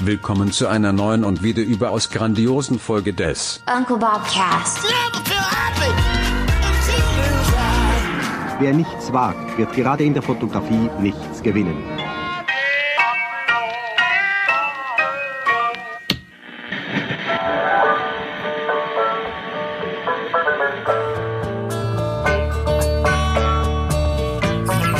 Willkommen 0.00 0.52
zu 0.52 0.68
einer 0.68 0.92
neuen 0.92 1.24
und 1.24 1.42
wieder 1.42 1.62
überaus 1.62 2.08
grandiosen 2.10 2.78
Folge 2.78 3.12
des 3.12 3.60
Uncle 3.66 3.98
Bob 3.98 4.24
Cast. 4.32 4.78
Never 4.84 5.24
feel 5.24 5.36
happy. 5.36 5.90
Until 6.64 6.98
you 7.16 7.24
try. 7.50 8.60
Wer 8.60 8.72
nichts 8.74 9.12
wagt, 9.12 9.58
wird 9.58 9.72
gerade 9.74 10.04
in 10.04 10.14
der 10.14 10.22
Fotografie 10.22 10.88
nichts 11.00 11.42
gewinnen. 11.42 11.76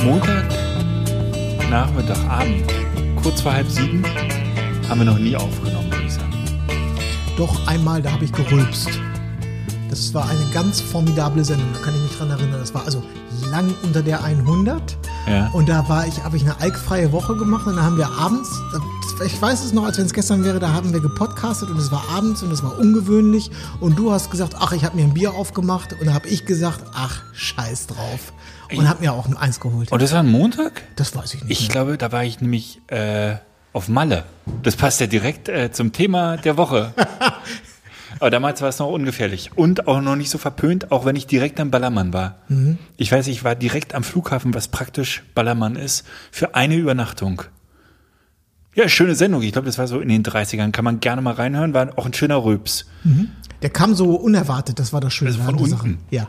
Montag, 0.04 0.44
Nachmittag, 1.70 2.18
Abend, 2.28 2.77
kurz 3.28 3.42
vor 3.42 3.52
halb 3.52 3.70
sieben, 3.70 4.02
haben 4.88 5.00
wir 5.00 5.04
noch 5.04 5.18
nie 5.18 5.36
aufgenommen, 5.36 5.92
würde 5.92 6.06
ich 6.06 6.14
sagen. 6.14 6.32
Doch 7.36 7.66
einmal, 7.66 8.00
da 8.00 8.12
habe 8.12 8.24
ich 8.24 8.32
gerülpst. 8.32 8.88
Das 9.90 10.14
war 10.14 10.30
eine 10.30 10.46
ganz 10.54 10.80
formidable 10.80 11.44
Sendung, 11.44 11.68
da 11.74 11.80
kann 11.80 11.94
ich 11.94 12.00
mich 12.00 12.16
dran 12.16 12.30
erinnern. 12.30 12.58
Das 12.58 12.72
war 12.72 12.86
also 12.86 13.02
lang 13.50 13.74
unter 13.82 14.02
der 14.02 14.24
100. 14.24 14.96
Ja. 15.26 15.50
Und 15.52 15.68
da 15.68 15.86
war 15.90 16.06
ich, 16.06 16.24
habe 16.24 16.38
ich 16.38 16.42
eine 16.42 16.58
alkfreie 16.58 17.12
Woche 17.12 17.36
gemacht 17.36 17.66
und 17.66 17.76
dann 17.76 17.84
haben 17.84 17.98
wir 17.98 18.10
abends, 18.10 18.48
ich 19.22 19.42
weiß 19.42 19.62
es 19.62 19.74
noch, 19.74 19.84
als 19.84 19.98
wenn 19.98 20.06
es 20.06 20.14
gestern 20.14 20.42
wäre, 20.42 20.58
da 20.58 20.72
haben 20.72 20.94
wir 20.94 21.00
gepodcastet 21.00 21.68
und 21.68 21.76
es 21.76 21.92
war 21.92 22.04
abends 22.16 22.42
und 22.42 22.50
es 22.50 22.62
war 22.62 22.78
ungewöhnlich 22.78 23.50
und 23.80 23.98
du 23.98 24.10
hast 24.10 24.30
gesagt, 24.30 24.54
ach, 24.58 24.72
ich 24.72 24.86
habe 24.86 24.96
mir 24.96 25.02
ein 25.02 25.12
Bier 25.12 25.34
aufgemacht 25.34 25.92
und 26.00 26.06
da 26.06 26.14
habe 26.14 26.28
ich 26.28 26.46
gesagt, 26.46 26.82
ach, 26.94 27.20
scheiß 27.34 27.88
drauf 27.88 28.32
und 28.76 28.88
habe 28.88 29.00
mir 29.00 29.12
auch 29.12 29.26
eins 29.36 29.60
geholt. 29.60 29.92
Und 29.92 30.02
das 30.02 30.12
war 30.12 30.20
ein 30.20 30.30
Montag? 30.30 30.82
das 30.96 31.14
weiß 31.14 31.34
ich 31.34 31.44
nicht. 31.44 31.52
Ich 31.52 31.68
mehr. 31.68 31.68
glaube, 31.68 31.98
da 31.98 32.12
war 32.12 32.24
ich 32.24 32.40
nämlich 32.40 32.80
äh, 32.88 33.36
auf 33.72 33.88
Malle. 33.88 34.24
Das 34.62 34.76
passt 34.76 35.00
ja 35.00 35.06
direkt 35.06 35.48
äh, 35.48 35.70
zum 35.72 35.92
Thema 35.92 36.36
der 36.36 36.56
Woche. 36.56 36.92
Aber 38.20 38.30
damals 38.30 38.62
war 38.62 38.68
es 38.68 38.78
noch 38.78 38.88
ungefährlich 38.88 39.50
und 39.54 39.86
auch 39.86 40.00
noch 40.00 40.16
nicht 40.16 40.30
so 40.30 40.38
verpönt, 40.38 40.90
auch 40.90 41.04
wenn 41.04 41.14
ich 41.14 41.26
direkt 41.26 41.60
am 41.60 41.70
Ballermann 41.70 42.12
war. 42.12 42.38
Ich 42.96 43.12
weiß, 43.12 43.28
ich 43.28 43.44
war 43.44 43.54
direkt 43.54 43.94
am 43.94 44.02
Flughafen, 44.02 44.54
was 44.54 44.68
praktisch 44.68 45.22
Ballermann 45.34 45.76
ist, 45.76 46.04
für 46.32 46.54
eine 46.56 46.74
Übernachtung. 46.74 47.42
Ja, 48.78 48.88
schöne 48.88 49.16
Sendung. 49.16 49.42
Ich 49.42 49.50
glaube, 49.50 49.66
das 49.66 49.76
war 49.76 49.88
so 49.88 49.98
in 49.98 50.08
den 50.08 50.22
30ern. 50.22 50.70
Kann 50.70 50.84
man 50.84 51.00
gerne 51.00 51.20
mal 51.20 51.34
reinhören. 51.34 51.74
War 51.74 51.90
auch 51.98 52.06
ein 52.06 52.14
schöner 52.14 52.44
Rülps. 52.44 52.86
Der 53.60 53.70
kam 53.70 53.96
so 53.96 54.14
unerwartet, 54.14 54.78
das 54.78 54.92
war 54.92 55.00
das 55.00 55.12
Schöne 55.12 55.32
Also 55.32 55.42
von 55.42 55.56
unten. 55.56 55.68
Sache. 55.68 55.96
Ja. 56.10 56.28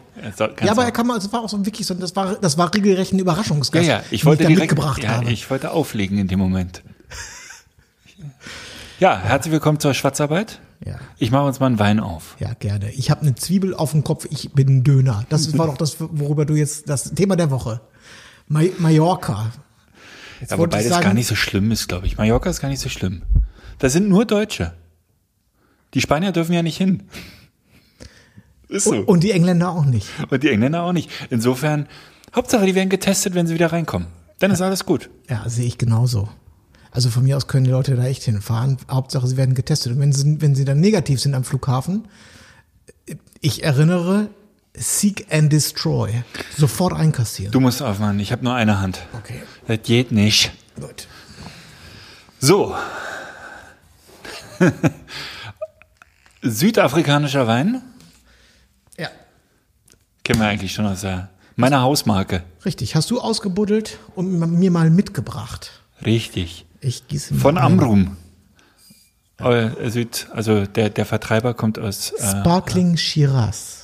Ja, 0.64 0.72
aber 0.72 0.84
er 0.84 0.92
kam, 0.92 1.12
also 1.12 1.32
war 1.32 1.42
auch 1.42 1.50
so 1.50 1.64
wirklich 1.64 1.86
so, 1.86 1.94
das 1.94 2.16
war, 2.16 2.38
das 2.38 2.58
war 2.58 2.74
regelrecht 2.74 3.14
ein 3.14 3.20
Überraschungsgast, 3.20 3.86
Ja, 3.88 3.98
ja, 3.98 4.04
ich 4.10 4.26
wollte 4.26 4.44
da 4.44 4.50
direkt, 4.50 4.72
mitgebracht 4.72 5.04
ja, 5.04 5.18
habe. 5.18 5.32
ich 5.32 5.48
wollte 5.52 5.70
auflegen 5.70 6.18
in 6.18 6.28
dem 6.28 6.40
Moment. 6.40 6.82
Ja, 9.00 9.20
herzlich 9.20 9.52
willkommen 9.52 9.80
zur 9.80 9.94
Schwarzarbeit. 9.94 10.60
Ja. 10.84 10.96
Ich 11.20 11.30
mache 11.30 11.46
uns 11.46 11.60
mal 11.60 11.68
einen 11.68 11.78
Wein 11.78 12.00
auf. 12.00 12.36
Ja, 12.40 12.56
gerne. 12.56 12.90
Ich 12.94 13.12
habe 13.12 13.22
eine 13.22 13.36
Zwiebel 13.36 13.76
auf 13.76 13.92
dem 13.92 14.04
Kopf, 14.04 14.26
ich 14.32 14.54
bin 14.54 14.78
ein 14.78 14.84
Döner. 14.84 15.24
Das 15.30 15.56
war 15.56 15.68
doch 15.68 15.78
das, 15.78 15.98
worüber 16.00 16.46
du 16.46 16.56
jetzt, 16.56 16.90
das 16.90 17.14
Thema 17.14 17.36
der 17.36 17.52
Woche. 17.52 17.80
Ma 18.48 18.62
Mallorca. 18.80 19.52
Jetzt 20.40 20.52
Ja, 20.52 20.58
wobei 20.58 20.78
das 20.78 20.90
sagen, 20.90 21.04
gar 21.04 21.14
nicht 21.14 21.28
so 21.28 21.36
schlimm 21.36 21.72
ist, 21.72 21.88
glaube 21.88 22.08
ich. 22.08 22.18
Mallorca 22.18 22.50
ist 22.50 22.62
gar 22.62 22.70
nicht 22.70 22.80
so 22.82 22.90
schlimm. 22.90 23.24
Da 23.80 23.90
sind 23.90 24.10
nur 24.10 24.26
Deutsche. 24.26 24.74
Die 25.94 26.02
Spanier 26.02 26.32
dürfen 26.32 26.54
ja 26.54 26.62
nicht 26.62 26.78
hin. 26.78 27.04
Ist 28.68 28.84
so. 28.84 28.92
und, 28.92 29.04
und 29.06 29.24
die 29.24 29.32
Engländer 29.32 29.72
auch 29.72 29.86
nicht. 29.86 30.08
Und 30.30 30.44
die 30.44 30.50
Engländer 30.50 30.84
auch 30.84 30.94
nicht. 30.94 31.10
Insofern, 31.30 31.88
Hauptsache, 32.36 32.66
die 32.66 32.76
werden 32.76 32.90
getestet, 32.90 33.34
wenn 33.34 33.48
sie 33.48 33.56
wieder 33.56 33.72
reinkommen. 33.72 34.08
Dann 34.40 34.52
ist 34.52 34.62
alles 34.62 34.86
gut. 34.86 35.10
Ja, 35.30 35.48
sehe 35.50 35.66
ich 35.66 35.78
genauso. 35.78 36.30
Also 36.92 37.10
von 37.10 37.24
mir 37.24 37.38
aus 37.38 37.48
können 37.48 37.66
die 37.66 37.72
Leute 37.72 37.96
da 37.96 38.06
echt 38.06 38.24
hinfahren. 38.24 38.78
Hauptsache, 38.90 39.28
sie 39.28 39.38
werden 39.38 39.56
getestet. 39.56 39.94
Und 39.94 40.00
wenn 40.00 40.14
sie, 40.14 40.42
wenn 40.42 40.56
sie 40.56 40.66
dann 40.66 40.80
negativ 40.80 41.20
sind 41.20 41.36
am 41.36 41.44
Flughafen, 41.44 42.08
ich 43.42 43.64
erinnere, 43.64 44.30
Seek 44.80 45.28
and 45.30 45.52
Destroy. 45.52 46.24
Sofort 46.58 46.94
einkassieren. 46.94 47.52
Du 47.52 47.60
musst 47.60 47.82
aufmachen. 47.82 48.20
Ich 48.20 48.32
habe 48.32 48.44
nur 48.46 48.54
eine 48.56 48.80
Hand. 48.80 49.02
Okay, 49.14 49.42
Das 49.68 49.80
geht 49.84 50.12
nicht. 50.12 50.52
gut. 50.80 51.08
So. 52.40 52.74
Südafrikanischer 56.42 57.48
Wein. 57.48 57.82
Ja, 58.98 59.10
Kennen 60.24 60.40
wir 60.40 60.48
eigentlich 60.48 60.74
schon 60.74 60.86
aus 60.86 61.02
der, 61.02 61.30
meiner 61.56 61.82
Hausmarke. 61.82 62.44
richtig. 62.66 62.96
Hast 62.96 63.12
du 63.12 63.20
ausgebuddelt 63.20 63.98
und 64.16 64.40
mir 64.60 64.72
mal 64.72 64.90
mitgebracht? 64.90 65.72
Richtig. 66.06 66.66
Ich 66.82 67.08
gieße 67.08 67.36
Von. 67.36 67.58
Amrum. 67.58 68.16
Äh, 69.38 69.90
Süd, 69.90 70.28
also 70.34 70.66
der, 70.66 70.90
der 70.90 71.06
Vertreiber 71.06 71.54
kommt 71.54 71.80
aus. 71.80 72.12
Äh, 72.12 72.30
Sparkling 72.42 72.96
Shiraz. 72.98 73.79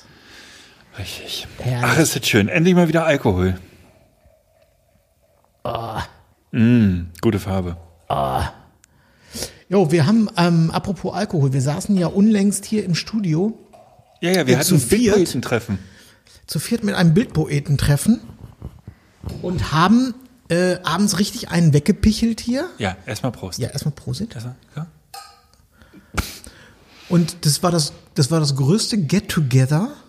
Richtig. 0.99 1.47
Herrlich. 1.59 1.83
Ach, 1.85 1.97
ist 1.97 2.15
das 2.15 2.27
schön. 2.27 2.47
Endlich 2.47 2.75
mal 2.75 2.87
wieder 2.87 3.05
Alkohol. 3.05 3.55
Mm, 6.51 7.07
gute 7.21 7.39
Farbe. 7.39 7.77
Jo, 9.67 9.91
wir 9.91 10.05
haben, 10.05 10.29
ähm, 10.37 10.71
apropos 10.71 11.13
Alkohol, 11.13 11.53
wir 11.53 11.61
saßen 11.61 11.97
ja 11.97 12.07
unlängst 12.07 12.65
hier 12.65 12.85
im 12.85 12.93
Studio 12.95 13.57
Ja, 14.21 14.29
ja, 14.31 14.45
wir 14.47 14.53
Ja, 14.53 14.59
hatten 14.59 14.67
zu 14.69 14.75
ein 14.75 14.79
viert. 14.81 15.15
Bildpoetentreffen. 15.15 15.79
zu 16.47 16.59
viert 16.59 16.83
mit 16.83 16.93
einem 16.95 17.13
Bildpoeten-Treffen 17.15 18.21
und 19.41 19.71
haben 19.73 20.13
äh, 20.49 20.77
abends 20.83 21.17
richtig 21.17 21.49
einen 21.49 21.73
weggepichelt 21.73 22.39
hier. 22.39 22.69
Ja, 22.77 22.95
erstmal 23.07 23.31
Prost. 23.31 23.57
Ja, 23.57 23.69
erstmal 23.69 23.93
Prosit. 23.95 24.35
Erstmal, 24.35 24.55
ja. 24.75 24.85
Und 27.09 27.45
das 27.45 27.63
war 27.63 27.71
das, 27.71 27.93
das 28.13 28.29
war 28.29 28.39
das 28.39 28.55
größte 28.55 28.97
Get-Together, 28.99 29.89
äh, 29.89 30.04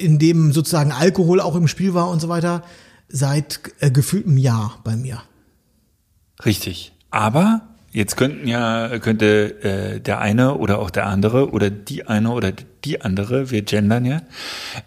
in 0.00 0.18
dem 0.18 0.52
sozusagen 0.52 0.92
Alkohol 0.92 1.40
auch 1.40 1.54
im 1.54 1.68
Spiel 1.68 1.94
war 1.94 2.10
und 2.10 2.20
so 2.20 2.28
weiter, 2.28 2.62
seit 3.08 3.60
äh, 3.80 3.90
gefühltem 3.90 4.36
Jahr 4.36 4.80
bei 4.84 4.96
mir. 4.96 5.22
Richtig. 6.44 6.92
Aber 7.10 7.62
jetzt 7.90 8.16
könnten 8.16 8.46
ja, 8.46 8.98
könnte 8.98 9.62
äh, 9.62 10.00
der 10.00 10.20
eine 10.20 10.54
oder 10.54 10.78
auch 10.78 10.90
der 10.90 11.06
andere 11.06 11.50
oder 11.50 11.70
die 11.70 12.06
eine 12.06 12.30
oder 12.30 12.52
die 12.84 13.00
andere, 13.00 13.50
wir 13.50 13.62
gendern 13.62 14.04
ja, 14.04 14.22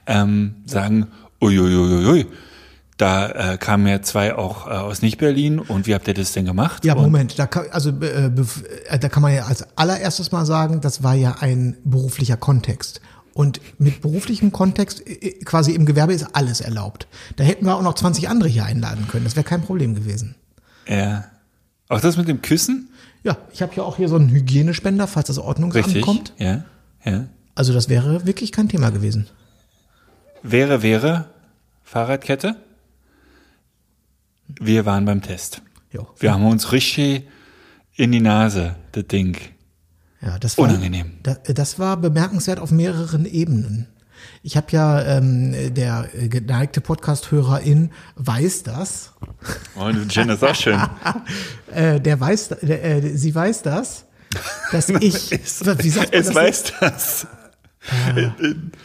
ähm, 0.08 0.56
sagen, 0.66 1.08
uiuiuiui, 1.42 2.28
da 2.98 3.54
äh, 3.54 3.58
kamen 3.58 3.88
ja 3.88 4.04
zwei 4.04 4.36
auch 4.36 4.68
äh, 4.68 4.72
aus 4.72 5.02
Nicht-Berlin 5.02 5.58
und 5.58 5.88
wie 5.88 5.96
habt 5.96 6.08
ihr 6.08 6.14
das 6.14 6.34
denn 6.34 6.46
gemacht? 6.46 6.86
Ja, 6.86 6.94
Moment, 6.94 7.40
da 7.40 7.48
kann, 7.48 7.66
also 7.72 7.90
äh, 7.90 8.28
äh, 8.28 9.00
da 9.00 9.10
kann 9.10 9.24
man 9.24 9.34
ja 9.34 9.46
als 9.46 9.66
allererstes 9.76 10.32
mal 10.32 10.46
sagen, 10.46 10.82
das 10.82 11.02
war 11.02 11.16
ja 11.16 11.38
ein 11.40 11.78
beruflicher 11.84 12.38
Kontext. 12.38 13.02
Und 13.34 13.62
mit 13.78 14.02
beruflichem 14.02 14.52
Kontext, 14.52 15.08
äh, 15.08 15.40
quasi 15.46 15.72
im 15.74 15.86
Gewerbe 15.86 16.14
ist 16.14 16.36
alles 16.36 16.62
erlaubt. 16.62 17.08
Da 17.38 17.44
hätten 17.44 17.66
wir 17.66 17.76
auch 17.76 17.82
noch 17.82 17.96
20 17.96 18.30
andere 18.30 18.50
hier 18.50 18.66
einladen 18.66 19.08
können. 19.08 19.24
Das 19.24 19.36
wäre 19.36 19.46
kein 19.46 19.62
Problem 19.62 19.96
gewesen. 19.96 20.36
Ja. 20.88 21.26
Auch 21.88 22.02
das 22.02 22.18
mit 22.18 22.28
dem 22.28 22.42
Küssen? 22.42 22.90
Ja, 23.24 23.38
ich 23.54 23.62
habe 23.62 23.74
ja 23.76 23.84
auch 23.84 23.98
hier 23.98 24.10
so 24.10 24.16
einen 24.16 24.30
Hygienespender, 24.30 25.08
falls 25.08 25.28
das 25.28 25.38
Ordnungsamt 25.38 25.88
Richtig. 25.88 26.04
kommt. 26.04 26.34
Ja, 26.38 26.64
ja. 27.06 27.26
Also 27.56 27.74
das 27.74 27.90
wäre 27.90 28.26
wirklich 28.26 28.52
kein 28.52 28.70
Thema 28.70 28.90
gewesen. 28.90 29.28
Wäre, 30.42 30.82
wäre, 30.82 31.30
Fahrradkette. 31.84 32.56
Wir 34.48 34.86
waren 34.86 35.06
beim 35.06 35.22
Test. 35.22 35.62
Jo. 35.92 36.08
Wir 36.20 36.34
haben 36.34 36.46
uns 36.46 36.72
richtig 36.72 37.28
in 37.96 38.12
die 38.12 38.22
Nase, 38.22 38.76
das 38.94 39.08
Ding. 39.08 39.38
Ja, 40.22 40.38
das 40.38 40.58
war, 40.58 40.66
Unangenehm. 40.66 41.14
Da, 41.24 41.34
das 41.34 41.80
war 41.80 41.98
bemerkenswert 41.98 42.60
auf 42.60 42.72
mehreren 42.72 43.26
Ebenen. 43.26 43.88
Ich 44.44 44.56
habe 44.56 44.68
ja, 44.72 45.02
ähm, 45.04 45.74
der 45.74 46.10
äh, 46.14 46.28
geneigte 46.28 46.82
Podcast-Hörerin 46.82 47.92
weiß 48.16 48.64
das. 48.64 49.14
Oh, 49.76 49.90
Jen 49.90 50.30
ist 50.30 50.44
auch 50.44 50.56
schön. 50.56 50.80
Äh, 51.74 52.02
der 52.02 52.20
weiß, 52.20 52.50
der, 52.64 52.84
äh, 52.84 53.16
sie 53.16 53.34
weiß 53.34 53.62
das, 53.62 54.04
dass 54.74 54.90
ich, 54.90 55.32
wie 55.32 55.90
sagt 55.90 56.12
man 56.12 56.22
es 56.22 56.28
das? 56.28 56.36
weiß 56.36 56.74
das. 56.82 57.28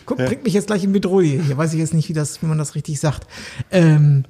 Guck, 0.06 0.18
bringt 0.18 0.44
mich 0.44 0.54
jetzt 0.54 0.68
gleich 0.68 0.84
in 0.84 0.92
Bedrohung. 0.92 1.24
Hier 1.24 1.56
weiß 1.56 1.72
ich 1.72 1.80
jetzt 1.80 1.94
nicht, 1.94 2.08
wie 2.08 2.12
das, 2.12 2.42
wie 2.42 2.46
man 2.46 2.58
das 2.58 2.76
richtig 2.76 3.00
sagt. 3.00 3.26
Ähm, 3.72 4.24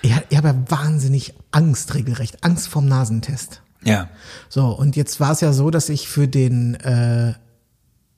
ich, 0.00 0.12
ich 0.28 0.36
habe 0.36 0.48
ja 0.48 0.54
wahnsinnig 0.68 1.34
Angst 1.50 1.94
regelrecht, 1.94 2.44
Angst 2.44 2.68
vorm 2.68 2.86
Nasentest. 2.86 3.62
Ja. 3.84 4.08
So, 4.48 4.66
und 4.66 4.96
jetzt 4.96 5.20
war 5.20 5.32
es 5.32 5.40
ja 5.40 5.52
so, 5.52 5.70
dass 5.70 5.88
ich 5.88 6.08
für 6.08 6.28
den, 6.28 6.74
äh, 6.74 7.34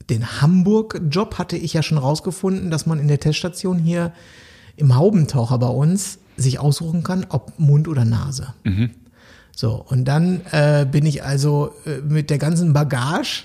den 0.09 0.41
Hamburg-Job 0.41 1.39
hatte 1.39 1.57
ich 1.57 1.75
ja 1.75 1.83
schon 1.83 1.99
rausgefunden, 1.99 2.71
dass 2.71 2.87
man 2.87 2.99
in 2.99 3.09
der 3.09 3.21
Teststation 3.21 3.79
hier 3.79 4.13
im 4.77 4.97
Haubentaucher 4.97 5.59
bei 5.59 5.69
uns 5.69 6.19
sich 6.37 6.59
aussuchen 6.59 7.03
kann, 7.03 7.27
ob 7.29 7.59
Mund 7.59 7.87
oder 7.87 8.05
Nase. 8.05 8.55
So, 9.55 9.85
und 9.89 10.07
dann 10.07 10.41
äh, 10.53 10.87
bin 10.91 11.05
ich 11.05 11.23
also 11.23 11.75
äh, 11.85 11.99
mit 12.01 12.31
der 12.31 12.39
ganzen 12.39 12.73
Bagage 12.73 13.45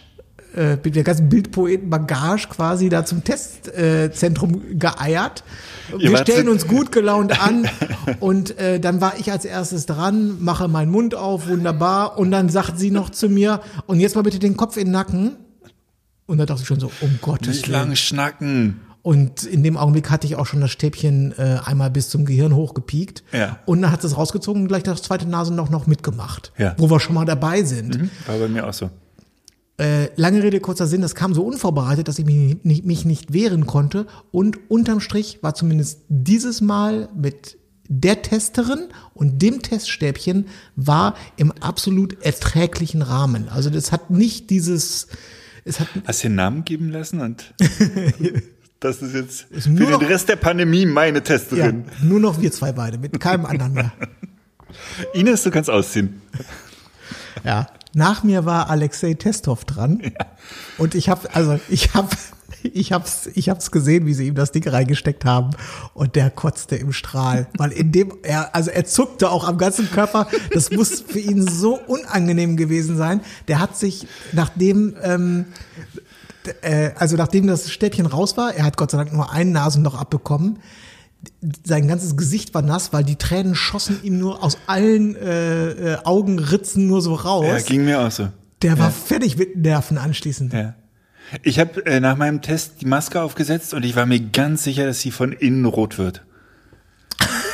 äh, 0.55 0.77
mit 0.83 0.95
der 0.95 1.03
ganzen 1.03 1.29
Bildpoeten-Bagage 1.29 2.47
quasi 2.49 2.89
da 2.89 3.05
zum 3.05 3.23
Testzentrum 3.23 4.61
äh, 4.71 4.75
geeiert. 4.75 5.43
Ihr 5.97 6.11
Wir 6.11 6.17
stellen 6.19 6.49
uns 6.49 6.67
gut 6.67 6.91
gelaunt 6.91 7.39
an 7.39 7.67
und 8.19 8.57
äh, 8.57 8.79
dann 8.79 9.01
war 9.01 9.13
ich 9.19 9.31
als 9.31 9.45
erstes 9.45 9.85
dran, 9.85 10.41
mache 10.41 10.67
meinen 10.67 10.91
Mund 10.91 11.15
auf, 11.15 11.47
wunderbar. 11.47 12.17
Und 12.17 12.31
dann 12.31 12.49
sagt 12.49 12.79
sie 12.79 12.91
noch 12.91 13.09
zu 13.09 13.29
mir, 13.29 13.61
und 13.85 13.99
jetzt 13.99 14.15
mal 14.15 14.21
bitte 14.23 14.39
den 14.39 14.57
Kopf 14.57 14.77
in 14.77 14.85
den 14.85 14.91
Nacken. 14.91 15.37
Und 16.25 16.39
da 16.39 16.45
dachte 16.45 16.61
ich 16.61 16.67
schon 16.67 16.79
so, 16.79 16.91
um 17.01 17.19
Gottes 17.21 17.47
Nicht 17.47 17.67
Willen. 17.67 17.73
lang 17.73 17.95
schnacken. 17.95 18.81
Und 19.03 19.43
in 19.43 19.61
dem 19.61 19.77
Augenblick 19.77 20.09
hatte 20.09 20.25
ich 20.25 20.35
auch 20.35 20.47
schon 20.47 20.61
das 20.61 20.71
Stäbchen 20.71 21.31
äh, 21.37 21.59
einmal 21.63 21.91
bis 21.91 22.09
zum 22.09 22.25
Gehirn 22.25 22.55
hochgepiekt. 22.55 23.23
Ja. 23.31 23.59
Und 23.65 23.83
dann 23.83 23.91
hat 23.91 24.03
es 24.03 24.17
rausgezogen 24.17 24.63
und 24.63 24.67
gleich 24.67 24.81
das 24.81 25.03
zweite 25.03 25.27
Nasenloch 25.27 25.69
noch 25.69 25.85
mitgemacht. 25.85 26.51
Ja. 26.57 26.73
Wo 26.77 26.89
wir 26.89 26.99
schon 26.99 27.13
mal 27.13 27.25
dabei 27.25 27.61
sind. 27.61 28.09
War 28.25 28.39
bei 28.39 28.47
mir 28.47 28.67
auch 28.67 28.73
so. 28.73 28.89
Äh, 29.77 30.09
lange 30.15 30.41
Rede, 30.41 30.61
kurzer 30.61 30.87
Sinn, 30.87 31.01
das 31.01 31.15
kam 31.15 31.33
so 31.33 31.43
unvorbereitet, 31.43 32.07
dass 32.07 32.17
ich 32.17 32.25
mich 32.25 32.63
nicht, 32.63 32.85
mich 32.85 33.03
nicht 33.03 33.33
wehren 33.33 33.65
konnte. 33.65 34.07
Und 34.31 34.69
unterm 34.69 35.01
Strich 35.01 35.39
war 35.41 35.53
zumindest 35.53 36.01
dieses 36.07 36.61
Mal 36.61 37.09
mit 37.13 37.57
der 37.87 38.21
Testerin 38.21 38.87
und 39.13 39.41
dem 39.41 39.61
Teststäbchen 39.61 40.47
war 40.75 41.15
im 41.35 41.51
absolut 41.51 42.21
erträglichen 42.23 43.01
Rahmen. 43.01 43.49
Also 43.49 43.69
das 43.69 43.91
hat 43.91 44.09
nicht 44.09 44.49
dieses, 44.49 45.07
es 45.65 45.79
hat 45.79 45.87
Hast 46.05 46.23
du 46.23 46.29
den 46.29 46.35
Namen 46.35 46.65
geben 46.65 46.89
lassen 46.89 47.19
und 47.21 47.53
das 48.79 49.01
ist 49.01 49.13
jetzt 49.13 49.45
für 49.51 49.69
nur 49.69 49.99
den 49.99 50.07
Rest 50.07 50.29
der 50.29 50.37
Pandemie 50.37 50.85
meine 50.85 51.19
ja, 51.19 51.23
Testerin. 51.23 51.85
nur 52.01 52.19
noch 52.19 52.41
wir 52.41 52.51
zwei 52.51 52.71
beide, 52.71 52.97
mit 52.97 53.19
keinem 53.19 53.45
anderen 53.45 53.73
mehr. 53.73 53.91
Ines, 55.13 55.43
du 55.43 55.51
kannst 55.51 55.69
ausziehen. 55.69 56.21
Ja. 57.43 57.67
Nach 57.95 58.23
mir 58.23 58.43
war 58.43 58.69
Alexei 58.69 59.13
Testov 59.13 59.63
dran. 59.63 60.01
Und 60.77 60.95
ich 60.95 61.07
habe, 61.07 61.33
also 61.33 61.57
ich 61.69 61.93
habe, 61.93 62.09
ich 62.61 62.91
hab's, 62.91 63.29
ich 63.33 63.47
hab's 63.47 63.71
gesehen, 63.71 64.05
wie 64.05 64.13
sie 64.13 64.27
ihm 64.27 64.35
das 64.35 64.51
Ding 64.51 64.67
reingesteckt 64.67 65.23
haben. 65.23 65.51
Und 65.93 66.17
der 66.17 66.29
kotzte 66.29 66.75
im 66.75 66.91
Strahl. 66.91 67.47
Weil 67.57 67.71
in 67.71 67.93
dem, 67.93 68.11
er, 68.21 68.53
also 68.53 68.69
er 68.69 68.83
zuckte 68.83 69.31
auch 69.31 69.47
am 69.47 69.57
ganzen 69.57 69.89
Körper. 69.89 70.27
Das 70.51 70.71
muss 70.71 70.99
für 71.07 71.19
ihn 71.19 71.47
so 71.47 71.79
unangenehm 71.87 72.57
gewesen 72.57 72.97
sein. 72.97 73.21
Der 73.47 73.61
hat 73.61 73.77
sich, 73.77 74.05
nachdem, 74.33 74.97
ähm, 75.01 75.45
äh, 76.63 76.91
also 76.97 77.15
nachdem 77.15 77.47
das 77.47 77.71
Stäbchen 77.71 78.07
raus 78.07 78.35
war, 78.35 78.53
er 78.53 78.65
hat 78.65 78.75
Gott 78.75 78.91
sei 78.91 78.97
Dank 78.97 79.13
nur 79.13 79.31
ein 79.31 79.53
Nasenloch 79.53 79.95
abbekommen, 79.95 80.59
sein 81.63 81.87
ganzes 81.87 82.17
Gesicht 82.17 82.53
war 82.53 82.61
nass, 82.61 82.93
weil 82.93 83.03
die 83.03 83.15
Tränen 83.15 83.55
schossen 83.55 83.99
ihm 84.03 84.19
nur 84.19 84.43
aus 84.43 84.57
allen 84.67 85.15
äh, 85.15 85.93
äh, 85.93 85.97
Augenritzen 86.03 86.87
nur 86.87 87.01
so 87.01 87.13
raus. 87.13 87.45
Ja, 87.47 87.59
ging 87.59 87.85
mir 87.85 88.01
auch 88.01 88.11
so. 88.11 88.29
Der 88.61 88.79
war 88.79 88.91
fertig 88.91 89.37
mit 89.37 89.57
Nerven 89.57 89.97
anschließend. 89.97 90.53
Ja. 90.53 90.75
Ich 91.43 91.59
habe 91.59 91.85
äh, 91.85 91.99
nach 91.99 92.17
meinem 92.17 92.41
Test 92.41 92.81
die 92.81 92.85
Maske 92.85 93.21
aufgesetzt 93.21 93.73
und 93.73 93.83
ich 93.83 93.95
war 93.95 94.05
mir 94.05 94.19
ganz 94.19 94.63
sicher, 94.63 94.85
dass 94.85 95.01
sie 95.01 95.11
von 95.11 95.31
innen 95.31 95.65
rot 95.65 95.97
wird. 95.97 96.23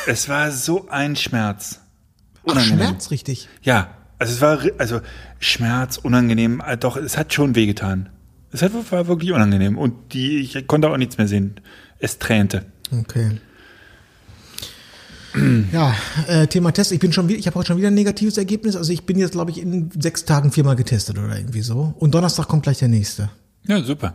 es 0.06 0.28
war 0.28 0.50
so 0.50 0.88
ein 0.88 1.16
Schmerz. 1.16 1.80
Ach, 2.44 2.52
Unangenehm. 2.52 2.78
Schmerz, 2.78 3.10
richtig. 3.10 3.48
Ja, 3.62 3.90
also 4.18 4.34
es 4.34 4.40
war 4.40 4.58
also 4.78 5.00
Schmerz, 5.40 5.96
unangenehm, 5.96 6.62
äh, 6.64 6.76
doch 6.76 6.96
es 6.96 7.16
hat 7.16 7.32
schon 7.32 7.54
wehgetan. 7.54 8.08
Es 8.52 8.62
hat, 8.62 8.72
war 8.92 9.08
wirklich 9.08 9.32
unangenehm 9.32 9.78
und 9.78 10.12
die 10.12 10.38
ich 10.40 10.66
konnte 10.66 10.90
auch 10.90 10.96
nichts 10.96 11.18
mehr 11.18 11.28
sehen. 11.28 11.60
Es 11.98 12.18
tränte. 12.18 12.66
Okay. 12.90 13.40
Ja, 15.72 15.94
äh, 16.28 16.46
Thema 16.46 16.72
Test. 16.72 16.92
Ich 16.92 17.00
bin 17.00 17.12
schon 17.12 17.28
wieder, 17.28 17.38
ich 17.38 17.46
habe 17.46 17.58
heute 17.58 17.68
schon 17.68 17.78
wieder 17.78 17.88
ein 17.88 17.94
negatives 17.94 18.36
Ergebnis. 18.36 18.76
Also 18.76 18.92
ich 18.92 19.04
bin 19.04 19.18
jetzt, 19.18 19.32
glaube 19.32 19.50
ich, 19.50 19.60
in 19.60 19.90
sechs 19.98 20.24
Tagen 20.24 20.52
viermal 20.52 20.76
getestet 20.76 21.18
oder 21.18 21.36
irgendwie 21.36 21.62
so. 21.62 21.94
Und 21.98 22.14
Donnerstag 22.14 22.48
kommt 22.48 22.64
gleich 22.64 22.78
der 22.78 22.88
nächste. 22.88 23.30
Ja, 23.66 23.82
super. 23.82 24.14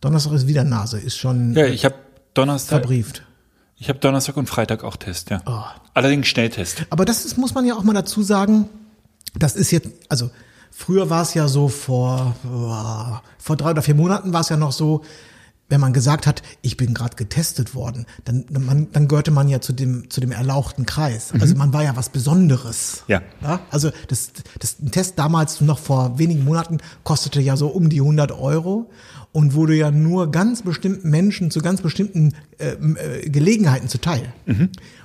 Donnerstag 0.00 0.32
ist 0.32 0.46
wieder 0.46 0.64
Nase, 0.64 0.98
ist 0.98 1.16
schon 1.16 1.54
Ja, 1.54 1.66
ich 1.66 1.84
habe 1.84 1.94
Donnerstag, 2.34 2.80
verbrieft. 2.80 3.22
ich 3.76 3.88
habe 3.88 3.98
Donnerstag 3.98 4.36
und 4.36 4.48
Freitag 4.48 4.84
auch 4.84 4.96
Test, 4.96 5.30
ja. 5.30 5.40
Oh. 5.46 5.62
Allerdings 5.94 6.26
Schnelltest. 6.28 6.84
Aber 6.90 7.04
das 7.04 7.24
ist, 7.24 7.36
muss 7.38 7.54
man 7.54 7.64
ja 7.66 7.74
auch 7.74 7.82
mal 7.82 7.92
dazu 7.92 8.22
sagen, 8.22 8.68
das 9.38 9.56
ist 9.56 9.70
jetzt, 9.70 9.88
also 10.08 10.30
früher 10.70 11.10
war 11.10 11.22
es 11.22 11.34
ja 11.34 11.48
so 11.48 11.68
vor, 11.68 12.34
vor 13.38 13.56
drei 13.56 13.70
oder 13.70 13.82
vier 13.82 13.94
Monaten 13.94 14.32
war 14.32 14.40
es 14.40 14.48
ja 14.48 14.56
noch 14.56 14.72
so, 14.72 15.02
wenn 15.70 15.80
man 15.80 15.92
gesagt 15.92 16.26
hat, 16.26 16.42
ich 16.60 16.76
bin 16.76 16.92
gerade 16.92 17.16
getestet 17.16 17.74
worden, 17.74 18.04
dann, 18.24 18.44
dann, 18.50 18.66
man, 18.66 18.88
dann 18.92 19.08
gehörte 19.08 19.30
man 19.30 19.48
ja 19.48 19.60
zu 19.60 19.72
dem, 19.72 20.10
zu 20.10 20.20
dem 20.20 20.32
erlauchten 20.32 20.84
Kreis. 20.84 21.32
Also 21.40 21.54
man 21.54 21.72
war 21.72 21.82
ja 21.82 21.96
was 21.96 22.10
Besonderes. 22.10 23.04
Ja. 23.06 23.22
Ja, 23.40 23.60
also 23.70 23.90
das, 24.08 24.32
das 24.58 24.80
ein 24.80 24.90
Test 24.90 25.18
damals 25.18 25.60
noch 25.60 25.78
vor 25.78 26.18
wenigen 26.18 26.44
Monaten 26.44 26.78
kostete 27.04 27.40
ja 27.40 27.56
so 27.56 27.68
um 27.68 27.88
die 27.88 28.00
100 28.00 28.32
Euro 28.32 28.90
und 29.32 29.54
wurde 29.54 29.74
ja 29.74 29.90
nur 29.90 30.30
ganz 30.30 30.62
bestimmten 30.62 31.08
Menschen 31.08 31.50
zu 31.50 31.60
ganz 31.60 31.80
bestimmten 31.80 32.34
äh, 32.58 32.70
äh, 32.72 33.28
Gelegenheiten 33.30 33.88
zuteil. 33.88 34.32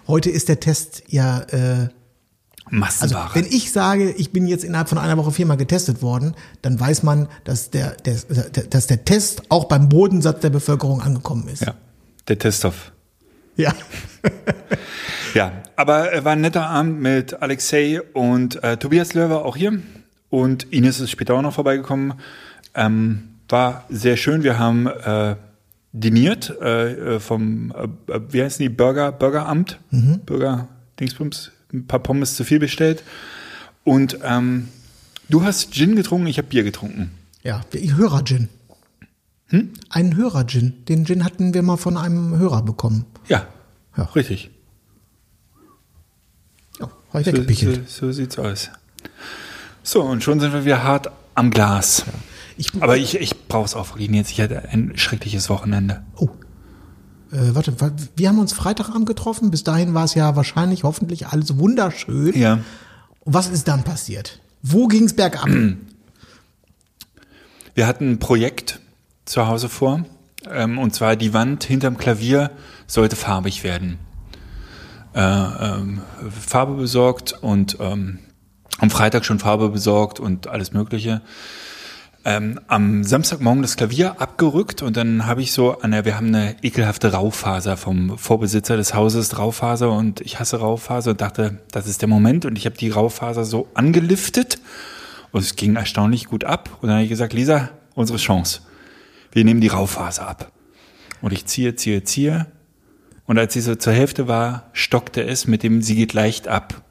Heute 0.08 0.32
ist 0.32 0.50
der 0.50 0.60
Test 0.60 1.04
ja, 1.08 1.42
äh, 1.42 1.90
also 2.66 2.78
Massenware. 2.78 3.30
wenn 3.34 3.46
ich 3.46 3.72
sage, 3.72 4.12
ich 4.12 4.32
bin 4.32 4.48
jetzt 4.48 4.64
innerhalb 4.64 4.90
von 4.90 4.98
einer 4.98 5.18
Woche 5.18 5.32
viermal 5.32 5.58
getestet 5.58 6.02
worden, 6.02 6.36
dann 6.62 6.80
weiß 6.80 7.04
man, 7.04 7.28
dass 7.44 7.70
der, 7.70 7.92
der, 7.92 8.16
der, 8.16 8.64
dass 8.66 8.88
der 8.88 9.06
Test 9.06 9.44
auch 9.50 9.66
beim 9.66 9.90
Bodensatz 9.90 10.42
der 10.42 10.50
Bevölkerung 10.50 11.02
angekommen 11.02 11.48
ist. 11.48 11.62
ja, 11.62 11.76
der 12.28 12.40
Teststoff. 12.40 12.92
ja. 13.56 13.74
Ja, 15.36 15.52
aber 15.76 16.24
war 16.24 16.32
ein 16.32 16.40
netter 16.40 16.66
Abend 16.66 17.02
mit 17.02 17.42
Alexei 17.42 18.02
und 18.14 18.64
äh, 18.64 18.78
Tobias 18.78 19.14
Löwer 19.14 19.44
auch 19.44 19.58
hier. 19.58 19.82
Und 20.30 20.72
Ines 20.72 21.02
ist 21.02 21.12
später 21.12 21.34
auch 21.34 21.42
noch 21.42 21.54
vorbeigekommen. 21.54 22.14
Ähm, 22.74 23.36
war 23.50 23.84
sehr 23.90 24.16
schön. 24.16 24.44
Wir 24.44 24.58
haben 24.58 24.88
äh, 24.88 25.36
diniert 25.92 26.56
äh, 26.62 27.16
äh, 27.16 27.20
vom, 27.20 27.74
äh, 27.78 28.14
äh, 28.14 28.22
wie 28.30 28.44
heißen 28.44 28.64
die, 28.64 28.70
Burger, 28.70 29.12
Burgeramt, 29.12 29.78
Burger 30.26 30.70
Dingsbums, 31.02 31.52
ein 31.74 31.88
paar 31.88 32.00
Pommes 32.00 32.36
zu 32.36 32.44
viel 32.44 32.60
bestellt. 32.60 33.04
Und 33.84 34.20
ähm, 34.24 34.70
du 35.30 35.44
hast 35.44 35.74
Gin 35.74 35.96
getrunken, 35.96 36.28
ich 36.28 36.38
habe 36.38 36.48
Bier 36.48 36.64
getrunken. 36.64 37.12
Ja, 37.44 37.62
Hörer-Gin. 37.74 38.50
Hm? 39.48 39.74
Einen 39.90 40.16
Hörer-Gin. 40.16 40.86
Den 40.86 41.06
Gin 41.06 41.24
hatten 41.24 41.54
wir 41.54 41.62
mal 41.62 41.78
von 41.78 41.98
einem 41.98 42.38
Hörer 42.38 42.64
bekommen. 42.64 43.06
Ja, 43.28 43.48
Ja. 43.96 44.04
richtig. 44.16 44.50
Ja, 46.80 46.90
habe 47.10 47.22
ich 47.22 47.26
So, 47.28 47.32
weggepichelt. 47.34 47.90
so, 47.90 48.08
so 48.08 48.12
sieht's 48.12 48.38
aus. 48.40 48.70
So, 49.84 50.02
und 50.02 50.24
schon 50.24 50.40
sind 50.40 50.52
wir 50.54 50.66
wieder 50.66 50.84
hart 50.84 51.12
am 51.36 51.52
Glas. 51.52 52.06
Ich, 52.58 52.74
Aber 52.82 52.98
ich, 52.98 53.20
ich 53.20 53.48
brauche 53.48 53.66
es 53.66 53.76
auch 53.76 53.90
wirklich 53.90 54.10
jetzt. 54.10 54.32
Ich 54.32 54.42
hatte 54.42 54.70
ein 54.70 54.98
schreckliches 54.98 55.50
Wochenende. 55.50 56.04
Oh. 56.16 56.30
Äh, 57.32 57.54
warte, 57.56 57.80
wa- 57.82 57.92
wir 58.16 58.30
haben 58.30 58.40
uns 58.40 58.54
Freitagabend 58.54 59.06
getroffen. 59.08 59.52
Bis 59.52 59.64
dahin 59.64 59.94
war 59.94 60.06
es 60.06 60.14
ja 60.16 60.36
wahrscheinlich, 60.36 60.84
hoffentlich 60.84 61.28
alles 61.28 61.58
wunderschön. 61.58 62.38
Ja. 62.38 62.60
Und 63.22 63.34
was 63.34 63.48
ist 63.50 63.68
dann 63.68 63.84
passiert? 63.84 64.40
Wo 64.62 64.88
ging's 64.88 65.14
bergab? 65.16 65.48
Wir 67.74 67.88
hatten 67.88 68.12
ein 68.12 68.20
Projekt 68.20 68.80
zu 69.26 69.48
Hause 69.48 69.70
vor. 69.70 70.06
Ähm, 70.50 70.78
und 70.78 70.94
zwar 70.94 71.16
die 71.16 71.34
Wand 71.34 71.64
hinterm 71.64 71.98
Klavier 71.98 72.52
sollte 72.88 73.16
farbig 73.16 73.64
werden. 73.64 73.98
Äh, 75.14 75.20
ähm, 75.22 76.02
Farbe 76.30 76.76
besorgt 76.76 77.34
und 77.42 77.78
ähm, 77.80 78.20
am 78.80 78.90
Freitag 78.90 79.26
schon 79.26 79.40
Farbe 79.40 79.70
besorgt 79.70 80.20
und 80.20 80.48
alles 80.48 80.74
Mögliche. 80.74 81.22
Ähm, 82.28 82.60
am 82.68 83.04
Samstagmorgen 83.04 83.62
das 83.62 83.78
Klavier 83.78 84.20
abgerückt 84.20 84.82
und 84.82 84.98
dann 84.98 85.28
habe 85.28 85.44
ich 85.44 85.52
so 85.52 85.80
an 85.80 85.92
der, 85.92 86.06
wir 86.06 86.18
haben 86.18 86.30
eine 86.30 86.56
ekelhafte 86.64 87.14
Raufaser 87.14 87.78
vom 87.78 88.18
Vorbesitzer 88.18 88.78
des 88.78 88.96
Hauses, 88.96 89.38
Raufaser 89.38 89.92
und 89.92 90.22
ich 90.22 90.40
hasse 90.40 90.58
Raufaser 90.58 91.12
und 91.12 91.22
dachte, 91.22 91.60
das 91.72 91.86
ist 91.86 92.02
der 92.02 92.10
Moment 92.10 92.46
und 92.46 92.58
ich 92.58 92.66
habe 92.66 92.76
die 92.76 92.90
Raufaser 92.90 93.46
so 93.46 93.68
angeliftet 93.76 94.58
und 95.32 95.42
es 95.42 95.56
ging 95.56 95.76
erstaunlich 95.76 96.26
gut 96.26 96.46
ab 96.46 96.72
und 96.82 96.88
dann 96.88 96.96
habe 96.96 97.04
ich 97.04 97.10
gesagt, 97.10 97.34
Lisa, 97.34 97.70
unsere 97.94 98.18
Chance. 98.18 98.62
Wir 99.32 99.46
nehmen 99.46 99.62
die 99.62 99.68
Raufaser 99.68 100.28
ab. 100.28 100.52
Und 101.22 101.32
ich 101.32 101.46
ziehe, 101.46 101.76
ziehe, 101.76 102.04
ziehe 102.06 102.48
und 103.28 103.38
als 103.38 103.54
sie 103.54 103.62
so 103.62 103.76
zur 103.76 103.94
Hälfte 103.94 104.28
war, 104.28 104.64
stockte 104.74 105.24
es 105.24 105.46
mit 105.46 105.62
dem, 105.62 105.84
sie 105.84 105.96
geht 105.96 106.14
leicht 106.14 106.48
ab. 106.48 106.82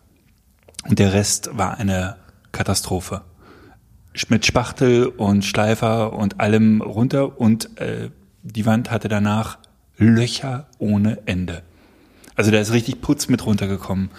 Und 0.89 1.01
der 1.01 1.13
Rest 1.13 1.51
war 1.55 1.79
eine 1.79 2.19
Katastrophe 2.53 3.23
mit 4.29 4.47
Spachtel 4.47 5.07
und 5.07 5.45
Schleifer 5.45 6.13
und 6.13 6.41
allem 6.41 6.81
runter 6.81 7.41
und 7.41 7.79
äh, 7.81 8.11
die 8.43 8.67
Wand 8.67 8.91
hatte 8.91 9.09
danach 9.09 9.59
Löcher 9.97 10.67
ohne 10.79 11.19
Ende. 11.27 11.63
Also 12.37 12.51
da 12.51 12.61
ist 12.61 12.73
richtig 12.73 13.01
Putz 13.01 13.29
mit 13.29 13.45
runtergekommen. 13.47 14.11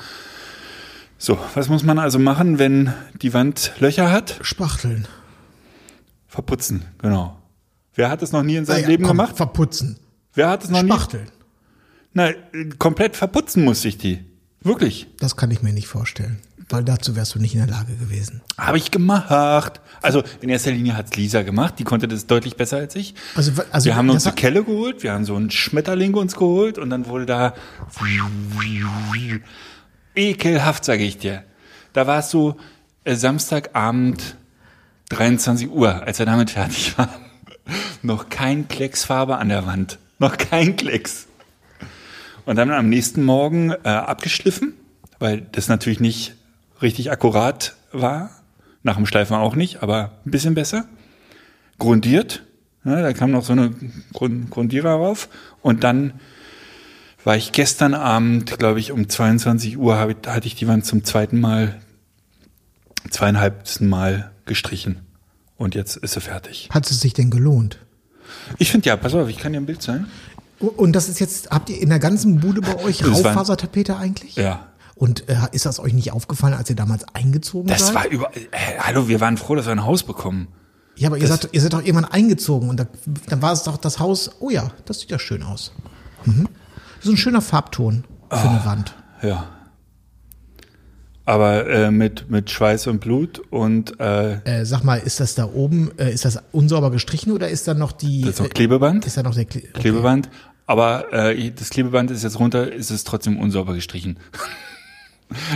So, 1.17 1.37
was 1.53 1.69
muss 1.69 1.83
man 1.83 1.97
also 1.99 2.19
machen, 2.19 2.59
wenn 2.59 2.93
die 3.21 3.33
Wand 3.33 3.73
Löcher 3.79 4.11
hat? 4.11 4.37
Spachteln. 4.41 5.07
Verputzen, 6.27 6.85
genau. 6.97 7.37
Wer 7.93 8.09
hat 8.09 8.21
es 8.21 8.31
noch 8.33 8.43
nie 8.43 8.57
in 8.57 8.65
seinem 8.65 8.77
Naja, 8.77 8.87
Leben 8.89 9.03
komm, 9.03 9.17
gemacht? 9.17 9.37
Verputzen. 9.37 9.97
Wer 10.33 10.49
hat 10.49 10.63
es 10.65 10.69
noch 10.69 10.81
Spachteln. 10.83 11.23
nie? 11.23 11.29
Na, 12.13 12.29
äh, 12.29 12.35
komplett 12.77 13.15
verputzen 13.15 13.63
musste 13.63 13.87
ich 13.87 13.97
die. 13.97 14.23
Wirklich. 14.61 15.07
Das 15.19 15.37
kann 15.37 15.51
ich 15.51 15.61
mir 15.61 15.71
nicht 15.71 15.87
vorstellen. 15.87 16.39
Weil 16.69 16.83
dazu 16.83 17.15
wärst 17.15 17.35
du 17.35 17.39
nicht 17.39 17.53
in 17.53 17.59
der 17.59 17.69
Lage 17.69 17.95
gewesen. 17.95 18.41
Habe 18.57 18.77
ich 18.77 18.89
gemacht. 18.89 19.81
Also 20.01 20.23
in 20.41 20.49
erster 20.49 20.71
Linie 20.71 20.97
hat's 20.97 21.15
Lisa 21.15 21.43
gemacht. 21.43 21.75
Die 21.77 21.83
konnte 21.83 22.07
das 22.07 22.25
deutlich 22.25 22.55
besser 22.55 22.77
als 22.77 22.95
ich. 22.95 23.13
Also, 23.35 23.51
also 23.71 23.85
wir 23.85 23.95
haben 23.95 24.09
uns 24.09 24.25
eine 24.25 24.35
Kelle 24.35 24.63
geholt, 24.63 25.03
wir 25.03 25.13
haben 25.13 25.25
so 25.25 25.35
einen 25.35 25.51
Schmetterling 25.51 26.15
uns 26.15 26.35
geholt 26.35 26.79
und 26.79 26.89
dann 26.89 27.05
wurde 27.05 27.27
da 27.27 27.53
ekelhaft, 30.15 30.85
sage 30.85 31.03
ich 31.03 31.19
dir. 31.19 31.43
Da 31.93 32.07
war 32.07 32.19
es 32.19 32.31
so 32.31 32.57
äh, 33.03 33.15
Samstagabend 33.15 34.35
23 35.09 35.69
Uhr, 35.69 36.03
als 36.03 36.17
wir 36.17 36.25
damit 36.25 36.49
fertig 36.49 36.97
waren. 36.97 37.09
Noch 38.01 38.29
kein 38.29 38.67
Klecks 38.67 39.03
Farbe 39.03 39.37
an 39.37 39.49
der 39.49 39.65
Wand. 39.67 39.99
Noch 40.17 40.37
kein 40.37 40.75
Klecks. 40.75 41.27
Und 42.45 42.55
dann 42.55 42.71
am 42.71 42.89
nächsten 42.89 43.23
Morgen 43.23 43.71
äh, 43.71 43.89
abgeschliffen, 43.89 44.73
weil 45.19 45.41
das 45.51 45.67
natürlich 45.67 45.99
nicht 45.99 46.35
richtig 46.81 47.11
akkurat 47.11 47.75
war. 47.91 48.29
Nach 48.83 48.97
dem 48.97 49.05
Schleifen 49.05 49.35
auch 49.35 49.55
nicht, 49.55 49.81
aber 49.81 50.11
ein 50.25 50.31
bisschen 50.31 50.53
besser. 50.53 50.85
Grundiert. 51.79 52.43
Ja, 52.83 53.01
da 53.01 53.13
kam 53.13 53.31
noch 53.31 53.43
so 53.43 53.53
eine 53.53 53.73
Grund 54.13 54.51
Grundierer 54.51 54.91
rauf. 54.91 55.27
Und 55.61 55.83
dann 55.83 56.13
war 57.23 57.35
ich 57.35 57.51
gestern 57.51 57.95
Abend, 57.95 58.59
glaube 58.59 58.79
ich, 58.79 58.91
um 58.91 59.09
22 59.09 59.77
Uhr, 59.77 60.09
ich, 60.09 60.27
hatte 60.27 60.47
ich 60.47 60.55
die 60.55 60.67
Wand 60.67 60.85
zum 60.85 61.03
zweiten 61.03 61.39
Mal, 61.39 61.79
zweieinhalbsten 63.09 63.89
Mal 63.89 64.31
gestrichen. 64.45 64.99
Und 65.57 65.73
jetzt 65.73 65.97
ist 65.97 66.13
sie 66.13 66.21
fertig. 66.21 66.69
Hat 66.71 66.89
es 66.89 66.99
sich 66.99 67.13
denn 67.13 67.31
gelohnt? 67.31 67.79
Ich 68.59 68.71
finde 68.71 68.87
ja, 68.87 68.97
pass 68.97 69.15
auf, 69.15 69.27
ich 69.29 69.37
kann 69.37 69.53
dir 69.53 69.59
ein 69.59 69.65
Bild 69.65 69.81
zeigen. 69.81 70.05
Und 70.59 70.93
das 70.93 71.09
ist 71.09 71.19
jetzt, 71.19 71.49
habt 71.49 71.69
ihr 71.69 71.81
in 71.81 71.89
der 71.89 71.99
ganzen 71.99 72.39
Bude 72.39 72.61
bei 72.61 72.77
euch 72.83 73.05
Raufasertapete 73.05 73.97
eigentlich? 73.97 74.35
Ja. 74.35 74.67
Und 74.95 75.27
äh, 75.29 75.35
ist 75.51 75.65
das 75.65 75.79
euch 75.79 75.93
nicht 75.93 76.11
aufgefallen, 76.13 76.53
als 76.53 76.69
ihr 76.69 76.75
damals 76.75 77.05
eingezogen 77.13 77.67
Das 77.67 77.87
seid? 77.87 77.95
war 77.95 78.07
über, 78.07 78.35
äh, 78.35 78.39
hallo, 78.79 79.07
wir 79.09 79.19
waren 79.19 79.35
froh, 79.37 79.55
dass 79.55 79.65
wir 79.65 79.73
ein 79.73 79.83
Haus 79.85 80.03
bekommen. 80.03 80.47
ja, 80.95 81.09
aber 81.09 81.17
ihr 81.17 81.27
das- 81.27 81.41
seid, 81.41 81.49
ihr 81.53 81.59
seid 81.61 81.73
doch 81.73 81.81
irgendwann 81.83 82.05
eingezogen 82.05 82.69
und 82.69 82.79
da, 82.79 82.87
dann 83.27 83.41
war 83.41 83.51
es 83.51 83.63
doch 83.63 83.75
das 83.77 83.99
Haus, 83.99 84.31
oh 84.39 84.49
ja, 84.49 84.71
das 84.85 85.01
sieht 85.01 85.11
ja 85.11 85.19
schön 85.19 85.43
aus. 85.43 85.73
Mhm. 86.23 86.47
So 87.01 87.11
ein 87.11 87.17
schöner 87.17 87.41
Farbton 87.41 88.05
für 88.29 88.37
Ah. 88.37 88.49
eine 88.49 88.65
Wand. 88.65 88.95
Ja. 89.21 89.47
Aber 91.25 91.67
äh, 91.67 91.89
mit, 91.91 92.29
mit 92.29 92.51
Schweiß 92.51 92.85
und 92.87 92.99
Blut 93.01 93.39
und 93.49 93.99
äh, 93.99 94.35
Äh, 94.61 94.65
sag 94.65 94.83
mal, 94.83 94.97
ist 94.99 95.19
das 95.19 95.33
da 95.35 95.45
oben, 95.45 95.91
äh, 95.97 96.13
ist 96.13 96.23
das 96.23 96.39
unsauber 96.51 96.91
gestrichen 96.91 97.31
oder 97.31 97.49
ist 97.49 97.67
da 97.67 97.73
noch 97.73 97.91
die... 97.91 98.21
das 98.21 98.35
ist 98.35 98.39
noch 98.39 98.45
äh, 98.45 98.49
Klebeband. 98.49 99.05
Ist 99.07 99.17
da 99.17 99.23
noch 99.23 99.33
der 99.33 99.45
Kle 99.45 99.61
okay. 99.69 99.81
Klebeband. 99.81 100.29
Aber 100.67 101.11
äh, 101.13 101.51
das 101.51 101.69
Klebeband 101.71 102.11
ist 102.11 102.23
jetzt 102.23 102.39
runter, 102.39 102.71
ist 102.71 102.91
es 102.91 103.03
trotzdem 103.03 103.39
unsauber 103.39 103.73
gestrichen. 103.73 104.17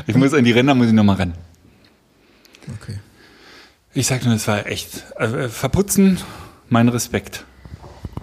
ich 0.08 0.16
muss 0.16 0.34
an 0.34 0.44
die 0.44 0.52
Ränder, 0.52 0.76
muss 0.76 0.88
ich 0.88 0.94
nochmal 0.94 1.16
ran. 1.18 1.34
Okay. 2.82 3.00
Ich 3.94 4.08
sag 4.08 4.24
nur, 4.26 4.36
es 4.36 4.48
war 4.48 4.68
echt. 4.68 5.06
Äh, 5.18 5.50
verputzen, 5.50 6.18
mein 6.70 6.90
Respekt. 6.90 7.46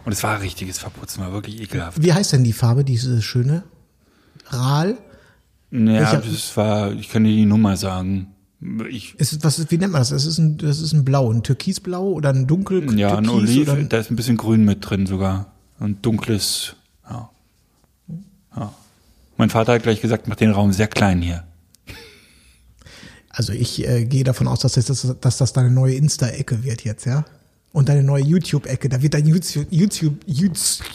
Und 0.04 0.12
es 0.12 0.22
war 0.22 0.36
ein 0.36 0.40
richtiges 0.42 0.78
Verputzen, 0.78 1.22
war 1.24 1.32
wirklich 1.32 1.60
ekelhaft. 1.60 2.00
Wie 2.02 2.12
heißt 2.12 2.32
denn 2.32 2.44
die 2.44 2.52
Farbe, 2.52 2.84
diese 2.84 3.20
schöne? 3.22 3.64
Ral? 4.46 4.96
Ja, 5.72 5.78
Welcher- 6.12 6.18
das 6.22 6.56
war, 6.56 6.92
ich 6.92 7.08
kann 7.08 7.24
dir 7.24 7.34
die 7.34 7.46
Nummer 7.46 7.76
sagen. 7.76 8.28
Ich, 8.88 9.14
Ist, 9.16 9.44
was, 9.44 9.70
wie 9.70 9.76
nennt 9.78 9.92
man 9.92 10.00
das? 10.00 10.10
Das 10.10 10.24
ist 10.24 10.38
ein, 10.38 10.56
das 10.58 10.80
ist 10.80 10.92
ein 10.92 11.04
Blau, 11.04 11.30
ein 11.32 11.42
Türkisblau 11.42 12.12
oder 12.12 12.30
ein 12.30 12.46
dunkel 12.46 12.98
ja, 12.98 13.16
ein 13.18 13.28
Oliv, 13.28 13.68
ein, 13.68 13.88
da 13.88 13.98
ist 13.98 14.10
ein 14.10 14.16
bisschen 14.16 14.36
Grün 14.36 14.64
mit 14.64 14.88
drin 14.88 15.06
sogar. 15.06 15.52
Ein 15.78 16.00
dunkles, 16.00 16.74
ja. 17.08 17.28
ja. 18.56 18.72
Mein 19.36 19.50
Vater 19.50 19.74
hat 19.74 19.82
gleich 19.82 20.00
gesagt, 20.00 20.28
mach 20.28 20.36
den 20.36 20.50
Raum 20.50 20.72
sehr 20.72 20.88
klein 20.88 21.20
hier. 21.20 21.44
Also 23.28 23.52
ich 23.52 23.86
äh, 23.86 24.04
gehe 24.06 24.24
davon 24.24 24.48
aus, 24.48 24.60
dass 24.60 24.72
das, 24.72 25.14
dass 25.20 25.36
das 25.36 25.52
deine 25.52 25.70
neue 25.70 25.94
Insta-Ecke 25.94 26.64
wird 26.64 26.84
jetzt, 26.84 27.04
ja? 27.04 27.24
Und 27.72 27.90
deine 27.90 28.02
neue 28.02 28.22
YouTube-Ecke. 28.22 28.88
Da 28.88 29.02
wird 29.02 29.12
dein 29.12 29.26
YouTube, 29.26 29.66
YouTube, 29.70 30.14
YouTube. 30.26 30.86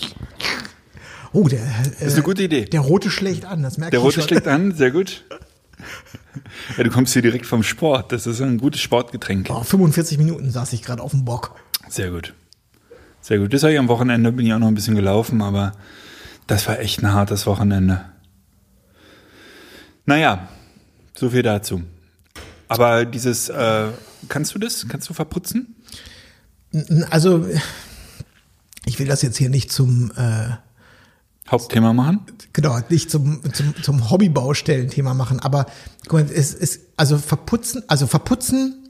Oh, 1.33 1.48
der. 1.48 1.60
Äh, 2.00 2.05
ist 2.07 2.15
eine 2.15 2.24
gute 2.24 2.41
Idee. 2.41 2.65
Der 2.65 2.79
rote 2.79 3.12
schlägt 3.12 3.45
an, 3.45 3.62
das 3.62 3.77
merke 3.77 3.91
Der 3.91 4.00
ich 4.00 4.05
rote 4.05 4.15
schon. 4.15 4.24
schlägt 4.27 4.48
an, 4.48 4.74
sehr 4.75 4.91
gut. 4.91 5.24
Ja, 6.77 6.83
du 6.86 6.89
kommst 6.89 7.12
hier 7.12 7.21
direkt 7.21 7.45
vom 7.45 7.62
Sport. 7.62 8.12
Das 8.13 8.25
ist 8.25 8.39
ein 8.39 8.57
gutes 8.57 8.79
Sportgetränk. 8.79 9.50
Oh, 9.50 9.63
45 9.63 10.17
Minuten 10.17 10.50
saß 10.50 10.71
ich 10.71 10.81
gerade 10.81 11.01
auf 11.03 11.12
dem 11.12 11.25
Bock. 11.25 11.55
Sehr 11.89 12.10
gut. 12.10 12.33
Sehr 13.19 13.39
gut. 13.39 13.53
Das 13.53 13.63
habe 13.63 13.74
ich 13.74 13.79
am 13.79 13.89
Wochenende, 13.89 14.31
bin 14.31 14.45
ich 14.45 14.53
auch 14.53 14.60
noch 14.60 14.67
ein 14.69 14.75
bisschen 14.75 14.95
gelaufen, 14.95 15.41
aber 15.41 15.74
das 16.48 16.67
war 16.69 16.79
echt 16.79 17.03
ein 17.03 17.12
hartes 17.13 17.45
Wochenende. 17.48 18.05
Naja, 20.11 20.49
so 21.15 21.29
viel 21.29 21.41
dazu. 21.41 21.83
Aber 22.67 23.05
dieses, 23.05 23.47
äh, 23.47 23.87
kannst 24.27 24.53
du 24.53 24.59
das? 24.59 24.85
Kannst 24.89 25.07
du 25.07 25.13
verputzen? 25.13 25.73
Also, 27.09 27.47
ich 28.83 28.99
will 28.99 29.07
das 29.07 29.21
jetzt 29.21 29.37
hier 29.37 29.49
nicht 29.49 29.71
zum, 29.71 30.11
äh, 30.17 30.49
Hauptthema 31.49 31.93
machen? 31.93 32.25
genau, 32.51 32.77
nicht 32.89 33.09
zum, 33.09 33.41
zum, 33.53 33.73
zum 33.81 34.09
Hobbybaustellenthema 34.11 35.13
machen, 35.13 35.39
aber 35.39 35.65
guck 36.09 36.19
mal, 36.19 36.29
es 36.29 36.53
ist, 36.53 36.81
also 36.97 37.17
verputzen, 37.17 37.83
also 37.87 38.05
verputzen 38.05 38.89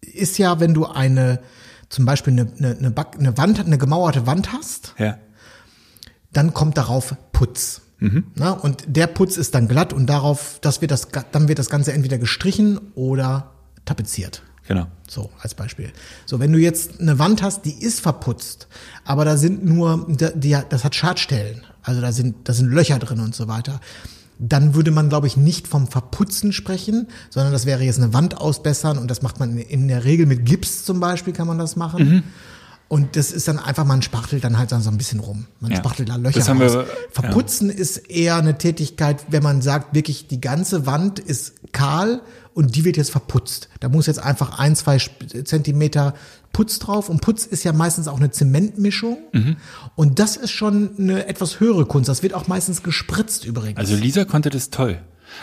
ist 0.00 0.36
ja, 0.38 0.58
wenn 0.58 0.74
du 0.74 0.86
eine, 0.86 1.40
zum 1.88 2.06
Beispiel 2.06 2.32
eine, 2.32 2.52
eine, 2.58 2.76
eine, 2.76 2.90
Back, 2.90 3.14
eine 3.16 3.38
Wand, 3.38 3.60
eine 3.60 3.78
gemauerte 3.78 4.26
Wand 4.26 4.52
hast, 4.52 4.96
Ja. 4.98 5.16
dann 6.32 6.54
kommt 6.54 6.76
darauf 6.76 7.14
Putz. 7.30 7.82
Na, 8.34 8.52
und 8.52 8.84
der 8.86 9.06
Putz 9.06 9.36
ist 9.36 9.54
dann 9.54 9.68
glatt 9.68 9.92
und 9.92 10.06
darauf, 10.06 10.58
das 10.62 10.80
wird 10.80 10.90
das, 10.90 11.08
dann 11.32 11.48
wird 11.48 11.58
das 11.58 11.68
Ganze 11.68 11.92
entweder 11.92 12.18
gestrichen 12.18 12.80
oder 12.94 13.50
tapeziert. 13.84 14.42
Genau. 14.66 14.86
So, 15.08 15.30
als 15.40 15.54
Beispiel. 15.54 15.90
So, 16.26 16.38
wenn 16.38 16.52
du 16.52 16.58
jetzt 16.58 17.00
eine 17.00 17.18
Wand 17.18 17.42
hast, 17.42 17.64
die 17.64 17.82
ist 17.82 18.00
verputzt, 18.00 18.68
aber 19.04 19.24
da 19.24 19.36
sind 19.36 19.64
nur, 19.64 20.06
die, 20.08 20.28
die, 20.34 20.56
das 20.68 20.84
hat 20.84 20.94
Schadstellen, 20.94 21.62
also 21.82 22.00
da 22.00 22.12
sind, 22.12 22.48
da 22.48 22.52
sind 22.52 22.70
Löcher 22.70 22.98
drin 22.98 23.20
und 23.20 23.34
so 23.34 23.48
weiter, 23.48 23.80
dann 24.38 24.74
würde 24.74 24.90
man, 24.90 25.08
glaube 25.08 25.26
ich, 25.26 25.36
nicht 25.36 25.68
vom 25.68 25.86
Verputzen 25.86 26.52
sprechen, 26.52 27.08
sondern 27.28 27.52
das 27.52 27.66
wäre 27.66 27.82
jetzt 27.82 27.98
eine 27.98 28.14
Wand 28.14 28.38
ausbessern 28.38 28.96
und 28.96 29.10
das 29.10 29.22
macht 29.22 29.38
man 29.38 29.58
in 29.58 29.88
der 29.88 30.04
Regel 30.04 30.26
mit 30.26 30.46
Gips 30.46 30.84
zum 30.84 31.00
Beispiel, 31.00 31.32
kann 31.32 31.46
man 31.46 31.58
das 31.58 31.76
machen. 31.76 32.22
Und 32.92 33.14
das 33.14 33.30
ist 33.30 33.46
dann 33.46 33.60
einfach, 33.60 33.84
man 33.84 34.02
spachtelt 34.02 34.42
dann 34.42 34.58
halt 34.58 34.72
dann 34.72 34.82
so 34.82 34.90
ein 34.90 34.98
bisschen 34.98 35.20
rum. 35.20 35.46
Man 35.60 35.70
Ja. 35.70 35.76
spachtelt 35.76 36.08
da 36.08 36.16
Löcher 36.16 36.40
Das 36.40 36.48
haben 36.48 36.60
raus. 36.60 36.72
wir, 36.72 36.86
Verputzen 37.12 37.70
ist 37.70 37.98
eher 38.10 38.34
eine 38.34 38.58
Tätigkeit, 38.58 39.26
wenn 39.28 39.44
man 39.44 39.62
sagt, 39.62 39.94
wirklich 39.94 40.26
die 40.26 40.40
ganze 40.40 40.86
Wand 40.86 41.20
ist 41.20 41.52
kahl 41.70 42.20
und 42.52 42.74
die 42.74 42.84
wird 42.84 42.96
jetzt 42.96 43.12
verputzt. 43.12 43.68
Da 43.78 43.88
muss 43.88 44.06
jetzt 44.06 44.18
einfach 44.18 44.58
ein, 44.58 44.74
zwei 44.74 44.98
Zentimeter 45.44 46.14
Putz 46.52 46.80
drauf. 46.80 47.08
Und 47.08 47.20
Putz 47.20 47.46
ist 47.46 47.62
ja 47.62 47.72
meistens 47.72 48.08
auch 48.08 48.16
eine 48.18 48.32
Zementmischung. 48.32 49.18
Mhm. 49.32 49.56
Und 49.94 50.18
das 50.18 50.36
ist 50.36 50.50
schon 50.50 50.90
eine 50.98 51.26
etwas 51.28 51.60
höhere 51.60 51.86
Kunst. 51.86 52.08
Das 52.08 52.24
wird 52.24 52.34
auch 52.34 52.48
meistens 52.48 52.82
gespritzt 52.82 53.44
übrigens. 53.44 53.78
Also 53.78 53.94
Lisa 53.94 54.24
konnte 54.24 54.50
das 54.50 54.70
toll. 54.70 54.98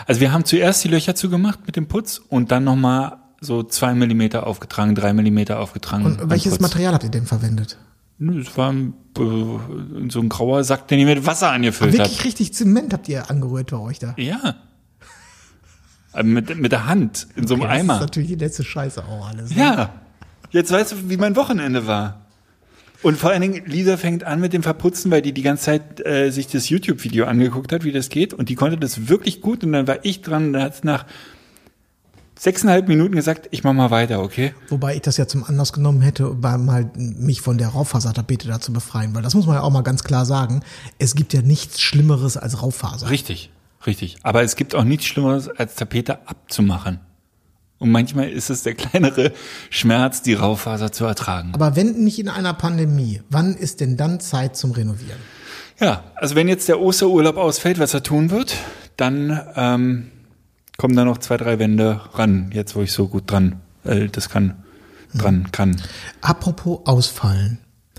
Also 0.06 0.20
wir 0.20 0.32
haben 0.32 0.44
zuerst 0.44 0.84
die 0.84 0.88
Löcher 0.88 1.14
zugemacht 1.14 1.60
mit 1.64 1.76
dem 1.76 1.88
Putz 1.88 2.20
und 2.28 2.52
dann 2.52 2.64
nochmal 2.64 3.16
so 3.40 3.62
zwei 3.62 3.94
Millimeter 3.94 4.46
aufgetragen, 4.46 4.94
drei 4.94 5.12
Millimeter 5.12 5.60
aufgetragen. 5.60 6.04
und 6.06 6.30
welches 6.30 6.52
Putz. 6.52 6.60
Material 6.62 6.94
habt 6.94 7.04
ihr 7.04 7.10
denn 7.10 7.26
verwendet? 7.26 7.78
Es 8.40 8.56
war 8.56 8.72
ein, 8.72 8.94
äh, 9.16 9.22
so 10.10 10.20
ein 10.20 10.28
grauer 10.28 10.64
Sack, 10.64 10.88
den 10.88 10.98
ich 10.98 11.04
mit 11.04 11.24
Wasser 11.24 11.50
angefüllt 11.50 11.92
habe. 11.98 12.08
Wirklich 12.08 12.24
richtig 12.24 12.52
Zement 12.52 12.92
habt 12.92 13.08
ihr 13.08 13.30
angerührt 13.30 13.70
bei 13.70 13.76
euch 13.78 14.00
da. 14.00 14.14
Ja. 14.16 14.56
Aber 16.12 16.24
Mit, 16.24 16.58
mit 16.58 16.72
der 16.72 16.86
Hand 16.86 17.28
in 17.36 17.46
so 17.46 17.54
einem 17.54 17.62
Das 17.64 17.72
ist 17.74 17.78
Eimer. 17.78 18.00
natürlich 18.00 18.28
die 18.30 18.34
letzte 18.34 18.64
Scheiße 18.64 19.04
auch 19.04 19.28
alles. 19.28 19.50
ne? 19.50 19.60
Ja. 19.60 19.90
Jetzt 20.50 20.72
weißt 20.72 20.92
du, 20.92 20.96
wie 21.10 21.16
mein 21.16 21.36
Wochenende 21.36 21.86
war. 21.86 22.22
Und 23.02 23.16
vor 23.18 23.30
allen 23.30 23.42
Dingen, 23.42 23.62
Lisa 23.66 23.96
fängt 23.96 24.24
an 24.24 24.40
mit 24.40 24.52
dem 24.52 24.64
Verputzen, 24.64 25.12
weil 25.12 25.22
die 25.22 25.32
die 25.32 25.42
ganze 25.42 25.64
Zeit 25.66 26.04
äh, 26.04 26.30
sich 26.30 26.48
das 26.48 26.68
YouTube-Video 26.68 27.26
angeguckt 27.26 27.70
hat, 27.70 27.84
wie 27.84 27.92
das 27.92 28.08
geht. 28.08 28.34
Und 28.34 28.48
die 28.48 28.56
konnte 28.56 28.76
das 28.78 29.08
wirklich 29.08 29.40
gut. 29.40 29.62
Und 29.62 29.72
dann 29.72 29.86
war 29.86 30.04
ich 30.04 30.22
dran 30.22 30.46
und 30.46 30.52
dann 30.54 30.62
hat 30.62 30.74
es 30.74 30.82
nach 30.82 31.04
sechseinhalb 32.38 32.88
Minuten 32.88 33.16
gesagt, 33.16 33.48
ich 33.50 33.64
mach 33.64 33.72
mal 33.72 33.90
weiter, 33.90 34.22
okay? 34.22 34.54
Wobei 34.68 34.94
ich 34.94 35.02
das 35.02 35.16
ja 35.16 35.26
zum 35.26 35.44
Anlass 35.44 35.72
genommen 35.72 36.00
hätte, 36.00 36.30
um 36.30 36.40
mal 36.40 36.90
mich 36.94 37.40
von 37.40 37.58
der 37.58 37.68
Raufasertapete 37.68 38.48
da 38.48 38.60
zu 38.60 38.72
befreien. 38.72 39.14
Weil 39.14 39.22
das 39.22 39.34
muss 39.34 39.46
man 39.46 39.56
ja 39.56 39.62
auch 39.62 39.70
mal 39.70 39.82
ganz 39.82 40.04
klar 40.04 40.24
sagen. 40.24 40.62
Es 40.98 41.14
gibt 41.14 41.34
ja 41.34 41.42
nichts 41.42 41.80
Schlimmeres 41.80 42.36
als 42.36 42.62
Raufaser. 42.62 43.10
Richtig, 43.10 43.50
richtig. 43.86 44.16
Aber 44.22 44.42
es 44.42 44.56
gibt 44.56 44.74
auch 44.74 44.84
nichts 44.84 45.06
Schlimmeres, 45.06 45.48
als 45.48 45.74
Tapete 45.74 46.26
abzumachen. 46.26 47.00
Und 47.78 47.90
manchmal 47.90 48.28
ist 48.28 48.50
es 48.50 48.62
der 48.62 48.74
kleinere 48.74 49.32
Schmerz, 49.70 50.22
die 50.22 50.34
Raufaser 50.34 50.90
zu 50.92 51.04
ertragen. 51.04 51.52
Aber 51.54 51.76
wenn 51.76 52.04
nicht 52.04 52.18
in 52.18 52.28
einer 52.28 52.54
Pandemie, 52.54 53.22
wann 53.30 53.54
ist 53.54 53.80
denn 53.80 53.96
dann 53.96 54.20
Zeit 54.20 54.56
zum 54.56 54.72
Renovieren? 54.72 55.18
Ja, 55.80 56.02
also 56.16 56.34
wenn 56.34 56.48
jetzt 56.48 56.68
der 56.68 56.80
Osterurlaub 56.80 57.36
ausfällt, 57.36 57.78
was 57.78 57.94
er 57.94 58.02
tun 58.02 58.30
wird, 58.30 58.56
dann 58.96 59.40
ähm, 59.54 60.10
kommen 60.78 60.94
da 60.94 61.04
noch 61.04 61.18
zwei, 61.18 61.36
drei 61.36 61.58
Wände 61.58 62.00
ran, 62.14 62.50
jetzt 62.54 62.76
wo 62.76 62.82
ich 62.82 62.92
so 62.92 63.08
gut 63.08 63.30
dran, 63.30 63.60
äh, 63.84 64.06
das 64.06 64.28
kann, 64.28 64.62
dran 65.12 65.50
kann. 65.50 65.82
Apropos 66.20 66.80
ausfallen. 66.86 67.58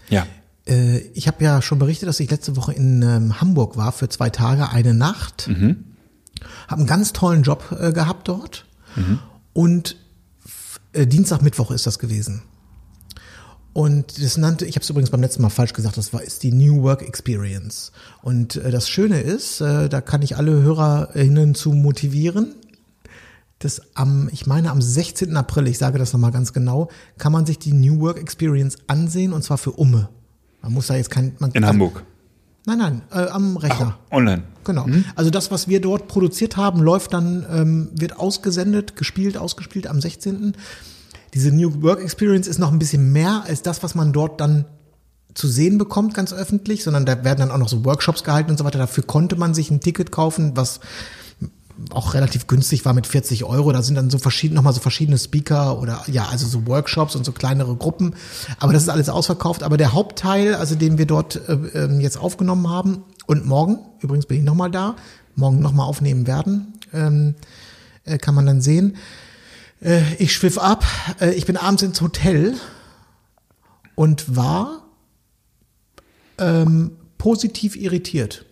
Ja. 0.10 0.26
Äh, 0.66 1.00
ich 1.14 1.28
habe 1.28 1.44
ja 1.44 1.62
schon 1.62 1.78
berichtet, 1.78 2.08
dass 2.08 2.22
ich 2.22 2.32
letzte 2.32 2.56
Woche 2.56 2.72
in 2.74 3.02
ähm, 3.02 3.42
Hamburg 3.42 3.76
war 3.76 3.92
für 3.92 4.08
zwei 4.08 4.30
Tage, 4.30 4.70
eine 4.70 4.94
Nacht. 4.94 5.50
habe 6.70 6.80
einen 6.80 6.88
ganz 6.88 7.12
tollen 7.12 7.44
Job 7.44 7.76
äh, 7.78 7.92
gehabt 7.92 8.30
dort. 8.30 8.66
Und 9.54 9.98
f- 10.46 10.80
äh, 10.94 11.06
Dienstag, 11.06 11.42
Mittwoch 11.42 11.72
ist 11.72 11.86
das 11.86 12.00
gewesen. 12.00 12.44
Und 13.74 14.24
das 14.24 14.38
nannte, 14.38 14.66
ich 14.66 14.76
habe 14.76 14.84
es 14.84 14.90
übrigens 14.90 15.10
beim 15.12 15.22
letzten 15.22 15.42
Mal 15.42 15.50
falsch 15.50 15.74
gesagt, 15.74 15.98
das 15.98 16.12
war 16.14 16.24
ist 16.24 16.44
die 16.44 16.52
New 16.54 16.82
Work 16.82 17.02
Experience. 17.02 17.92
Und 18.22 18.56
äh, 18.56 18.72
das 18.72 18.90
Schöne 18.90 19.20
ist, 19.20 19.60
äh, 19.60 19.90
da 19.90 20.00
kann 20.00 20.22
ich 20.22 20.38
alle 20.38 20.62
HörerInnen 20.64 21.56
zu 21.56 21.74
motivieren, 21.74 22.56
dass 23.60 23.82
am, 23.94 24.30
ich 24.32 24.48
meine 24.48 24.72
am 24.72 24.82
16. 24.82 25.36
April, 25.36 25.68
ich 25.68 25.78
sage 25.78 26.00
das 26.00 26.14
nochmal 26.14 26.32
ganz 26.32 26.54
genau, 26.54 26.90
kann 27.18 27.32
man 27.32 27.46
sich 27.46 27.60
die 27.60 27.74
New 27.74 28.00
Work 28.00 28.18
Experience 28.18 28.78
ansehen 28.88 29.34
und 29.34 29.44
zwar 29.44 29.58
für 29.58 29.72
Umme. 29.72 30.10
Man 30.62 30.74
muss 30.74 30.88
da 30.88 30.96
jetzt 30.96 31.12
kein, 31.12 31.36
man, 31.40 31.52
In 31.52 31.66
Hamburg. 31.66 32.04
Nein, 32.66 32.78
nein, 32.78 33.02
äh, 33.12 33.30
am 33.30 33.58
Rechner. 33.58 33.98
Online. 34.12 34.44
Genau. 34.64 34.86
Also 35.16 35.32
das, 35.32 35.50
was 35.50 35.68
wir 35.68 35.82
dort 35.82 36.08
produziert 36.08 36.58
haben, 36.58 36.82
läuft 36.82 37.14
dann, 37.14 37.46
ähm, 37.52 37.90
wird 37.94 38.20
ausgesendet, 38.20 38.96
gespielt, 38.96 39.38
ausgespielt 39.38 39.88
am 39.88 40.02
16. 40.02 40.54
Diese 41.34 41.52
New 41.52 41.82
Work 41.82 42.02
Experience 42.02 42.48
ist 42.48 42.60
noch 42.60 42.72
ein 42.72 42.80
bisschen 42.80 43.12
mehr 43.12 43.44
als 43.46 43.62
das, 43.62 43.82
was 43.82 43.96
man 43.96 44.14
dort 44.14 44.40
dann 44.40 44.66
zu 45.34 45.48
sehen 45.48 45.78
bekommt, 45.78 46.14
ganz 46.14 46.34
öffentlich, 46.34 46.84
sondern 46.84 47.06
da 47.06 47.24
werden 47.24 47.40
dann 47.40 47.52
auch 47.52 47.58
noch 47.58 47.70
so 47.70 47.86
Workshops 47.86 48.24
gehalten 48.24 48.52
und 48.52 48.58
so 48.58 48.66
weiter. 48.66 48.80
Dafür 48.80 49.04
konnte 49.04 49.36
man 49.36 49.54
sich 49.54 49.72
ein 49.72 49.80
Ticket 49.80 50.12
kaufen, 50.12 50.52
was 50.56 50.80
auch 51.92 52.14
relativ 52.14 52.48
günstig 52.48 52.86
war 52.86 52.94
mit 52.94 53.08
40 53.08 53.44
Euro. 53.44 53.72
Da 53.72 53.82
sind 53.82 53.96
dann 53.96 54.10
so 54.10 54.18
verschiedene, 54.18 54.56
nochmal 54.56 54.74
so 54.74 54.82
verschiedene 54.82 55.18
Speaker 55.18 55.80
oder 55.80 56.04
ja, 56.08 56.28
also 56.28 56.48
so 56.48 56.68
Workshops 56.68 57.16
und 57.16 57.26
so 57.26 57.32
kleinere 57.32 57.76
Gruppen. 57.76 58.16
Aber 58.60 58.74
das 58.74 58.84
ist 58.84 58.90
alles 58.90 59.10
ausverkauft. 59.10 59.64
Aber 59.64 59.78
der 59.78 59.94
Hauptteil, 59.94 60.56
also 60.56 60.76
den 60.76 60.98
wir 60.98 61.06
dort 61.06 61.36
äh, 61.48 61.54
ähm, 61.54 62.00
jetzt 62.02 62.18
aufgenommen 62.18 62.70
haben 62.70 63.04
und 63.28 63.46
morgen, 63.46 63.80
übrigens 64.02 64.26
bin 64.26 64.38
ich 64.38 64.44
nochmal 64.44 64.72
da, 64.72 64.96
morgen 65.36 65.60
nochmal 65.60 65.88
aufnehmen 65.88 66.28
werden, 66.28 66.74
ähm, 66.94 67.36
äh, 68.06 68.18
kann 68.18 68.36
man 68.36 68.46
dann 68.46 68.62
sehen. 68.62 68.98
Äh, 69.82 70.02
ich 70.16 70.34
schwiff 70.34 70.58
ab, 70.58 70.86
äh, 71.20 71.32
ich 71.32 71.46
bin 71.46 71.58
abends 71.58 71.84
ins 71.84 72.02
Hotel 72.02 72.56
und 73.96 74.36
war 74.36 74.84
ähm, 76.38 76.92
positiv 77.18 77.76
irritiert 77.76 78.46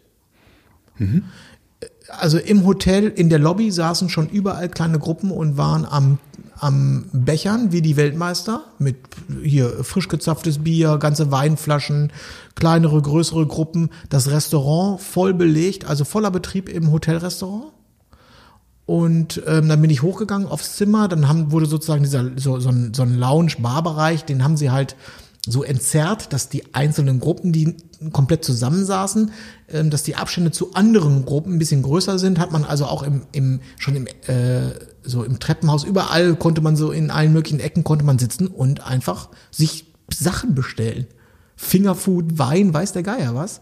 also 2.09 2.37
im 2.37 2.65
Hotel, 2.65 3.07
in 3.07 3.29
der 3.29 3.39
Lobby 3.39 3.71
saßen 3.71 4.09
schon 4.09 4.29
überall 4.29 4.69
kleine 4.69 4.99
Gruppen 4.99 5.31
und 5.31 5.57
waren 5.57 5.85
am, 5.85 6.19
am 6.59 7.05
Bechern 7.11 7.71
wie 7.71 7.81
die 7.81 7.97
Weltmeister 7.97 8.63
mit 8.79 8.95
hier 9.43 9.83
frisch 9.83 10.07
gezapftes 10.07 10.63
Bier, 10.63 10.97
ganze 10.97 11.31
Weinflaschen, 11.31 12.11
kleinere, 12.55 13.01
größere 13.01 13.45
Gruppen. 13.45 13.89
Das 14.09 14.29
Restaurant 14.29 15.01
voll 15.01 15.33
belegt, 15.33 15.85
also 15.85 16.05
voller 16.05 16.31
Betrieb 16.31 16.69
im 16.69 16.91
Hotelrestaurant. 16.91 17.73
Und 18.85 19.41
ähm, 19.45 19.67
dann 19.67 19.81
bin 19.81 19.89
ich 19.89 20.01
hochgegangen 20.01 20.47
aufs 20.47 20.77
Zimmer, 20.77 21.09
dann 21.09 21.27
haben, 21.27 21.51
wurde 21.51 21.65
sozusagen 21.65 22.03
dieser 22.03 22.31
so, 22.37 22.59
so 22.61 22.69
ein, 22.69 22.93
so 22.93 23.03
ein 23.03 23.19
Lounge-Bar-Bereich, 23.19 24.23
den 24.23 24.45
haben 24.45 24.55
sie 24.55 24.71
halt 24.71 24.95
so 25.47 25.63
entzerrt, 25.63 26.33
dass 26.33 26.49
die 26.49 26.75
einzelnen 26.75 27.19
Gruppen, 27.19 27.53
die 27.53 27.75
komplett 28.11 28.43
zusammensaßen, 28.43 29.31
ähm, 29.69 29.89
dass 29.89 30.03
die 30.03 30.15
Abstände 30.15 30.51
zu 30.51 30.73
anderen 30.73 31.25
Gruppen 31.25 31.55
ein 31.55 31.59
bisschen 31.59 31.81
größer 31.81 32.19
sind, 32.19 32.37
hat 32.37 32.51
man 32.51 32.65
also 32.65 32.85
auch 32.85 33.01
im, 33.01 33.23
im 33.31 33.61
schon 33.77 33.95
im 33.95 34.07
äh, 34.27 34.73
so 35.03 35.23
im 35.23 35.39
Treppenhaus 35.39 35.85
überall 35.85 36.35
konnte 36.35 36.61
man 36.61 36.75
so 36.75 36.91
in 36.91 37.09
allen 37.09 37.31
möglichen 37.31 37.61
Ecken 37.61 37.85
konnte 37.85 38.03
man 38.03 38.19
sitzen 38.19 38.47
und 38.47 38.85
einfach 38.85 39.29
sich 39.49 39.85
Sachen 40.13 40.53
bestellen. 40.53 41.07
Fingerfood, 41.55 42.37
Wein, 42.37 42.73
weiß 42.73 42.91
der 42.91 43.01
Geier 43.01 43.33
was. 43.33 43.61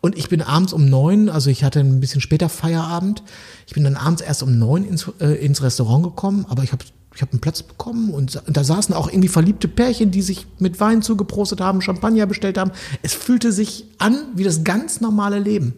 Und 0.00 0.18
ich 0.18 0.28
bin 0.28 0.42
abends 0.42 0.72
um 0.72 0.88
neun, 0.88 1.28
also 1.28 1.48
ich 1.48 1.62
hatte 1.62 1.78
ein 1.78 2.00
bisschen 2.00 2.20
später 2.20 2.48
Feierabend. 2.48 3.22
Ich 3.68 3.74
bin 3.74 3.84
dann 3.84 3.94
abends 3.94 4.20
erst 4.20 4.42
um 4.42 4.58
neun 4.58 4.84
ins, 4.84 5.06
äh, 5.20 5.34
ins 5.34 5.62
Restaurant 5.62 6.02
gekommen, 6.02 6.44
aber 6.48 6.64
ich 6.64 6.72
habe 6.72 6.84
ich 7.16 7.22
hab 7.22 7.32
einen 7.32 7.40
Platz 7.40 7.62
bekommen 7.62 8.10
und 8.10 8.42
da 8.46 8.62
saßen 8.62 8.94
auch 8.94 9.08
irgendwie 9.08 9.28
verliebte 9.28 9.68
Pärchen, 9.68 10.10
die 10.10 10.20
sich 10.20 10.46
mit 10.58 10.78
Wein 10.80 11.00
zugeprostet 11.00 11.62
haben, 11.62 11.80
Champagner 11.80 12.26
bestellt 12.26 12.58
haben. 12.58 12.72
Es 13.02 13.14
fühlte 13.14 13.52
sich 13.52 13.86
an 13.98 14.18
wie 14.34 14.44
das 14.44 14.64
ganz 14.64 15.00
normale 15.00 15.38
Leben. 15.38 15.74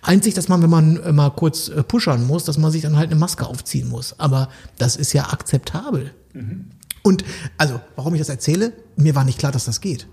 Einzig, 0.00 0.32
dass 0.34 0.48
man, 0.48 0.62
wenn 0.62 0.70
man 0.70 0.96
äh, 0.96 1.12
mal 1.12 1.30
kurz 1.30 1.68
äh, 1.68 1.82
pushern 1.82 2.26
muss, 2.26 2.44
dass 2.44 2.58
man 2.58 2.70
sich 2.70 2.82
dann 2.82 2.96
halt 2.96 3.10
eine 3.10 3.20
Maske 3.20 3.46
aufziehen 3.46 3.88
muss. 3.88 4.18
Aber 4.18 4.48
das 4.78 4.96
ist 4.96 5.12
ja 5.12 5.30
akzeptabel. 5.30 6.12
Und 7.02 7.24
also, 7.58 7.80
warum 7.96 8.14
ich 8.14 8.20
das 8.20 8.28
erzähle, 8.28 8.72
mir 8.96 9.14
war 9.14 9.24
nicht 9.24 9.38
klar, 9.38 9.52
dass 9.52 9.66
das 9.66 9.80
geht. 9.80 10.06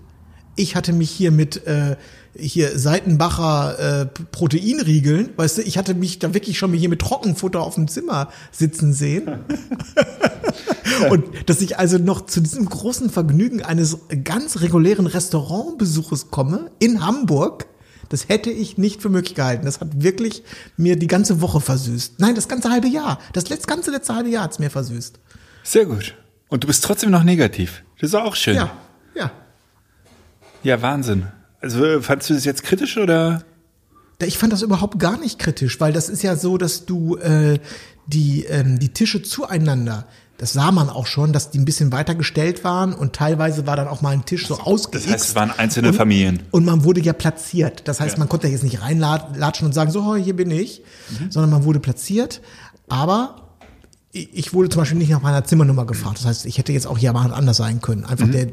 Ich 0.60 0.76
hatte 0.76 0.92
mich 0.92 1.10
hier 1.10 1.30
mit 1.30 1.66
äh, 1.66 1.96
hier 2.36 2.78
Seitenbacher 2.78 4.02
äh, 4.02 4.06
Proteinriegeln, 4.30 5.30
weißt 5.36 5.58
du, 5.58 5.62
ich 5.62 5.78
hatte 5.78 5.94
mich 5.94 6.18
da 6.18 6.34
wirklich 6.34 6.58
schon 6.58 6.72
hier 6.74 6.90
mit 6.90 7.00
Trockenfutter 7.00 7.60
auf 7.60 7.76
dem 7.76 7.88
Zimmer 7.88 8.28
sitzen 8.52 8.92
sehen. 8.92 9.40
Und 11.10 11.24
dass 11.46 11.62
ich 11.62 11.78
also 11.78 11.96
noch 11.96 12.26
zu 12.26 12.42
diesem 12.42 12.66
großen 12.66 13.08
Vergnügen 13.08 13.62
eines 13.62 13.98
ganz 14.22 14.60
regulären 14.60 15.06
Restaurantbesuches 15.06 16.30
komme 16.30 16.70
in 16.78 17.04
Hamburg, 17.04 17.66
das 18.10 18.28
hätte 18.28 18.50
ich 18.50 18.76
nicht 18.76 19.00
für 19.00 19.08
möglich 19.08 19.34
gehalten. 19.34 19.64
Das 19.64 19.80
hat 19.80 20.02
wirklich 20.02 20.42
mir 20.76 20.96
die 20.96 21.06
ganze 21.06 21.40
Woche 21.40 21.60
versüßt. 21.60 22.14
Nein, 22.18 22.34
das 22.34 22.48
ganze 22.48 22.70
halbe 22.70 22.88
Jahr. 22.88 23.18
Das 23.32 23.48
letzte, 23.48 23.66
ganze 23.66 23.90
letzte 23.92 24.14
halbe 24.14 24.28
Jahr 24.28 24.44
hat's 24.44 24.58
mir 24.58 24.70
versüßt. 24.70 25.18
Sehr 25.62 25.86
gut. 25.86 26.14
Und 26.48 26.64
du 26.64 26.66
bist 26.66 26.84
trotzdem 26.84 27.10
noch 27.10 27.24
negativ. 27.24 27.82
Das 27.98 28.10
ist 28.10 28.14
auch 28.14 28.36
schön. 28.36 28.56
Ja, 28.56 28.76
ja. 29.14 29.30
Ja, 30.62 30.80
Wahnsinn. 30.82 31.26
Also 31.60 32.00
fandst 32.00 32.30
du 32.30 32.34
das 32.34 32.44
jetzt 32.44 32.62
kritisch 32.62 32.96
oder? 32.96 33.42
Ich 34.22 34.36
fand 34.38 34.52
das 34.52 34.62
überhaupt 34.62 34.98
gar 34.98 35.18
nicht 35.18 35.38
kritisch, 35.38 35.80
weil 35.80 35.92
das 35.92 36.08
ist 36.08 36.22
ja 36.22 36.36
so, 36.36 36.58
dass 36.58 36.84
du 36.84 37.16
äh, 37.16 37.58
die, 38.06 38.44
ähm, 38.44 38.78
die 38.78 38.90
Tische 38.90 39.22
zueinander, 39.22 40.06
das 40.36 40.52
sah 40.54 40.72
man 40.72 40.88
auch 40.90 41.06
schon, 41.06 41.32
dass 41.32 41.50
die 41.50 41.58
ein 41.58 41.64
bisschen 41.66 41.92
weiter 41.92 42.14
gestellt 42.14 42.64
waren 42.64 42.92
und 42.94 43.14
teilweise 43.14 43.66
war 43.66 43.76
dann 43.76 43.88
auch 43.88 44.00
mal 44.02 44.10
ein 44.10 44.24
Tisch 44.24 44.46
so 44.46 44.58
ausgeixt. 44.58 45.06
Das 45.06 45.12
heißt, 45.14 45.28
es 45.30 45.34
waren 45.34 45.50
einzelne 45.50 45.88
und, 45.88 45.94
Familien. 45.94 46.42
Und 46.50 46.64
man 46.64 46.84
wurde 46.84 47.00
ja 47.00 47.12
platziert. 47.12 47.82
Das 47.88 48.00
heißt, 48.00 48.12
Ja. 48.14 48.18
man 48.18 48.28
konnte 48.28 48.48
jetzt 48.48 48.62
nicht 48.64 48.80
reinlatschen 48.82 49.66
und 49.66 49.72
sagen, 49.74 49.90
so, 49.90 50.16
hier 50.16 50.34
bin 50.36 50.50
ich, 50.50 50.82
Mhm. 51.18 51.30
sondern 51.30 51.50
man 51.50 51.64
wurde 51.64 51.80
platziert. 51.80 52.40
Aber 52.88 53.36
ich 54.12 54.52
wurde 54.54 54.68
zum 54.70 54.80
Beispiel 54.80 54.98
nicht 54.98 55.10
nach 55.10 55.22
meiner 55.22 55.44
Zimmernummer 55.44 55.84
gefragt. 55.86 56.18
Das 56.18 56.26
heißt, 56.26 56.46
ich 56.46 56.58
hätte 56.58 56.72
jetzt 56.72 56.86
auch 56.86 56.98
jemand 56.98 57.32
anders 57.32 57.58
sein 57.58 57.80
können. 57.80 58.04
Einfach 58.04 58.26
Mhm. 58.26 58.32
der, 58.32 58.46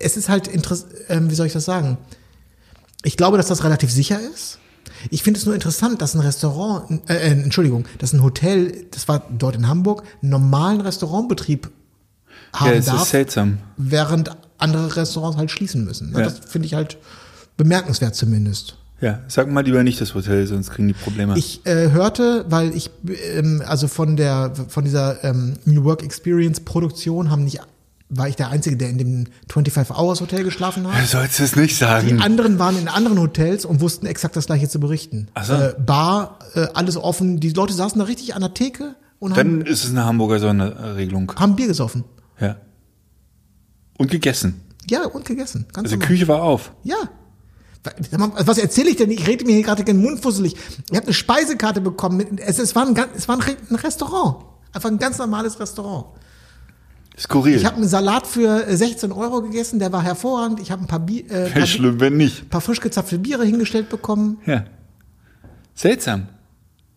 es 0.00 0.16
ist 0.16 0.28
halt 0.28 0.46
interessant, 0.48 0.92
ähm, 1.08 1.30
wie 1.30 1.34
soll 1.34 1.46
ich 1.46 1.52
das 1.52 1.64
sagen? 1.64 1.98
Ich 3.04 3.16
glaube, 3.16 3.36
dass 3.36 3.46
das 3.46 3.64
relativ 3.64 3.90
sicher 3.90 4.18
ist. 4.34 4.58
Ich 5.10 5.22
finde 5.22 5.38
es 5.38 5.46
nur 5.46 5.54
interessant, 5.54 6.02
dass 6.02 6.14
ein 6.14 6.20
Restaurant, 6.20 7.08
äh, 7.08 7.14
äh, 7.14 7.30
Entschuldigung, 7.30 7.86
dass 7.98 8.12
ein 8.12 8.22
Hotel, 8.22 8.86
das 8.90 9.06
war 9.06 9.22
dort 9.30 9.54
in 9.56 9.68
Hamburg, 9.68 10.02
einen 10.22 10.30
normalen 10.30 10.80
Restaurantbetrieb 10.80 11.70
haben 12.52 12.70
Ja, 12.72 12.76
es 12.76 12.86
darf, 12.86 13.02
ist 13.02 13.10
seltsam. 13.10 13.58
während 13.76 14.30
andere 14.58 14.96
Restaurants 14.96 15.36
halt 15.36 15.50
schließen 15.50 15.84
müssen. 15.84 16.12
Ja. 16.12 16.22
Das 16.22 16.38
finde 16.38 16.66
ich 16.66 16.74
halt 16.74 16.98
bemerkenswert 17.56 18.14
zumindest. 18.14 18.76
Ja, 19.00 19.20
sag 19.28 19.48
mal 19.48 19.64
lieber 19.64 19.84
nicht 19.84 20.00
das 20.00 20.14
Hotel, 20.14 20.44
sonst 20.48 20.70
kriegen 20.70 20.88
die 20.88 20.94
Probleme. 20.94 21.38
Ich 21.38 21.64
äh, 21.66 21.92
hörte, 21.92 22.44
weil 22.48 22.74
ich 22.74 22.90
ähm, 23.32 23.62
also 23.64 23.86
von 23.86 24.16
der 24.16 24.52
von 24.68 24.84
dieser 24.84 25.22
ähm, 25.22 25.54
New 25.64 25.84
Work 25.84 26.02
Experience 26.02 26.58
Produktion 26.60 27.30
haben 27.30 27.44
nicht 27.44 27.60
war 28.10 28.28
ich 28.28 28.36
der 28.36 28.48
einzige, 28.48 28.76
der 28.76 28.88
in 28.88 28.98
dem 28.98 29.24
25 29.50 29.94
Hours 29.96 30.20
Hotel 30.20 30.42
geschlafen 30.44 30.86
hat. 30.90 31.00
du 31.02 31.06
sollst 31.06 31.40
es 31.40 31.56
nicht 31.56 31.72
Die 31.72 31.74
sagen. 31.74 32.22
anderen 32.22 32.58
waren 32.58 32.78
in 32.78 32.88
anderen 32.88 33.18
Hotels 33.20 33.64
und 33.64 33.80
wussten 33.80 34.06
exakt 34.06 34.34
das 34.36 34.46
gleiche 34.46 34.68
zu 34.68 34.80
berichten. 34.80 35.28
Ach 35.34 35.44
so. 35.44 35.52
Äh, 35.52 35.74
Bar, 35.78 36.38
äh, 36.54 36.68
alles 36.74 36.96
offen. 36.96 37.38
Die 37.40 37.50
Leute 37.50 37.74
saßen 37.74 37.98
da 37.98 38.06
richtig 38.06 38.34
an 38.34 38.40
der 38.40 38.54
Theke 38.54 38.94
und 39.18 39.36
haben, 39.36 39.58
Dann 39.60 39.66
ist 39.66 39.84
es 39.84 39.90
eine 39.90 40.04
Hamburger 40.06 40.38
Sonderregelung. 40.40 41.32
haben 41.36 41.54
Bier 41.56 41.66
gesoffen. 41.66 42.04
Ja. 42.40 42.56
Und 43.98 44.10
gegessen. 44.10 44.62
Ja, 44.90 45.04
und 45.06 45.24
gegessen. 45.26 45.66
Ganz 45.72 45.86
Also 45.86 45.96
normal. 45.96 46.08
Küche 46.08 46.28
war 46.28 46.42
auf. 46.42 46.72
Ja. 46.84 46.96
Was 48.02 48.58
erzähle 48.58 48.90
ich 48.90 48.96
denn? 48.96 49.10
Ich 49.10 49.26
rede 49.26 49.44
mir 49.44 49.52
hier 49.54 49.62
gerade 49.62 49.84
den 49.84 50.00
Mund 50.02 50.20
fusselig. 50.20 50.54
Ich 50.90 50.96
habe 50.96 51.06
eine 51.06 51.14
Speisekarte 51.14 51.80
bekommen. 51.80 52.38
Es, 52.38 52.58
es 52.58 52.74
war, 52.74 52.86
ein, 52.86 52.96
es 53.16 53.28
war 53.28 53.38
ein 53.38 53.74
Restaurant. 53.76 54.44
Einfach 54.72 54.90
ein 54.90 54.98
ganz 54.98 55.18
normales 55.18 55.58
Restaurant. 55.60 56.06
Skurril. 57.18 57.56
Ich 57.56 57.64
habe 57.64 57.76
einen 57.76 57.88
Salat 57.88 58.26
für 58.26 58.66
äh, 58.66 58.76
16 58.76 59.10
Euro 59.12 59.42
gegessen, 59.42 59.78
der 59.78 59.92
war 59.92 60.02
hervorragend. 60.02 60.60
Ich 60.60 60.70
habe 60.70 60.82
ein 60.84 60.86
paar, 60.86 61.00
Bi 61.00 61.20
äh, 61.28 61.50
paar, 61.50 61.66
schlimm, 61.66 61.98
wenn 62.00 62.16
nicht. 62.16 62.48
paar 62.50 62.60
frisch 62.60 62.80
gezapfte 62.80 63.18
Biere 63.18 63.44
hingestellt 63.44 63.88
bekommen. 63.88 64.38
Ja. 64.46 64.64
Seltsam. 65.74 66.28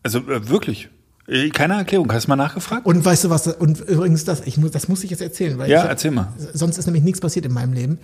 Also 0.03 0.19
äh, 0.19 0.47
wirklich. 0.49 0.89
Äh, 1.27 1.49
Keine 1.49 1.75
Erklärung. 1.75 2.11
Hast 2.13 2.25
du 2.25 2.29
mal 2.29 2.35
nachgefragt? 2.35 2.85
Und 2.85 3.03
weißt 3.03 3.23
du 3.25 3.29
was? 3.29 3.47
Und 3.47 3.79
übrigens 3.81 4.25
das, 4.25 4.41
ich 4.45 4.57
muss, 4.57 4.71
das 4.71 4.87
muss 4.87 5.03
ich 5.03 5.09
jetzt 5.09 5.21
erzählen, 5.21 5.57
weil 5.57 5.69
Ja, 5.69 5.83
ich, 5.83 5.89
erzähl 5.89 6.11
mal. 6.11 6.27
sonst 6.53 6.77
ist 6.77 6.85
nämlich 6.85 7.03
nichts 7.03 7.19
passiert 7.19 7.45
in 7.45 7.53
meinem 7.53 7.73
Leben. 7.73 7.97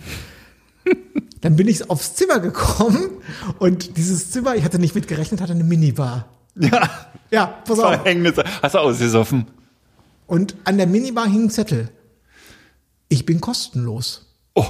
Dann 1.40 1.54
bin 1.54 1.68
ich 1.68 1.88
aufs 1.88 2.14
Zimmer 2.14 2.40
gekommen 2.40 3.10
und 3.60 3.96
dieses 3.96 4.30
Zimmer, 4.32 4.56
ich 4.56 4.64
hatte 4.64 4.78
nicht 4.80 4.94
mit 4.96 5.06
gerechnet, 5.06 5.40
hatte 5.40 5.52
eine 5.52 5.62
Minibar. 5.64 6.26
Ja. 6.56 6.90
Ja, 7.30 7.46
pass 7.64 7.78
auf. 7.78 7.94
Verhängnis. 7.94 8.34
Hast 8.62 8.74
du 8.74 8.78
ausgesoffen? 8.78 9.46
Und 10.26 10.56
an 10.64 10.78
der 10.78 10.86
Minibar 10.88 11.26
hing 11.28 11.44
ein 11.44 11.50
Zettel. 11.50 11.90
Ich 13.08 13.24
bin 13.26 13.40
kostenlos. 13.40 14.26
Oh, 14.54 14.66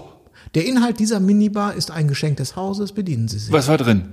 Der 0.54 0.64
Inhalt 0.66 0.98
dieser 1.00 1.20
Minibar 1.20 1.74
ist 1.74 1.90
ein 1.90 2.08
Geschenk 2.08 2.36
des 2.38 2.56
Hauses, 2.56 2.92
bedienen 2.92 3.28
Sie 3.28 3.38
sich. 3.38 3.52
was 3.52 3.68
war 3.68 3.78
drin? 3.78 4.10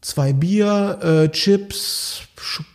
Zwei 0.00 0.32
Bier, 0.34 0.98
äh, 1.02 1.28
Chips, 1.30 2.22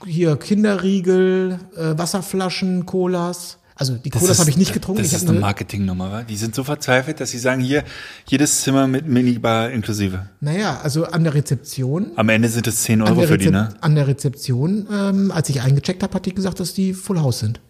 hier 0.06 0.36
Kinderriegel, 0.38 1.60
äh, 1.76 1.98
Wasserflaschen, 1.98 2.86
Colas. 2.86 3.58
Also 3.76 3.96
die 3.96 4.10
Colas 4.10 4.40
habe 4.40 4.50
ich 4.50 4.58
nicht 4.58 4.74
getrunken. 4.74 5.02
Das 5.04 5.12
ich 5.14 5.18
ist 5.18 5.30
eine 5.30 5.40
Marketingnummer, 5.40 6.12
wa? 6.12 6.24
Die 6.24 6.36
sind 6.36 6.54
so 6.54 6.66
verzweifelt, 6.66 7.22
dass 7.22 7.30
sie 7.30 7.38
sagen, 7.38 7.62
hier, 7.62 7.84
jedes 8.28 8.62
Zimmer 8.62 8.88
mit 8.88 9.08
Minibar 9.08 9.70
inklusive. 9.72 10.28
Naja, 10.42 10.82
also 10.84 11.06
an 11.06 11.24
der 11.24 11.34
Rezeption. 11.34 12.12
Am 12.16 12.28
Ende 12.28 12.50
sind 12.50 12.68
es 12.68 12.84
10 12.84 13.02
An 13.04 13.08
Euro 13.10 13.26
für 13.28 13.38
die, 13.38 13.50
ne? 13.52 13.70
an 13.80 13.96
der 13.96 14.08
Rezeption, 14.08 14.88
ähm, 14.92 15.32
als 15.32 15.48
ich 15.50 15.62
eingecheckt 15.62 16.04
habe, 16.04 16.14
hat 16.16 16.26
die 16.26 16.36
gesagt, 16.36 16.60
dass 16.60 16.74
die 16.74 16.94
Full 16.94 17.22
House 17.22 17.40
sind. 17.40 17.62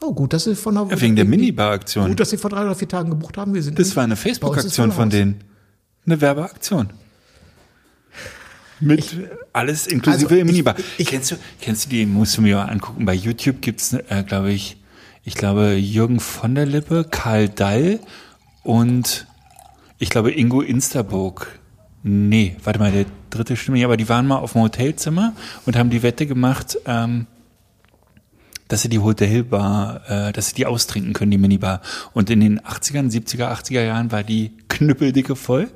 Oh, 0.00 0.12
gut, 0.12 0.32
dass 0.32 0.44
sie 0.44 0.54
von 0.54 0.74
der, 0.74 0.86
Ja, 0.90 1.00
wegen 1.00 1.16
der 1.16 1.24
Minibar-Aktion. 1.24 2.08
Gut, 2.08 2.20
dass 2.20 2.30
sie 2.30 2.36
vor 2.36 2.50
drei 2.50 2.62
oder 2.62 2.74
vier 2.74 2.88
Tagen 2.88 3.10
gebucht 3.10 3.36
haben. 3.38 3.54
Wir 3.54 3.62
sind 3.62 3.78
Das 3.78 3.96
war 3.96 4.04
eine 4.04 4.16
Facebook-Aktion 4.16 4.92
von 4.92 5.10
denen. 5.10 5.42
Eine 6.04 6.20
Werbeaktion. 6.20 6.90
Mit 8.78 9.16
alles 9.54 9.86
inklusive 9.86 10.34
Also, 10.34 10.44
Minibar. 10.44 10.78
ich- 10.78 10.84
ich- 10.98 11.06
kennst 11.06 11.30
du, 11.30 11.36
kennst 11.62 11.86
du 11.86 11.90
die, 11.90 12.04
musst 12.04 12.36
du 12.36 12.42
mir 12.42 12.56
mal 12.56 12.64
angucken, 12.66 13.06
bei 13.06 13.14
YouTube 13.14 13.62
gibt's, 13.62 13.94
äh, 13.94 14.22
glaube 14.26 14.52
ich, 14.52 14.76
ich 15.24 15.34
glaube 15.34 15.72
Jürgen 15.74 16.20
von 16.20 16.54
der 16.54 16.66
Lippe, 16.66 17.04
Karl 17.10 17.48
Dall 17.48 18.00
und 18.62 19.26
ich 19.98 20.10
glaube 20.10 20.30
Ingo 20.32 20.60
Instaburg. 20.60 21.58
Nee, 22.02 22.56
warte 22.62 22.78
mal, 22.78 22.92
der 22.92 23.06
dritte 23.30 23.56
Stimme, 23.56 23.78
ja, 23.78 23.86
aber 23.86 23.96
die 23.96 24.08
waren 24.10 24.26
mal 24.26 24.36
auf 24.36 24.52
dem 24.52 24.60
Hotelzimmer 24.60 25.32
und 25.64 25.74
haben 25.74 25.88
die 25.90 26.02
Wette 26.02 26.26
gemacht, 26.26 26.76
ähm, 26.84 27.26
dass 28.68 28.82
sie 28.82 28.88
die 28.88 28.98
Hotelbar, 28.98 30.02
äh, 30.08 30.32
dass 30.32 30.48
sie 30.48 30.54
die 30.54 30.66
austrinken 30.66 31.12
können, 31.12 31.30
die 31.30 31.38
Minibar. 31.38 31.80
Und 32.12 32.30
in 32.30 32.40
den 32.40 32.60
80ern, 32.60 33.10
70er, 33.10 33.52
80er 33.52 33.84
Jahren 33.84 34.12
war 34.12 34.22
die 34.22 34.52
knüppeldicke 34.68 35.36
voll. 35.36 35.68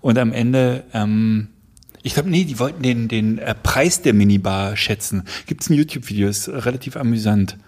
Und 0.00 0.18
am 0.18 0.32
Ende, 0.32 0.84
ähm, 0.92 1.48
ich 2.02 2.14
glaube, 2.14 2.30
nee, 2.30 2.44
die 2.44 2.58
wollten 2.58 2.82
den, 2.82 3.08
den 3.08 3.38
äh, 3.38 3.54
Preis 3.54 4.02
der 4.02 4.14
Minibar 4.14 4.76
schätzen. 4.76 5.24
Gibt's 5.46 5.70
ein 5.70 5.74
YouTube-Video, 5.74 6.28
ist 6.28 6.48
relativ 6.48 6.96
amüsant. 6.96 7.58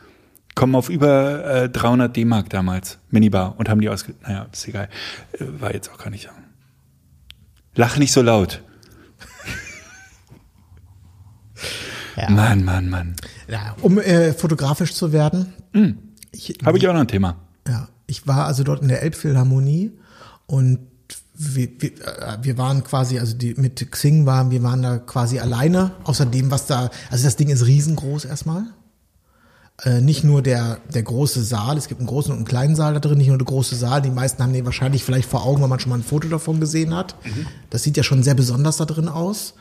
Kommen 0.55 0.75
auf 0.75 0.89
über 0.89 1.45
äh, 1.65 1.69
300 1.69 2.15
D-Mark 2.17 2.51
damals, 2.51 2.99
Minibar, 3.11 3.55
und 3.59 3.69
haben 3.69 3.81
die 3.81 3.89
ausge... 3.89 4.15
Naja, 4.23 4.47
ist 4.53 4.69
egal. 4.69 4.89
Äh, 5.33 5.45
war 5.61 5.73
jetzt 5.73 5.91
auch 5.91 5.99
gar 5.99 6.11
nicht... 6.11 6.29
Lach 7.77 7.97
nicht 7.99 8.13
so 8.13 8.23
laut. 8.23 8.63
Ja. 12.17 12.31
Mann, 12.31 12.65
Mann, 12.65 12.89
Mann. 12.89 13.17
Ja, 13.49 13.75
um 13.83 13.99
äh, 13.99 14.33
fotografisch 14.33 14.95
zu 14.95 15.13
werden. 15.13 15.53
Ich, 16.33 16.55
Habe 16.65 16.79
ich 16.79 16.89
auch 16.89 16.93
noch 16.93 17.01
ein 17.01 17.09
Thema. 17.09 17.37
Ja, 17.67 17.89
ich 18.07 18.27
war 18.27 18.47
also 18.47 18.63
dort 18.63 18.83
in 18.83 18.89
der 18.89 19.03
Elbphilharmonie 19.03 19.93
und 20.47 20.79
wir, 21.35 21.69
wir, 21.79 21.91
äh, 21.91 22.39
wir 22.43 22.59
waren 22.59 22.85
quasi, 22.85 23.19
also 23.19 23.37
die, 23.37 23.55
mit 23.55 23.91
Xing 23.91 24.27
waren, 24.27 24.51
wir 24.51 24.63
waren 24.63 24.83
da 24.83 24.99
quasi 24.99 25.39
alleine, 25.39 25.93
außer 26.05 26.27
dem, 26.27 26.51
was 26.51 26.67
da, 26.67 26.91
also 27.11 27.25
das 27.25 27.37
Ding 27.37 27.49
ist 27.49 27.67
riesengroß 27.67 28.25
erstmal. 28.25 28.65
Äh, 29.83 30.01
nicht 30.01 30.23
nur 30.23 30.41
der, 30.41 30.79
der 30.93 31.03
große 31.03 31.43
Saal, 31.43 31.77
es 31.77 31.89
gibt 31.89 31.99
einen 31.99 32.07
großen 32.07 32.31
und 32.31 32.39
einen 32.39 32.47
kleinen 32.47 32.77
Saal 32.77 32.95
da 32.95 33.01
drin, 33.01 33.19
nicht 33.19 33.27
nur 33.29 33.39
der 33.39 33.47
große 33.47 33.75
Saal, 33.75 34.03
die 34.03 34.11
meisten 34.11 34.41
haben 34.41 34.53
den 34.53 34.65
wahrscheinlich 34.65 35.03
vielleicht 35.03 35.29
vor 35.29 35.45
Augen, 35.45 35.61
weil 35.63 35.69
man 35.69 35.81
schon 35.81 35.91
mal 35.91 35.99
ein 35.99 36.05
Foto 36.05 36.29
davon 36.29 36.61
gesehen 36.61 36.95
hat. 36.95 37.17
Das 37.71 37.83
sieht 37.83 37.97
ja 37.97 38.05
schon 38.05 38.23
sehr 38.23 38.35
besonders 38.35 38.77
da 38.77 38.85
drin 38.85 39.09
aus. 39.09 39.55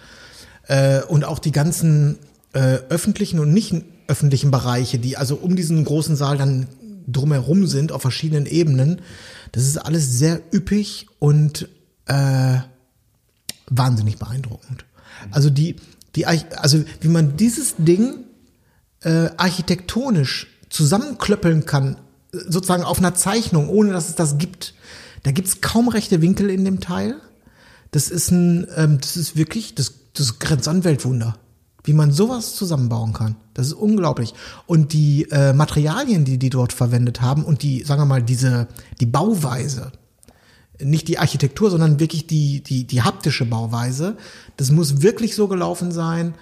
Äh, 0.68 1.02
und 1.04 1.26
auch 1.26 1.40
die 1.40 1.52
ganzen 1.52 2.20
äh, 2.54 2.80
öffentlichen 2.90 3.40
und 3.40 3.54
nicht 3.54 3.74
öffentlichen 4.08 4.52
Bereiche, 4.52 5.00
die 5.00 5.18
also 5.18 5.36
um 5.36 5.56
diesen 5.56 5.84
großen 5.84 6.16
Saal 6.16 6.38
dann 6.38 6.68
drumherum 7.08 7.68
sind, 7.68 7.92
auf 7.92 8.02
verschiedenen 8.02 8.46
Ebenen, 8.46 9.02
das 9.52 9.64
ist 9.64 9.78
alles 9.78 10.18
sehr 10.18 10.42
üppig 10.54 11.08
und 11.20 11.68
äh, 12.06 12.58
wahnsinnig 13.70 14.18
beeindruckend. 14.18 14.86
Also 15.32 15.50
die, 15.50 15.76
die, 16.16 16.26
also 16.26 16.84
wie 17.02 17.08
man 17.08 17.38
dieses 17.38 17.76
Ding 17.78 18.26
äh, 19.02 19.30
architektonisch 19.38 20.48
zusammenklöppeln 20.70 21.66
kann, 21.66 21.98
sozusagen 22.32 22.84
auf 22.84 22.98
einer 22.98 23.16
Zeichnung, 23.16 23.70
ohne 23.70 23.92
dass 23.94 24.10
es 24.10 24.16
das 24.16 24.38
gibt. 24.38 24.74
Da 25.24 25.32
gibt's 25.32 25.62
kaum 25.62 25.88
rechte 25.88 26.22
Winkel 26.22 26.50
in 26.50 26.66
dem 26.66 26.80
Teil. 26.80 27.16
Das 27.92 28.10
ist 28.10 28.32
ein, 28.32 28.68
ähm, 28.76 28.98
das 29.00 29.18
ist 29.18 29.36
wirklich, 29.38 29.76
das, 29.76 29.94
das 30.14 30.40
grenzt 30.40 30.68
an 30.68 30.84
Weltwunder. 30.84 31.38
Wie 31.84 31.94
man 31.94 32.12
sowas 32.12 32.56
zusammenbauen 32.56 33.14
kann. 33.14 33.36
Das 33.54 33.68
ist 33.68 33.74
unglaublich. 33.74 34.34
Und 34.66 34.94
die 34.94 35.28
äh, 35.32 35.54
Materialien, 35.54 36.24
die 36.24 36.38
die 36.38 36.50
dort 36.50 36.72
verwendet 36.72 37.22
haben 37.22 37.44
und 37.44 37.62
die, 37.62 37.84
sagen 37.84 38.02
wir 38.02 38.06
mal, 38.06 38.24
diese, 38.24 38.68
die 39.02 39.06
Bauweise, 39.06 39.92
nicht 40.80 41.08
die 41.08 41.20
Architektur, 41.20 41.70
sondern 41.70 42.00
wirklich 42.00 42.28
die, 42.28 42.62
die, 42.62 42.86
die 42.86 43.02
haptische 43.02 43.46
Bauweise. 43.46 44.18
Das 44.58 44.72
muss 44.72 45.02
wirklich 45.02 45.36
so 45.36 45.48
gelaufen 45.48 45.92
sein, 45.92 46.34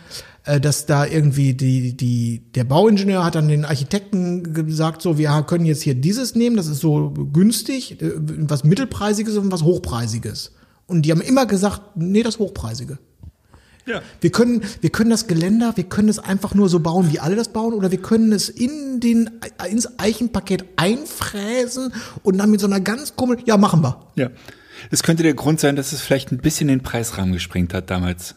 äh, 0.45 0.59
dass 0.59 0.85
da 0.85 1.05
irgendwie 1.05 1.53
die, 1.53 1.95
die, 1.95 2.41
der 2.55 2.63
Bauingenieur 2.63 3.23
hat 3.23 3.35
dann 3.35 3.47
den 3.47 3.65
Architekten 3.65 4.53
gesagt, 4.53 5.01
so, 5.01 5.17
wir 5.17 5.29
können 5.47 5.65
jetzt 5.65 5.81
hier 5.81 5.95
dieses 5.95 6.35
nehmen, 6.35 6.55
das 6.55 6.67
ist 6.67 6.79
so 6.79 7.11
günstig, 7.11 8.01
äh, 8.01 8.13
was 8.15 8.63
Mittelpreisiges 8.63 9.37
und 9.37 9.51
was 9.51 9.63
Hochpreisiges. 9.63 10.53
Und 10.87 11.03
die 11.03 11.11
haben 11.11 11.21
immer 11.21 11.45
gesagt, 11.45 11.81
nee, 11.95 12.23
das 12.23 12.39
Hochpreisige. 12.39 12.99
Ja. 13.85 14.01
Wir 14.19 14.31
können, 14.31 14.63
wir 14.81 14.89
können 14.89 15.09
das 15.09 15.27
Geländer, 15.27 15.73
wir 15.75 15.85
können 15.85 16.09
es 16.09 16.19
einfach 16.19 16.53
nur 16.53 16.69
so 16.69 16.79
bauen, 16.79 17.11
wie 17.11 17.19
alle 17.19 17.35
das 17.35 17.49
bauen, 17.49 17.73
oder 17.73 17.91
wir 17.91 18.01
können 18.01 18.31
es 18.31 18.49
in 18.49 18.99
den, 18.99 19.29
ins 19.69 19.99
Eichenpaket 19.99 20.65
einfräsen 20.75 21.93
und 22.23 22.37
dann 22.37 22.51
mit 22.51 22.59
so 22.59 22.67
einer 22.67 22.79
ganz 22.79 23.15
komischen, 23.15 23.45
ja, 23.47 23.57
machen 23.57 23.81
wir. 23.81 24.05
Ja. 24.15 24.29
Es 24.89 25.03
könnte 25.03 25.23
der 25.23 25.33
Grund 25.33 25.59
sein, 25.59 25.75
dass 25.75 25.91
es 25.91 26.01
vielleicht 26.01 26.31
ein 26.31 26.37
bisschen 26.37 26.67
den 26.67 26.81
Preisrahmen 26.81 27.33
gesprengt 27.33 27.73
hat 27.73 27.89
damals. 27.89 28.35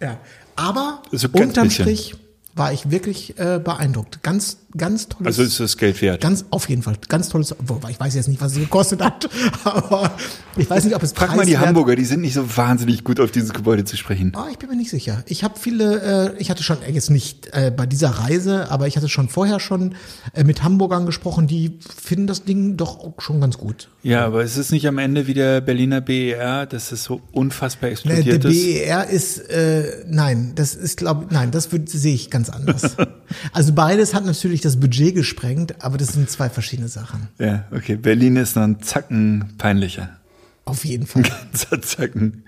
Ja. 0.00 0.18
Aber 0.56 1.02
So 1.12 1.28
unterm 1.32 1.68
bisschen. 1.68 1.84
Strich 1.84 2.14
war 2.54 2.72
ich 2.72 2.90
wirklich 2.90 3.38
äh, 3.38 3.60
beeindruckt. 3.62 4.22
Ganz, 4.22 4.58
ganz 4.76 5.08
tolles. 5.08 5.26
Also 5.26 5.42
ist 5.42 5.60
das 5.60 5.76
Geld 5.76 6.00
wert. 6.02 6.20
ganz 6.20 6.44
auf 6.50 6.68
jeden 6.68 6.82
Fall, 6.82 6.96
ganz 7.08 7.28
tolles. 7.28 7.54
Wobei 7.58 7.90
ich 7.90 8.00
weiß 8.00 8.14
jetzt 8.14 8.28
nicht, 8.28 8.40
was 8.40 8.52
es 8.52 8.58
gekostet 8.58 9.02
hat, 9.02 9.28
aber 9.64 10.10
ich 10.56 10.68
weiß 10.68 10.84
nicht, 10.84 10.96
ob 10.96 11.02
es 11.02 11.12
Frag 11.12 11.36
mal 11.36 11.46
die 11.46 11.58
Hamburger, 11.58 11.96
die 11.96 12.04
sind 12.04 12.20
nicht 12.20 12.34
so 12.34 12.56
wahnsinnig 12.56 13.04
gut 13.04 13.20
auf 13.20 13.30
dieses 13.30 13.52
Gebäude 13.52 13.84
zu 13.84 13.96
sprechen. 13.96 14.32
Ah, 14.34 14.48
ich 14.50 14.58
bin 14.58 14.68
mir 14.68 14.76
nicht 14.76 14.90
sicher. 14.90 15.22
Ich 15.26 15.44
habe 15.44 15.58
viele, 15.58 16.34
äh, 16.36 16.40
ich 16.40 16.50
hatte 16.50 16.62
schon 16.62 16.82
äh, 16.82 16.90
jetzt 16.90 17.10
nicht 17.10 17.48
äh, 17.52 17.72
bei 17.74 17.86
dieser 17.86 18.10
Reise, 18.10 18.70
aber 18.70 18.86
ich 18.86 18.96
hatte 18.96 19.08
schon 19.08 19.28
vorher 19.28 19.60
schon 19.60 19.94
äh, 20.34 20.44
mit 20.44 20.62
Hamburgern 20.62 21.06
gesprochen, 21.06 21.46
die 21.46 21.78
finden 22.02 22.26
das 22.26 22.44
Ding 22.44 22.76
doch 22.76 22.98
auch 22.98 23.20
schon 23.20 23.40
ganz 23.40 23.58
gut. 23.58 23.88
Ja, 24.02 24.24
aber 24.26 24.42
ist 24.42 24.56
es 24.56 24.70
nicht 24.70 24.88
am 24.88 24.98
Ende 24.98 25.26
wie 25.26 25.34
der 25.34 25.60
Berliner 25.60 26.00
BER, 26.00 26.66
dass 26.66 26.90
es 26.90 27.04
so 27.04 27.20
unfassbar 27.32 27.90
Ne, 27.90 27.96
der 28.22 28.34
explodiert 28.34 28.44
ist? 28.44 28.64
BER 28.64 29.08
ist, 29.08 29.38
äh, 29.50 30.04
nein, 30.08 30.52
das 30.54 30.74
ist, 30.74 30.96
glaube 30.96 31.26
nein, 31.30 31.50
das 31.50 31.68
sehe 31.86 32.14
ich 32.14 32.30
ganz 32.30 32.39
anders. 32.48 32.96
also 33.52 33.74
beides 33.74 34.14
hat 34.14 34.24
natürlich 34.24 34.60
das 34.60 34.78
Budget 34.78 35.14
gesprengt, 35.14 35.84
aber 35.84 35.98
das 35.98 36.14
sind 36.14 36.30
zwei 36.30 36.48
verschiedene 36.48 36.88
Sachen. 36.88 37.28
Ja, 37.38 37.64
okay. 37.72 37.96
Berlin 37.96 38.36
ist 38.36 38.56
noch 38.56 38.62
ein 38.62 38.80
Zacken 38.80 39.52
peinlicher. 39.58 40.16
Auf 40.64 40.84
jeden 40.84 41.06
Fall. 41.06 41.22
Ganzer 41.52 41.82
Zacken. 41.82 42.44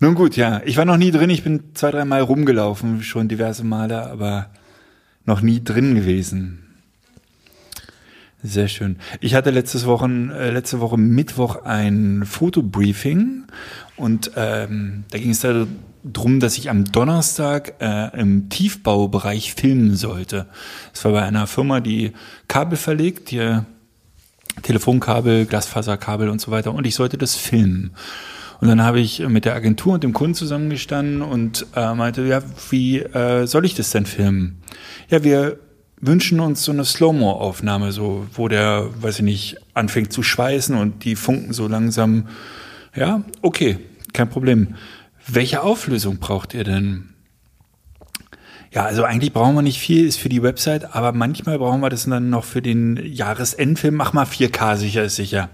Nun 0.00 0.14
gut, 0.14 0.36
ja. 0.36 0.60
Ich 0.64 0.76
war 0.76 0.84
noch 0.84 0.96
nie 0.96 1.10
drin. 1.10 1.30
Ich 1.30 1.42
bin 1.42 1.74
zwei, 1.74 1.90
drei 1.90 2.04
Mal 2.04 2.20
rumgelaufen, 2.20 3.02
schon 3.02 3.28
diverse 3.28 3.64
Male, 3.64 4.06
aber 4.10 4.50
noch 5.24 5.40
nie 5.40 5.64
drin 5.64 5.94
gewesen. 5.94 6.63
Sehr 8.46 8.68
schön. 8.68 8.96
Ich 9.20 9.34
hatte 9.34 9.48
letztes 9.48 9.86
Wochen, 9.86 10.28
äh, 10.28 10.50
letzte 10.50 10.78
Woche 10.80 10.98
Mittwoch 10.98 11.64
ein 11.64 12.24
Fotobriefing 12.26 13.44
und 13.96 14.32
ähm, 14.36 15.04
da 15.10 15.16
ging 15.16 15.30
es 15.30 15.40
darum, 15.40 16.40
dass 16.40 16.58
ich 16.58 16.68
am 16.68 16.84
Donnerstag 16.84 17.76
äh, 17.80 18.14
im 18.20 18.50
Tiefbaubereich 18.50 19.54
filmen 19.54 19.94
sollte. 19.96 20.46
Das 20.92 21.06
war 21.06 21.12
bei 21.12 21.22
einer 21.22 21.46
Firma, 21.46 21.80
die 21.80 22.12
Kabel 22.46 22.76
verlegt, 22.76 23.30
die 23.30 23.60
Telefonkabel, 24.60 25.46
Glasfaserkabel 25.46 26.28
und 26.28 26.42
so 26.42 26.50
weiter 26.50 26.74
und 26.74 26.86
ich 26.86 26.96
sollte 26.96 27.16
das 27.16 27.36
filmen. 27.36 27.92
Und 28.60 28.68
dann 28.68 28.82
habe 28.82 29.00
ich 29.00 29.26
mit 29.26 29.46
der 29.46 29.54
Agentur 29.54 29.94
und 29.94 30.04
dem 30.04 30.12
Kunden 30.12 30.34
zusammengestanden 30.34 31.22
und 31.22 31.64
äh, 31.74 31.94
meinte, 31.94 32.22
ja, 32.26 32.42
wie 32.68 32.98
äh, 32.98 33.46
soll 33.46 33.64
ich 33.64 33.74
das 33.74 33.90
denn 33.90 34.04
filmen? 34.04 34.58
Ja, 35.08 35.24
wir 35.24 35.58
wünschen 36.06 36.40
uns 36.40 36.64
so 36.64 36.72
eine 36.72 36.84
Slow-Mo-Aufnahme, 36.84 37.92
so, 37.92 38.26
wo 38.34 38.48
der, 38.48 38.88
weiß 39.00 39.18
ich 39.18 39.24
nicht, 39.24 39.56
anfängt 39.74 40.12
zu 40.12 40.22
schweißen 40.22 40.76
und 40.76 41.04
die 41.04 41.16
Funken 41.16 41.52
so 41.52 41.68
langsam, 41.68 42.28
ja, 42.94 43.22
okay, 43.42 43.78
kein 44.12 44.28
Problem. 44.28 44.74
Welche 45.26 45.62
Auflösung 45.62 46.18
braucht 46.18 46.54
ihr 46.54 46.64
denn? 46.64 47.10
Ja, 48.72 48.84
also 48.84 49.04
eigentlich 49.04 49.32
brauchen 49.32 49.54
wir 49.54 49.62
nicht 49.62 49.78
viel, 49.78 50.06
ist 50.06 50.18
für 50.18 50.28
die 50.28 50.42
Website, 50.42 50.94
aber 50.94 51.12
manchmal 51.12 51.58
brauchen 51.58 51.80
wir 51.80 51.90
das 51.90 52.06
dann 52.06 52.28
noch 52.28 52.44
für 52.44 52.60
den 52.60 53.00
Jahresendfilm. 53.04 53.94
Mach 53.94 54.12
mal 54.12 54.26
4K, 54.26 54.76
sicher 54.76 55.04
ist 55.04 55.16
sicher. 55.16 55.48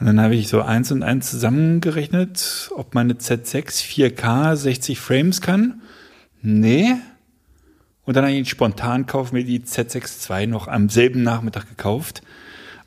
Und 0.00 0.06
dann 0.06 0.20
habe 0.20 0.34
ich 0.34 0.48
so 0.48 0.62
eins 0.62 0.90
und 0.90 1.02
eins 1.02 1.30
zusammengerechnet, 1.30 2.70
ob 2.74 2.94
meine 2.94 3.14
Z6 3.14 3.84
4K 3.84 4.56
60 4.56 4.98
Frames 4.98 5.40
kann. 5.42 5.82
Nee. 6.42 6.94
Und 8.04 8.16
dann 8.16 8.24
habe 8.24 8.34
ich 8.34 8.48
spontan 8.48 9.06
kauf 9.06 9.32
mir 9.32 9.44
die 9.44 9.60
Z6 9.60 10.30
II 10.30 10.46
noch 10.48 10.68
am 10.68 10.88
selben 10.88 11.22
Nachmittag 11.22 11.68
gekauft. 11.68 12.22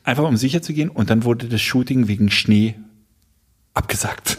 Einfach 0.04 0.28
um 0.28 0.38
sicher 0.38 0.62
zu 0.62 0.74
gehen. 0.74 0.90
Und 0.90 1.10
dann 1.10 1.24
wurde 1.24 1.48
das 1.48 1.62
Shooting 1.62 2.08
wegen 2.08 2.30
Schnee 2.30 2.76
abgesagt. 3.74 4.38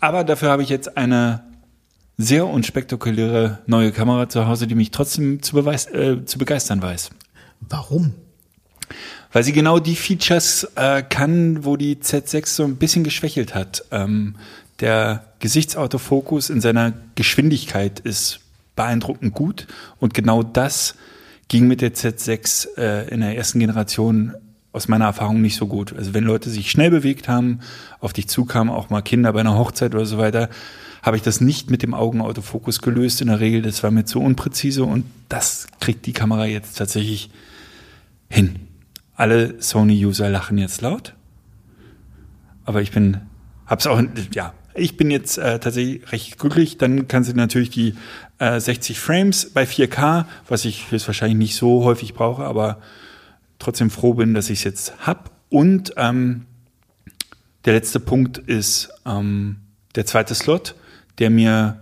Aber 0.00 0.24
dafür 0.24 0.50
habe 0.50 0.62
ich 0.62 0.68
jetzt 0.68 0.96
eine 0.96 1.44
sehr 2.16 2.46
unspektakuläre 2.46 3.60
neue 3.66 3.92
Kamera 3.92 4.28
zu 4.28 4.46
Hause, 4.46 4.66
die 4.66 4.74
mich 4.74 4.90
trotzdem 4.90 5.42
zu, 5.42 5.58
äh, 5.58 6.24
zu 6.24 6.38
begeistern 6.38 6.82
weiß. 6.82 7.10
Warum? 7.60 8.14
Weil 9.32 9.44
sie 9.44 9.52
genau 9.52 9.78
die 9.78 9.96
Features 9.96 10.64
äh, 10.74 11.02
kann, 11.02 11.64
wo 11.64 11.76
die 11.76 11.96
Z6 11.96 12.46
so 12.46 12.64
ein 12.64 12.76
bisschen 12.76 13.04
geschwächelt 13.04 13.54
hat. 13.54 13.84
Ähm, 13.90 14.36
der 14.80 15.24
Gesichtsautofokus 15.40 16.50
in 16.50 16.60
seiner 16.60 16.92
Geschwindigkeit 17.14 18.00
ist 18.00 18.40
beeindruckend 18.76 19.34
gut 19.34 19.66
und 19.98 20.14
genau 20.14 20.42
das 20.42 20.94
ging 21.48 21.66
mit 21.66 21.80
der 21.80 21.94
Z6 21.94 22.76
äh, 22.76 23.08
in 23.08 23.20
der 23.20 23.36
ersten 23.36 23.58
Generation 23.58 24.34
aus 24.72 24.86
meiner 24.86 25.06
Erfahrung 25.06 25.40
nicht 25.40 25.56
so 25.56 25.66
gut. 25.66 25.96
Also 25.96 26.14
wenn 26.14 26.24
Leute 26.24 26.50
sich 26.50 26.70
schnell 26.70 26.90
bewegt 26.90 27.26
haben, 27.28 27.60
auf 28.00 28.12
dich 28.12 28.28
zukamen, 28.28 28.72
auch 28.72 28.90
mal 28.90 29.02
Kinder 29.02 29.32
bei 29.32 29.40
einer 29.40 29.56
Hochzeit 29.56 29.94
oder 29.94 30.06
so 30.06 30.18
weiter, 30.18 30.50
habe 31.02 31.16
ich 31.16 31.22
das 31.22 31.40
nicht 31.40 31.70
mit 31.70 31.82
dem 31.82 31.94
Augenautofokus 31.94 32.80
gelöst. 32.80 33.20
In 33.20 33.28
der 33.28 33.40
Regel, 33.40 33.62
das 33.62 33.82
war 33.82 33.90
mir 33.90 34.04
zu 34.04 34.20
unpräzise 34.20 34.84
und 34.84 35.04
das 35.28 35.66
kriegt 35.80 36.06
die 36.06 36.12
Kamera 36.12 36.46
jetzt 36.46 36.76
tatsächlich 36.76 37.30
hin. 38.28 38.56
Alle 39.14 39.60
Sony-User 39.60 40.28
lachen 40.28 40.58
jetzt 40.58 40.80
laut, 40.82 41.14
aber 42.64 42.82
ich 42.82 42.92
bin, 42.92 43.22
hab's 43.66 43.86
auch, 43.86 44.00
ja, 44.32 44.52
ich 44.78 44.96
bin 44.96 45.10
jetzt 45.10 45.38
äh, 45.38 45.58
tatsächlich 45.58 46.10
recht 46.12 46.38
glücklich. 46.38 46.78
Dann 46.78 47.08
kann 47.08 47.24
sie 47.24 47.34
natürlich 47.34 47.70
die 47.70 47.94
äh, 48.38 48.60
60 48.60 48.98
Frames 48.98 49.50
bei 49.50 49.64
4K, 49.64 50.26
was 50.48 50.64
ich 50.64 50.90
jetzt 50.90 51.06
wahrscheinlich 51.06 51.38
nicht 51.38 51.56
so 51.56 51.84
häufig 51.84 52.14
brauche, 52.14 52.44
aber 52.44 52.80
trotzdem 53.58 53.90
froh 53.90 54.14
bin, 54.14 54.34
dass 54.34 54.50
ich 54.50 54.58
es 54.60 54.64
jetzt 54.64 55.06
hab. 55.06 55.30
Und 55.50 55.92
ähm, 55.96 56.46
der 57.64 57.74
letzte 57.74 58.00
Punkt 58.00 58.38
ist 58.38 58.90
ähm, 59.04 59.56
der 59.94 60.06
zweite 60.06 60.34
Slot, 60.34 60.74
der 61.18 61.30
mir 61.30 61.80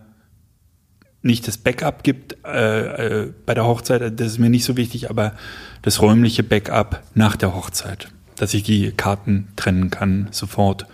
nicht 1.23 1.47
das 1.49 1.59
Backup 1.59 2.03
gibt 2.03 2.37
äh, 2.45 3.25
äh, 3.25 3.33
bei 3.45 3.55
der 3.55 3.67
Hochzeit, 3.67 4.19
das 4.19 4.27
ist 4.29 4.39
mir 4.39 4.51
nicht 4.51 4.65
so 4.65 4.77
wichtig, 4.77 5.11
aber 5.11 5.33
das 5.83 6.01
räumliche 6.01 6.43
Backup 6.43 7.03
nach 7.15 7.37
der 7.37 7.55
Hochzeit, 7.55 8.09
dass 8.37 8.55
ich 8.55 8.63
die 8.63 8.93
Karten 8.93 9.49
trennen 9.57 9.91
kann 9.91 10.29
sofort. 10.31 10.87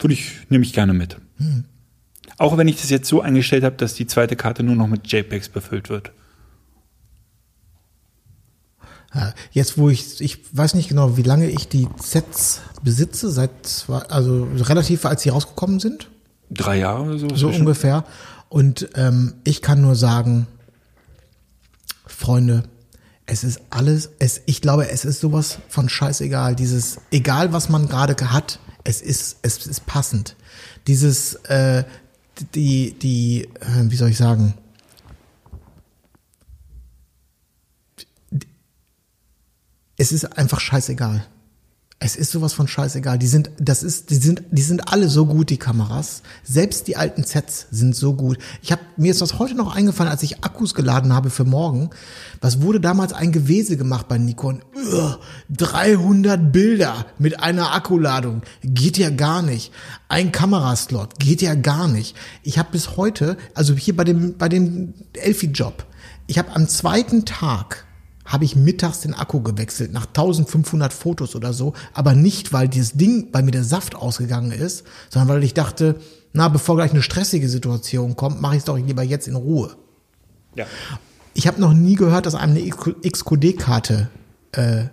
Würde 0.00 0.14
ich, 0.14 0.32
nehme 0.48 0.64
ich 0.64 0.72
gerne 0.72 0.92
mit. 0.92 1.16
Auch 2.38 2.56
wenn 2.56 2.68
ich 2.68 2.80
das 2.80 2.90
jetzt 2.90 3.08
so 3.08 3.20
eingestellt 3.20 3.64
habe, 3.64 3.76
dass 3.76 3.94
die 3.94 4.06
zweite 4.06 4.36
Karte 4.36 4.62
nur 4.62 4.74
noch 4.76 4.86
mit 4.86 5.10
JPEGs 5.12 5.48
befüllt 5.50 5.88
wird. 5.88 6.12
Jetzt, 9.50 9.76
wo 9.76 9.90
ich, 9.90 10.20
ich 10.20 10.38
weiß 10.56 10.74
nicht 10.74 10.88
genau, 10.88 11.16
wie 11.16 11.22
lange 11.22 11.50
ich 11.50 11.66
die 11.68 11.88
Sets 12.00 12.60
besitze, 12.82 13.30
seit 13.30 13.50
zwei, 13.66 13.98
also 14.02 14.44
relativ, 14.56 15.04
als 15.04 15.22
sie 15.22 15.30
rausgekommen 15.30 15.80
sind, 15.80 16.08
Drei 16.52 16.78
Jahre 16.78 17.02
oder 17.02 17.18
so? 17.18 17.28
so 17.28 17.46
ja 17.48 17.52
schon- 17.52 17.60
ungefähr. 17.62 18.04
Und 18.48 18.88
ähm, 18.94 19.34
ich 19.44 19.62
kann 19.62 19.80
nur 19.80 19.94
sagen, 19.96 20.46
Freunde, 22.06 22.64
es 23.26 23.44
ist 23.44 23.60
alles, 23.70 24.10
es, 24.18 24.40
ich 24.46 24.60
glaube, 24.60 24.90
es 24.90 25.04
ist 25.04 25.20
sowas 25.20 25.58
von 25.68 25.88
scheißegal. 25.88 26.56
Dieses, 26.56 26.98
egal 27.12 27.52
was 27.52 27.68
man 27.68 27.88
gerade 27.88 28.16
hat, 28.32 28.58
es 28.90 29.00
ist, 29.00 29.38
es 29.42 29.66
ist 29.66 29.86
passend. 29.86 30.36
Dieses, 30.86 31.34
äh, 31.46 31.84
die, 32.54 32.92
die, 32.92 33.44
äh, 33.60 33.84
wie 33.84 33.96
soll 33.96 34.10
ich 34.10 34.16
sagen? 34.16 34.54
Es 39.96 40.12
ist 40.12 40.24
einfach 40.36 40.60
scheißegal. 40.60 41.26
Es 42.02 42.16
ist 42.16 42.30
sowas 42.30 42.54
von 42.54 42.66
scheißegal. 42.66 43.18
Die 43.18 43.26
sind, 43.26 43.50
das 43.58 43.82
ist, 43.82 44.08
die 44.08 44.14
sind, 44.14 44.42
die 44.50 44.62
sind 44.62 44.90
alle 44.90 45.10
so 45.10 45.26
gut, 45.26 45.50
die 45.50 45.58
Kameras. 45.58 46.22
Selbst 46.42 46.88
die 46.88 46.96
alten 46.96 47.24
Sets 47.24 47.66
sind 47.70 47.94
so 47.94 48.14
gut. 48.14 48.38
Ich 48.62 48.72
habe 48.72 48.80
mir 48.96 49.10
ist 49.10 49.20
das 49.20 49.38
heute 49.38 49.54
noch 49.54 49.76
eingefallen, 49.76 50.10
als 50.10 50.22
ich 50.22 50.42
Akkus 50.42 50.72
geladen 50.72 51.12
habe 51.12 51.28
für 51.28 51.44
morgen. 51.44 51.90
Was 52.40 52.62
wurde 52.62 52.80
damals 52.80 53.12
ein 53.12 53.32
Gewese 53.32 53.76
gemacht 53.76 54.08
bei 54.08 54.16
Nikon? 54.16 54.62
Ugh, 54.74 55.18
300 55.50 56.50
Bilder 56.50 57.04
mit 57.18 57.38
einer 57.40 57.74
Akkuladung 57.74 58.40
geht 58.62 58.96
ja 58.96 59.10
gar 59.10 59.42
nicht. 59.42 59.70
Ein 60.08 60.32
Kameraslot 60.32 61.18
geht 61.18 61.42
ja 61.42 61.54
gar 61.54 61.86
nicht. 61.86 62.16
Ich 62.42 62.58
habe 62.58 62.70
bis 62.72 62.96
heute, 62.96 63.36
also 63.54 63.74
hier 63.74 63.94
bei 63.94 64.04
dem 64.04 64.38
bei 64.38 64.48
dem 64.48 64.94
Elfi-Job, 65.12 65.84
ich 66.26 66.38
habe 66.38 66.56
am 66.56 66.66
zweiten 66.66 67.26
Tag 67.26 67.84
habe 68.30 68.44
ich 68.44 68.54
mittags 68.54 69.00
den 69.00 69.12
Akku 69.12 69.42
gewechselt, 69.42 69.92
nach 69.92 70.06
1500 70.06 70.92
Fotos 70.92 71.34
oder 71.34 71.52
so, 71.52 71.74
aber 71.92 72.14
nicht, 72.14 72.52
weil 72.52 72.68
dieses 72.68 72.92
Ding, 72.92 73.28
weil 73.32 73.42
mir 73.42 73.50
der 73.50 73.64
Saft 73.64 73.96
ausgegangen 73.96 74.52
ist, 74.52 74.84
sondern 75.08 75.28
weil 75.28 75.44
ich 75.44 75.52
dachte, 75.52 75.96
na, 76.32 76.48
bevor 76.48 76.76
gleich 76.76 76.92
eine 76.92 77.02
stressige 77.02 77.48
Situation 77.48 78.14
kommt, 78.14 78.40
mache 78.40 78.54
ich 78.54 78.60
es 78.60 78.64
doch 78.64 78.78
lieber 78.78 79.02
jetzt 79.02 79.26
in 79.26 79.34
Ruhe. 79.34 79.76
Ja. 80.54 80.66
Ich 81.34 81.48
habe 81.48 81.60
noch 81.60 81.72
nie 81.72 81.96
gehört, 81.96 82.24
dass 82.24 82.36
einem 82.36 82.56
eine 82.56 82.70
XQD-Karte 82.70 84.08
äh, 84.52 84.84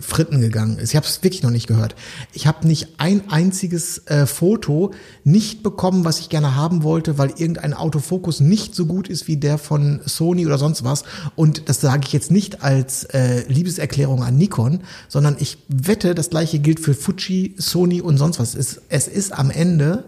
Fritten 0.00 0.40
gegangen 0.40 0.78
ist. 0.78 0.90
Ich 0.90 0.96
habe 0.96 1.06
es 1.06 1.22
wirklich 1.22 1.42
noch 1.42 1.50
nicht 1.50 1.66
gehört. 1.66 1.94
Ich 2.32 2.46
habe 2.46 2.66
nicht 2.66 2.88
ein 2.98 3.30
einziges 3.30 4.06
äh, 4.06 4.26
Foto 4.26 4.92
nicht 5.24 5.62
bekommen, 5.62 6.04
was 6.04 6.20
ich 6.20 6.28
gerne 6.28 6.54
haben 6.54 6.82
wollte, 6.82 7.18
weil 7.18 7.30
irgendein 7.30 7.74
Autofokus 7.74 8.40
nicht 8.40 8.74
so 8.74 8.86
gut 8.86 9.08
ist 9.08 9.28
wie 9.28 9.36
der 9.36 9.58
von 9.58 10.00
Sony 10.04 10.46
oder 10.46 10.58
sonst 10.58 10.84
was. 10.84 11.04
Und 11.36 11.68
das 11.68 11.80
sage 11.80 12.02
ich 12.06 12.12
jetzt 12.12 12.30
nicht 12.30 12.62
als 12.62 13.04
äh, 13.04 13.46
Liebeserklärung 13.48 14.22
an 14.22 14.36
Nikon, 14.36 14.80
sondern 15.08 15.36
ich 15.38 15.58
wette, 15.68 16.14
das 16.14 16.30
gleiche 16.30 16.58
gilt 16.58 16.80
für 16.80 16.94
Fuji, 16.94 17.54
Sony 17.58 18.00
und 18.00 18.18
sonst 18.18 18.38
was. 18.38 18.54
Es, 18.54 18.80
es 18.88 19.08
ist 19.08 19.32
am 19.32 19.50
Ende, 19.50 20.04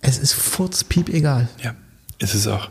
es 0.00 0.18
ist 0.18 0.32
furzpiep 0.32 1.08
egal. 1.08 1.48
Ja, 1.62 1.74
ist 2.18 2.34
es 2.34 2.46
auch. 2.46 2.68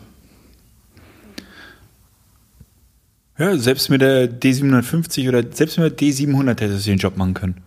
Ja, 3.42 3.56
selbst 3.58 3.88
mit 3.90 4.00
der 4.02 4.30
D750 4.30 5.28
oder 5.28 5.42
selbst 5.52 5.76
mit 5.78 6.00
der 6.00 6.08
D700 6.08 6.60
hättest 6.60 6.86
du 6.86 6.90
den 6.90 6.98
Job 6.98 7.16
machen 7.16 7.34
können. 7.34 7.60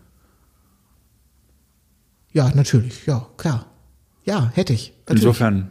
Ja, 2.31 2.49
natürlich, 2.55 3.05
ja, 3.05 3.27
klar. 3.35 3.65
Ja, 4.23 4.51
hätte 4.55 4.71
ich. 4.73 4.93
Natürlich. 5.01 5.23
Insofern, 5.23 5.69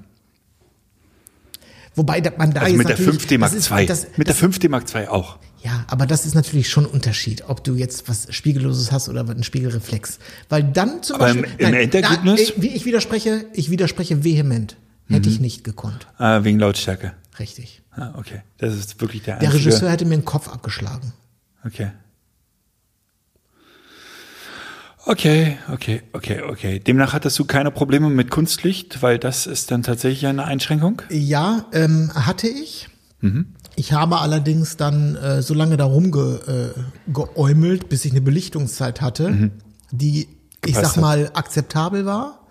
Wobei 1.95 2.21
man 2.37 2.53
da 2.53 2.61
also 2.62 2.75
jetzt 2.75 2.79
mit 2.79 2.88
der 2.88 2.99
natürlich- 2.99 3.23
5D 3.23 3.38
Mark 3.38 3.53
II. 3.53 3.88
Mit 4.17 4.27
der 4.29 4.35
das, 4.35 4.43
5D 4.43 4.69
Mark 4.69 4.93
II 4.95 5.07
auch. 5.09 5.38
ja, 5.62 5.85
aber 5.87 6.07
das 6.07 6.27
ist 6.27 6.35
natürlich 6.35 6.69
schon 6.69 6.85
ein 6.85 6.90
Unterschied, 6.90 7.45
ob 7.49 7.62
du 7.64 7.75
jetzt 7.77 8.07
was 8.09 8.27
Spiegelloses 8.35 8.90
hast 8.93 9.09
oder 9.09 9.21
einen 9.23 9.43
Spiegelreflex. 9.45 10.19
Weil 10.51 10.64
dann 10.64 11.03
zum 11.03 11.17
Aber 11.17 11.31
im- 11.31 11.43
Beispiel. 11.43 11.67
im 11.67 11.75
Endergebnis? 11.75 12.40
ich, 12.40 12.61
wie- 12.61 12.75
ich 12.75 12.85
widerspreche, 12.85 13.47
ich 13.55 13.71
widerspreche 13.71 14.23
vehement. 14.25 14.77
Hätte 15.09 15.29
Mhm. 15.29 15.35
ich 15.35 15.40
nicht 15.40 15.64
gekonnt. 15.64 16.07
Äh, 16.19 16.45
wegen 16.45 16.59
Lautstärke. 16.59 17.12
Richtig. 17.38 17.83
Ah, 17.96 18.12
okay. 18.16 18.42
Das 18.59 18.74
ist 18.74 19.00
wirklich 19.00 19.22
der 19.22 19.38
Der 19.38 19.48
einzige. 19.50 19.66
Regisseur 19.66 19.90
hätte 19.90 20.04
mir 20.04 20.16
den 20.16 20.24
Kopf 20.24 20.48
abgeschlagen. 20.48 21.12
Okay. 21.64 21.90
Okay, 25.07 25.59
okay, 25.70 26.02
okay, 26.14 26.40
okay. 26.42 26.78
Demnach 26.78 27.12
hattest 27.12 27.38
du 27.38 27.44
keine 27.44 27.70
Probleme 27.70 28.09
mit 28.09 28.30
Kunstlicht, 28.30 29.02
weil 29.02 29.18
das 29.18 29.46
ist 29.46 29.70
dann 29.70 29.83
tatsächlich 29.83 30.26
eine 30.26 30.44
Einschränkung. 30.44 31.02
Ja, 31.11 31.66
ähm, 31.72 32.11
hatte 32.14 32.48
ich. 32.48 32.88
Mhm. 33.20 33.54
Ich 33.76 33.92
habe 33.92 34.18
allerdings 34.20 34.76
dann 34.78 35.16
äh, 35.16 35.42
so 35.42 35.52
lange 35.52 35.76
da 35.76 35.85
rumgeäumelt, 35.85 36.48
äh, 36.76 37.12
geäumelt, 37.12 37.88
bis 37.90 38.04
ich 38.04 38.12
eine 38.12 38.20
Belichtungszeit 38.22 39.00
hatte, 39.00 39.50
die, 39.90 40.20
ich 40.20 40.26
Mhm. 40.26 40.30
Gepasst 40.62 40.94
sag 40.94 41.00
mal, 41.02 41.30
akzeptabel 41.35 42.07
war. 42.07 42.43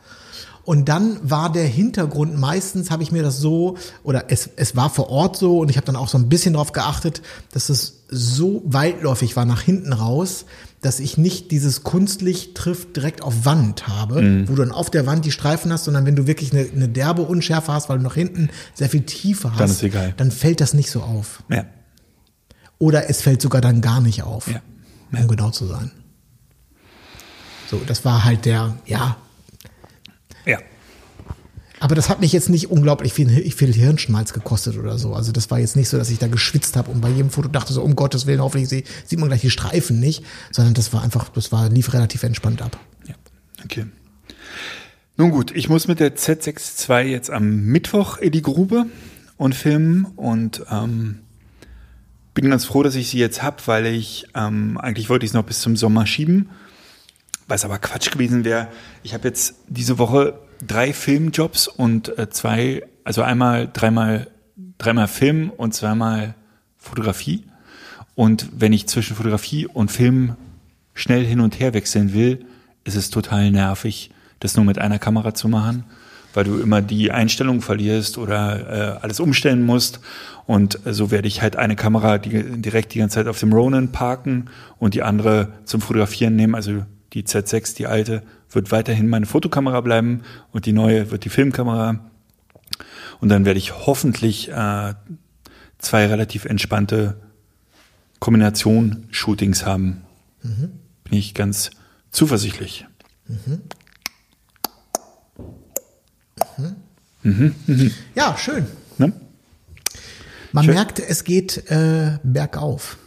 Und 0.65 0.88
dann 0.88 1.17
war 1.30 1.52
der 1.52 1.65
Hintergrund, 1.67 2.39
meistens 2.39 2.89
habe 2.89 3.04
ich 3.04 3.12
mir 3.12 3.21
das 3.21 3.38
so, 3.39 3.76
oder 4.04 4.26
es, 4.32 4.49
es 4.56 4.78
war 4.78 4.89
vor 4.89 5.10
Ort 5.10 5.36
so, 5.36 5.60
und 5.60 5.69
ich 5.69 5.76
habe 5.76 5.86
dann 5.86 5.97
auch 5.97 6.08
so 6.08 6.17
ein 6.17 6.30
bisschen 6.30 6.54
darauf 6.54 6.71
geachtet, 6.71 7.21
dass 7.52 7.67
es 7.67 8.04
so 8.10 8.62
weitläufig 8.65 9.36
war 9.36 9.43
nach 9.43 9.62
hinten 9.62 9.91
raus, 9.91 10.45
dass 10.80 11.02
ich 11.02 11.17
nicht 11.17 11.52
dieses 11.52 11.84
Kunstlicht 11.84 12.56
trifft 12.56 12.95
direkt 12.95 13.21
auf 13.23 13.43
Wand 13.45 13.88
habe, 13.89 14.21
Mhm. 14.21 14.47
wo 14.47 14.56
du 14.56 14.63
dann 14.63 14.71
auf 14.71 14.89
der 14.89 15.06
Wand 15.06 15.26
die 15.26 15.32
Streifen 15.32 15.71
hast, 15.73 15.84
sondern 15.84 16.06
wenn 16.06 16.15
du 16.15 16.28
wirklich 16.28 16.54
eine, 16.54 16.62
eine 16.73 16.88
derbe 16.88 17.23
Unschärfe 17.23 17.73
hast, 17.73 17.89
weil 17.89 17.97
du 17.97 18.04
nach 18.04 18.15
hinten 18.15 18.49
sehr 18.73 18.89
viel 18.89 19.02
Tiefe 19.04 19.52
hast, 19.52 19.60
Dann 19.60 19.69
ist 19.69 19.84
egal. 19.84 20.13
dann 20.15 20.32
fällt 20.32 20.62
das 20.62 20.73
nicht 20.73 20.89
so 20.91 21.02
auf. 21.02 21.43
Ja. 21.49 21.65
Oder 22.80 23.10
es 23.10 23.21
fällt 23.21 23.41
sogar 23.41 23.60
dann 23.62 23.82
gar 23.82 23.99
nicht 23.99 24.23
auf, 24.23 24.47
Ja. 24.47 24.62
um 25.12 25.28
genau 25.28 25.49
zu 25.52 25.65
sein. 25.65 25.91
So, 27.69 27.82
das 27.86 28.06
war 28.06 28.23
halt 28.23 28.45
der, 28.45 28.78
ja, 28.86 29.17
Ja. 30.45 30.60
aber 31.79 31.95
das 31.95 32.10
hat 32.10 32.21
mich 32.21 32.32
jetzt 32.34 32.49
nicht 32.49 32.69
unglaublich 32.71 33.13
viel, 33.13 33.29
viel 33.51 33.73
Hirnschmalz 33.73 34.34
gekostet 34.34 34.77
oder 34.77 34.97
so. 34.97 35.13
Also 35.13 35.32
das 35.32 35.49
war 35.51 35.60
jetzt 35.60 35.75
nicht 35.75 35.89
so, 35.89 35.97
dass 35.97 36.10
ich 36.10 36.19
da 36.19 36.27
geschwitzt 36.27 36.75
habe 36.77 36.91
und 36.91 37.01
bei 37.01 37.10
jedem 37.10 37.29
Foto 37.29 37.47
dachte 37.49 37.73
so, 37.73 37.82
um 37.82 37.95
Gottes 37.95 38.25
Willen, 38.25 38.41
hoffentlich 38.41 38.69
sie- 38.69 38.84
sieht 39.06 39.19
man 39.19 39.27
gleich 39.29 39.41
die 39.41 39.49
Streifen 39.49 39.99
nicht, 39.99 40.23
sondern 40.51 40.73
das 40.73 40.93
war 40.93 41.03
einfach, 41.03 41.29
das 41.29 41.51
war, 41.51 41.69
lief 41.69 41.93
relativ 41.93 42.23
entspannt 42.23 42.62
ab. 42.62 42.79
Ja, 43.08 43.15
okay. 43.65 43.86
Nun 45.17 45.29
gut, 45.32 45.51
ich 45.56 45.69
muss 45.69 45.88
mit 45.88 45.99
der 45.99 46.15
Z6 46.15 46.89
II 46.89 47.12
jetzt 47.12 47.29
am 47.29 47.65
Mittwoch 47.65 48.17
in 48.17 48.32
die 48.32 48.41
Grube 48.41 48.86
und 49.38 49.53
filmen 49.53 50.06
und 50.15 50.63
ähm, 50.71 51.19
bin 52.34 52.49
ganz 52.49 52.65
froh, 52.65 52.82
dass 52.82 52.95
ich 52.95 53.10
sie 53.10 53.19
jetzt 53.19 53.43
hab, 53.43 53.67
weil 53.67 53.86
ich 53.86 54.25
ähm, 54.34 54.77
eigentlich 54.79 55.10
wollte 55.10 55.25
ich 55.25 55.29
es 55.29 55.34
noch 55.36 55.43
bis 55.43 55.60
zum 55.62 55.75
Sommer 55.75 56.08
schieben, 56.08 56.49
Was 57.47 57.65
aber 57.65 57.77
Quatsch 57.77 58.12
gewesen 58.12 58.45
wäre, 58.45 58.67
ich 59.03 59.13
habe 59.13 59.27
jetzt 59.27 59.56
diese 59.67 59.97
Woche 59.97 60.39
drei 60.65 60.93
Filmjobs 60.93 61.67
und 61.67 62.17
äh, 62.17 62.29
zwei, 62.29 62.84
also 63.03 63.21
einmal 63.21 63.69
dreimal, 63.71 64.27
dreimal 64.77 65.08
Film 65.08 65.51
und 65.56 65.73
zweimal 65.73 66.36
Fotografie. 66.77 67.43
Und 68.15 68.49
wenn 68.56 68.73
ich 68.73 68.88
zwischen 68.88 69.15
Fotografie 69.15 69.65
und 69.65 69.91
Film 69.91 70.36
schnell 70.93 71.25
hin 71.25 71.39
und 71.39 71.60
her 71.60 71.73
wechseln 71.73 72.13
will, 72.13 72.45
ist 72.84 72.95
es 72.95 73.10
total 73.10 73.51
nervig, 73.51 74.12
das 74.39 74.56
nur 74.56 74.65
mit 74.65 74.77
einer 74.77 74.99
Kamera 74.99 75.34
zu 75.34 75.47
machen, 75.47 75.86
weil 76.34 76.43
du 76.43 76.60
immer 76.60 76.82
die 76.82 77.12
Einstellung 77.12 77.62
verlierst 77.62 78.17
oder 78.17 78.97
äh, 78.99 78.99
alles 79.01 79.19
umstellen 79.19 79.65
musst. 79.65 79.99
Und 80.45 80.86
äh, 80.86 80.93
so 80.93 81.12
werde 81.12 81.27
ich 81.27 81.41
halt 81.41 81.56
eine 81.56 81.75
Kamera 81.75 82.17
die, 82.17 82.62
direkt 82.62 82.93
die 82.93 82.99
ganze 82.99 83.15
Zeit 83.15 83.27
auf 83.27 83.39
dem 83.39 83.53
Ronin 83.53 83.91
parken 83.91 84.49
und 84.77 84.93
die 84.93 85.03
andere 85.03 85.53
zum 85.63 85.82
Fotografieren 85.82 86.36
nehmen. 86.36 86.56
Also 86.56 86.84
die 87.13 87.23
Z6, 87.23 87.76
die 87.76 87.88
alte, 87.88 88.23
wird 88.49 88.71
weiterhin 88.71 89.08
meine 89.08 89.26
Fotokamera 89.26 89.82
bleiben 89.82 90.23
und 90.52 90.65
die 90.65 90.73
neue 90.73 91.12
wird 91.12 91.26
die 91.26 91.30
Filmkamera. 91.30 91.99
Und 93.19 93.30
dann 93.30 93.45
werde 93.45 93.60
ich 93.60 93.86
hoffentlich 93.86 94.49
äh, 94.49 94.93
zwei 95.78 96.08
relativ 96.08 96.45
entspannte 96.45 97.17
Kombination-Shootings 98.19 99.65
haben. 99.65 100.02
Bin 100.41 101.19
ich 101.19 101.34
ganz 101.34 101.71
zuversichtlich. 102.12 102.86
Ja, 108.15 108.38
schön. 108.38 108.67
Ne? 108.97 109.13
Man 110.52 110.65
Schön. 110.65 110.73
merkt, 110.76 110.99
es 110.99 111.23
geht 111.23 111.69
äh, 111.71 112.19
bergauf. 112.23 112.97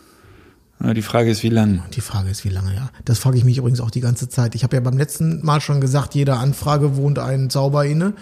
Die 0.79 1.03
Frage 1.03 1.31
ist, 1.31 1.43
wie 1.43 1.49
lang? 1.49 1.83
Die 1.95 2.01
Frage 2.01 2.29
ist, 2.31 2.45
wie 2.45 2.51
lange, 2.51 2.75
ja. 2.75 2.91
Das 3.05 3.19
frage 3.19 3.39
ich 3.39 3.45
mich 3.45 3.59
übrigens 3.59 3.81
auch 3.81 3.91
die 3.91 4.01
ganze 4.01 4.29
Zeit. 4.29 4.55
Ich 4.55 4.63
habe 4.63 4.77
ja 4.77 4.81
beim 4.81 4.99
letzten 4.99 5.45
Mal 5.45 5.61
schon 5.61 5.81
gesagt, 5.81 6.15
jeder 6.15 6.39
Anfrage 6.39 6.97
wohnt 6.97 7.19
ein 7.19 7.49
Zauber 7.51 7.87
inne. 7.87 8.13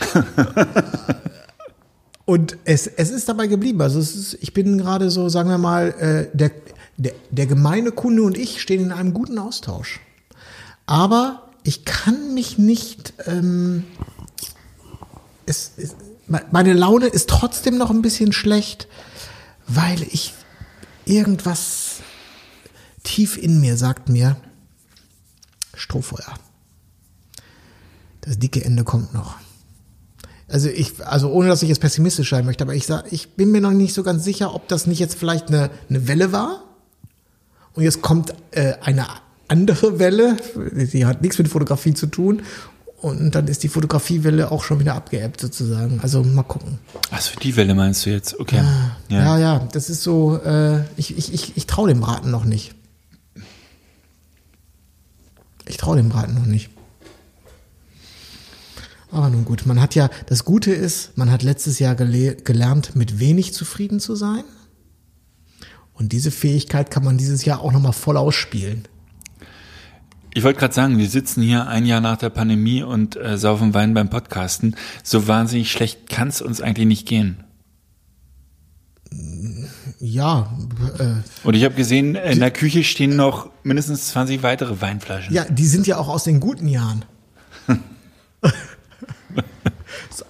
Und 2.24 2.56
es, 2.64 2.86
es 2.86 3.10
ist 3.10 3.28
dabei 3.28 3.46
geblieben. 3.48 3.80
Also 3.80 3.98
ist, 3.98 4.36
ich 4.40 4.52
bin 4.52 4.78
gerade 4.78 5.10
so, 5.10 5.28
sagen 5.28 5.48
wir 5.50 5.58
mal, 5.58 5.88
äh, 5.98 6.36
der, 6.36 6.52
der, 6.96 7.12
der 7.30 7.46
gemeine 7.46 7.90
Kunde 7.90 8.22
und 8.22 8.38
ich 8.38 8.60
stehen 8.60 8.80
in 8.82 8.92
einem 8.92 9.14
guten 9.14 9.38
Austausch. 9.38 10.00
Aber 10.86 11.48
ich 11.64 11.84
kann 11.84 12.34
mich 12.34 12.56
nicht. 12.58 13.14
Ähm, 13.26 13.84
es, 15.46 15.72
es, 15.76 15.96
me- 16.28 16.42
meine 16.52 16.72
Laune 16.72 17.06
ist 17.06 17.28
trotzdem 17.28 17.78
noch 17.78 17.90
ein 17.90 18.02
bisschen 18.02 18.32
schlecht, 18.32 18.86
weil 19.66 20.02
ich 20.02 20.32
irgendwas 21.06 21.89
tief 23.02 23.36
in 23.36 23.60
mir 23.60 23.76
sagt 23.76 24.08
mir, 24.08 24.36
Strohfeuer. 25.74 26.34
Das 28.20 28.38
dicke 28.38 28.64
Ende 28.64 28.84
kommt 28.84 29.14
noch. 29.14 29.36
Also 30.48 30.68
ich, 30.68 31.04
also 31.06 31.30
ohne 31.30 31.48
dass 31.48 31.62
ich 31.62 31.68
jetzt 31.68 31.80
pessimistisch 31.80 32.30
sein 32.30 32.44
möchte, 32.44 32.64
aber 32.64 32.74
ich 32.74 32.86
sag, 32.86 33.12
ich 33.12 33.30
bin 33.30 33.52
mir 33.52 33.60
noch 33.60 33.70
nicht 33.70 33.94
so 33.94 34.02
ganz 34.02 34.24
sicher, 34.24 34.54
ob 34.54 34.68
das 34.68 34.86
nicht 34.86 34.98
jetzt 34.98 35.14
vielleicht 35.14 35.48
eine, 35.48 35.70
eine 35.88 36.08
Welle 36.08 36.32
war. 36.32 36.64
Und 37.74 37.84
jetzt 37.84 38.02
kommt 38.02 38.34
äh, 38.50 38.74
eine 38.82 39.06
andere 39.46 39.98
Welle, 39.98 40.36
die 40.74 41.06
hat 41.06 41.22
nichts 41.22 41.38
mit 41.38 41.48
Fotografie 41.48 41.94
zu 41.94 42.08
tun. 42.08 42.42
Und 43.00 43.34
dann 43.34 43.48
ist 43.48 43.62
die 43.62 43.68
Fotografiewelle 43.68 44.50
auch 44.50 44.62
schon 44.62 44.78
wieder 44.80 44.94
abgeebbt 44.94 45.40
sozusagen. 45.40 46.00
Also 46.02 46.22
mal 46.22 46.42
gucken. 46.42 46.78
Achso, 47.10 47.38
die 47.40 47.56
Welle 47.56 47.74
meinst 47.74 48.04
du 48.04 48.10
jetzt? 48.10 48.38
Okay. 48.38 48.62
Ja, 49.08 49.38
ja, 49.38 49.68
das 49.72 49.88
ist 49.88 50.02
so, 50.02 50.36
äh, 50.36 50.82
ich, 50.96 51.16
ich, 51.16 51.32
ich, 51.32 51.56
ich 51.56 51.66
traue 51.66 51.88
dem 51.88 52.00
Braten 52.00 52.30
noch 52.30 52.44
nicht. 52.44 52.74
Ich 55.66 55.76
traue 55.76 55.96
dem 55.96 56.08
Braten 56.08 56.34
noch 56.34 56.46
nicht. 56.46 56.70
Aber 59.12 59.28
nun 59.28 59.44
gut, 59.44 59.66
man 59.66 59.80
hat 59.80 59.94
ja, 59.94 60.08
das 60.26 60.44
Gute 60.44 60.72
ist, 60.72 61.16
man 61.16 61.30
hat 61.30 61.42
letztes 61.42 61.78
Jahr 61.78 61.94
gele 61.96 62.36
gelernt, 62.36 62.94
mit 62.94 63.18
wenig 63.18 63.52
zufrieden 63.52 63.98
zu 63.98 64.14
sein. 64.14 64.44
Und 65.94 66.12
diese 66.12 66.30
Fähigkeit 66.30 66.90
kann 66.90 67.04
man 67.04 67.18
dieses 67.18 67.44
Jahr 67.44 67.60
auch 67.60 67.72
nochmal 67.72 67.92
voll 67.92 68.16
ausspielen. 68.16 68.86
Ich 70.32 70.44
wollte 70.44 70.60
gerade 70.60 70.72
sagen, 70.72 70.96
wir 70.96 71.08
sitzen 71.08 71.42
hier 71.42 71.66
ein 71.66 71.86
Jahr 71.86 72.00
nach 72.00 72.16
der 72.16 72.30
Pandemie 72.30 72.84
und 72.84 73.16
äh, 73.16 73.36
saufen 73.36 73.74
Wein 73.74 73.94
beim 73.94 74.10
Podcasten. 74.10 74.76
So 75.02 75.26
wahnsinnig 75.26 75.72
schlecht 75.72 76.08
kann 76.08 76.28
es 76.28 76.40
uns 76.40 76.60
eigentlich 76.60 76.86
nicht 76.86 77.06
gehen. 77.06 77.44
Ja, 79.98 80.56
äh, 80.98 81.14
Und 81.42 81.54
ich 81.54 81.64
habe 81.64 81.74
gesehen, 81.74 82.14
in 82.14 82.38
der 82.38 82.52
Küche 82.52 82.84
stehen 82.84 83.16
noch 83.16 83.49
mindestens 83.62 84.08
20 84.08 84.42
weitere 84.42 84.80
Weinflaschen. 84.80 85.34
ja, 85.34 85.44
die 85.44 85.66
sind 85.66 85.86
ja 85.86 85.98
auch 85.98 86.08
aus 86.08 86.24
den 86.24 86.40
guten 86.40 86.68
Jahren. 86.68 87.04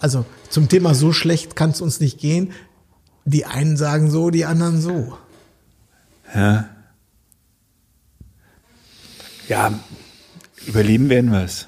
also 0.00 0.24
zum 0.48 0.68
Thema 0.68 0.94
so 0.94 1.12
schlecht 1.12 1.56
kann 1.56 1.70
es 1.70 1.80
uns 1.80 2.00
nicht 2.00 2.18
gehen. 2.18 2.52
Die 3.24 3.44
einen 3.44 3.76
sagen 3.76 4.10
so, 4.10 4.30
die 4.30 4.44
anderen 4.44 4.80
so. 4.80 5.16
Ja, 9.48 9.78
überleben 10.66 11.08
werden 11.08 11.32
wir 11.32 11.44
es. 11.44 11.66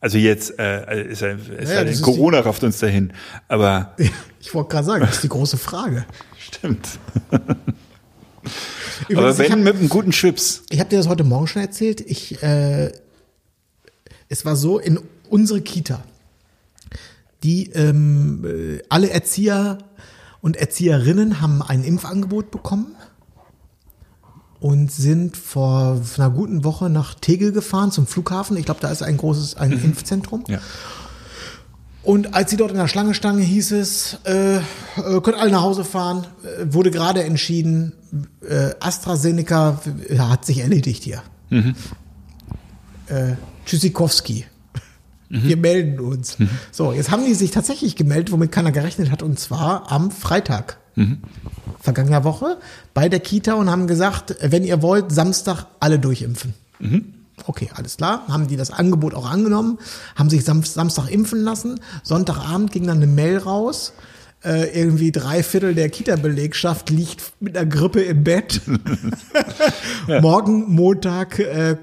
Also 0.00 0.18
jetzt 0.18 0.58
äh, 0.58 1.04
ist 1.08 1.20
ja, 1.22 1.32
ist 1.32 1.70
Ja, 1.70 1.82
ja, 1.82 2.00
Corona 2.00 2.40
rafft 2.40 2.62
uns 2.64 2.78
dahin. 2.78 3.12
Aber 3.48 3.94
Ich 4.46 4.54
wollte 4.54 4.70
gerade 4.70 4.86
sagen, 4.86 5.00
das 5.00 5.16
ist 5.16 5.24
die 5.24 5.28
große 5.28 5.56
Frage. 5.56 6.06
stimmt. 6.38 7.00
Übrigens, 9.08 9.18
Aber 9.18 9.30
ich 9.32 9.38
wenn 9.38 9.52
habe 9.52 9.62
mit 9.62 9.76
einem 9.76 9.88
guten 9.88 10.12
Schwips. 10.12 10.62
ich 10.70 10.80
hab 10.80 10.88
dir 10.90 10.96
das 10.98 11.08
heute 11.08 11.24
Morgen 11.24 11.46
schon 11.46 11.62
erzählt. 11.62 12.00
Ich, 12.00 12.42
äh, 12.42 12.92
es 14.28 14.44
war 14.44 14.56
so 14.56 14.78
in 14.78 14.98
unsere 15.28 15.60
Kita, 15.60 16.02
die 17.42 17.70
ähm, 17.72 18.44
äh, 18.44 18.82
alle 18.88 19.10
Erzieher 19.10 19.78
und 20.40 20.56
Erzieherinnen 20.56 21.40
haben 21.40 21.62
ein 21.62 21.84
Impfangebot 21.84 22.50
bekommen 22.50 22.94
und 24.60 24.90
sind 24.90 25.36
vor 25.36 26.00
einer 26.16 26.30
guten 26.30 26.64
Woche 26.64 26.88
nach 26.90 27.14
Tegel 27.14 27.52
gefahren 27.52 27.92
zum 27.92 28.06
Flughafen. 28.06 28.56
Ich 28.56 28.64
glaube, 28.64 28.80
da 28.80 28.90
ist 28.90 29.02
ein 29.02 29.16
großes 29.16 29.56
ein 29.56 29.72
Impfzentrum. 29.72 30.44
Ja. 30.48 30.60
Und 32.06 32.34
als 32.34 32.50
sie 32.52 32.56
dort 32.56 32.70
in 32.70 32.76
der 32.76 32.86
Schlange 32.86 33.14
standen, 33.14 33.42
hieß 33.42 33.72
es, 33.72 34.18
äh, 34.24 34.58
äh, 34.58 34.60
können 35.22 35.36
alle 35.38 35.50
nach 35.50 35.62
Hause 35.62 35.84
fahren. 35.84 36.24
Äh, 36.44 36.72
wurde 36.72 36.92
gerade 36.92 37.24
entschieden, 37.24 37.94
äh, 38.48 38.70
AstraZeneca 38.78 39.80
äh, 40.08 40.18
hat 40.18 40.44
sich 40.44 40.60
erledigt 40.60 41.02
hier. 41.02 41.22
Äh, 43.08 43.34
Tschüssikowski. 43.64 44.44
Wir 45.28 45.56
melden 45.56 45.98
uns. 45.98 46.36
So, 46.70 46.92
jetzt 46.92 47.10
haben 47.10 47.24
die 47.26 47.34
sich 47.34 47.50
tatsächlich 47.50 47.96
gemeldet, 47.96 48.30
womit 48.30 48.52
keiner 48.52 48.70
gerechnet 48.70 49.10
hat, 49.10 49.24
und 49.24 49.40
zwar 49.40 49.90
am 49.90 50.12
Freitag. 50.12 50.78
Vergangener 51.80 52.22
Woche 52.22 52.58
bei 52.94 53.08
der 53.08 53.18
Kita 53.18 53.54
und 53.54 53.68
haben 53.68 53.88
gesagt, 53.88 54.36
wenn 54.40 54.62
ihr 54.62 54.80
wollt, 54.80 55.10
Samstag 55.10 55.66
alle 55.80 55.98
durchimpfen. 55.98 56.54
Okay, 57.44 57.70
alles 57.74 57.98
klar. 57.98 58.26
Haben 58.28 58.46
die 58.46 58.56
das 58.56 58.70
Angebot 58.70 59.14
auch 59.14 59.28
angenommen, 59.30 59.78
haben 60.14 60.30
sich 60.30 60.44
Sam 60.44 60.62
Samstag 60.62 61.10
impfen 61.10 61.42
lassen. 61.42 61.80
Sonntagabend 62.02 62.72
ging 62.72 62.86
dann 62.86 62.96
eine 62.96 63.06
Mail 63.06 63.38
raus. 63.38 63.92
Äh, 64.44 64.78
irgendwie 64.78 65.12
drei 65.12 65.42
Viertel 65.42 65.74
der 65.74 65.88
Kita-Belegschaft 65.88 66.90
liegt 66.90 67.32
mit 67.40 67.56
einer 67.56 67.66
Grippe 67.66 68.02
im 68.02 68.22
Bett. 68.22 68.60
Morgen, 70.20 70.72
Montag, 70.72 71.38
äh, 71.38 71.76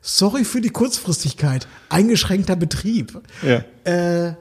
sorry 0.00 0.44
für 0.44 0.60
die 0.60 0.68
Kurzfristigkeit, 0.68 1.66
eingeschränkter 1.88 2.56
Betrieb. 2.56 3.20
Ja. 3.42 3.64
Äh, 3.84 4.34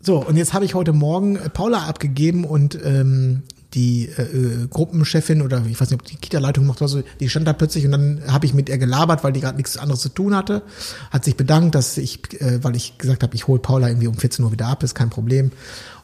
so, 0.00 0.18
und 0.18 0.36
jetzt 0.36 0.52
habe 0.52 0.66
ich 0.66 0.74
heute 0.74 0.92
Morgen 0.92 1.38
Paula 1.54 1.84
abgegeben 1.86 2.44
und 2.44 2.78
ähm, 2.84 3.42
die 3.74 4.08
äh, 4.16 4.22
äh, 4.22 4.66
Gruppenchefin 4.68 5.42
oder 5.42 5.62
ich 5.68 5.80
weiß 5.80 5.90
nicht, 5.90 6.00
ob 6.00 6.06
die 6.06 6.16
Kita-Leitung 6.16 6.66
macht 6.66 6.80
oder 6.80 6.88
so, 6.88 7.02
die 7.20 7.28
stand 7.28 7.46
da 7.46 7.52
plötzlich 7.52 7.84
und 7.84 7.92
dann 7.92 8.22
habe 8.28 8.46
ich 8.46 8.54
mit 8.54 8.68
ihr 8.68 8.78
gelabert, 8.78 9.24
weil 9.24 9.32
die 9.32 9.40
gerade 9.40 9.56
nichts 9.56 9.76
anderes 9.76 10.00
zu 10.00 10.08
tun 10.08 10.34
hatte. 10.34 10.62
Hat 11.10 11.24
sich 11.24 11.36
bedankt, 11.36 11.74
dass 11.74 11.98
ich, 11.98 12.40
äh, 12.40 12.62
weil 12.62 12.76
ich 12.76 12.98
gesagt 12.98 13.22
habe, 13.22 13.34
ich 13.34 13.46
hole 13.46 13.58
Paula 13.58 13.88
irgendwie 13.88 14.06
um 14.06 14.16
14 14.16 14.44
Uhr 14.44 14.52
wieder 14.52 14.66
ab, 14.66 14.82
ist 14.82 14.94
kein 14.94 15.10
Problem. 15.10 15.50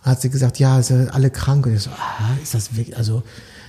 Und 0.05 0.11
hat 0.11 0.21
sie 0.21 0.31
gesagt, 0.31 0.59
ja, 0.59 0.83
sind 0.83 1.09
alle 1.15 1.31
krank. 1.31 1.67
Und 1.67 1.75
ich 1.75 1.83
so, 1.83 1.91
ah, 1.91 2.37
ist 2.43 2.55
das 2.55 2.77
wirklich, 2.77 2.97
also 2.97 3.23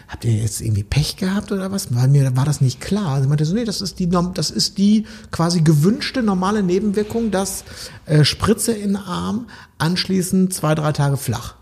habt 0.08 0.26
ihr 0.26 0.34
jetzt 0.34 0.62
irgendwie 0.62 0.84
Pech 0.84 1.16
gehabt 1.16 1.52
oder 1.52 1.72
was? 1.72 1.94
Weil 1.96 2.10
mir 2.10 2.36
war 2.36 2.46
das 2.46 2.60
nicht 2.60 2.82
klar. 2.82 3.22
Sie 3.22 3.28
meinte 3.28 3.46
so, 3.46 3.54
nee, 3.54 3.64
das 3.64 3.82
ist 3.82 4.00
die, 4.00 4.10
das 4.34 4.52
ist 4.52 4.78
die 4.78 5.06
quasi 5.32 5.62
gewünschte 5.62 6.22
normale 6.22 6.64
Nebenwirkung, 6.64 7.32
dass 7.32 7.64
äh, 8.06 8.26
Spritze 8.26 8.74
in 8.74 8.94
den 8.94 8.98
Arm, 8.98 9.48
anschließend 9.78 10.54
zwei, 10.54 10.76
drei 10.76 10.92
Tage 10.92 11.18
flach. 11.18 11.56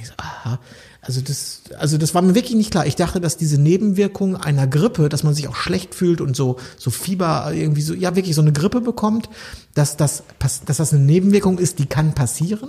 Ich 0.00 0.08
so, 0.08 0.14
aha. 0.18 0.58
Also 1.02 1.20
das, 1.22 1.62
also 1.78 1.96
das 1.96 2.14
war 2.14 2.20
mir 2.22 2.34
wirklich 2.34 2.54
nicht 2.56 2.70
klar. 2.70 2.86
Ich 2.86 2.94
dachte, 2.96 3.20
dass 3.20 3.36
diese 3.38 3.58
Nebenwirkung 3.60 4.36
einer 4.36 4.66
Grippe, 4.66 5.08
dass 5.08 5.22
man 5.22 5.32
sich 5.34 5.48
auch 5.48 5.56
schlecht 5.56 5.94
fühlt 5.94 6.20
und 6.20 6.36
so, 6.36 6.56
so 6.76 6.90
Fieber 6.90 7.50
irgendwie 7.54 7.80
so, 7.82 7.94
ja 7.94 8.14
wirklich 8.16 8.34
so 8.34 8.42
eine 8.42 8.52
Grippe 8.52 8.80
bekommt, 8.82 9.30
dass 9.74 9.96
das, 9.96 10.22
dass 10.38 10.62
das 10.64 10.92
eine 10.92 11.02
Nebenwirkung 11.02 11.58
ist, 11.58 11.78
die 11.78 11.86
kann 11.86 12.14
passieren. 12.14 12.68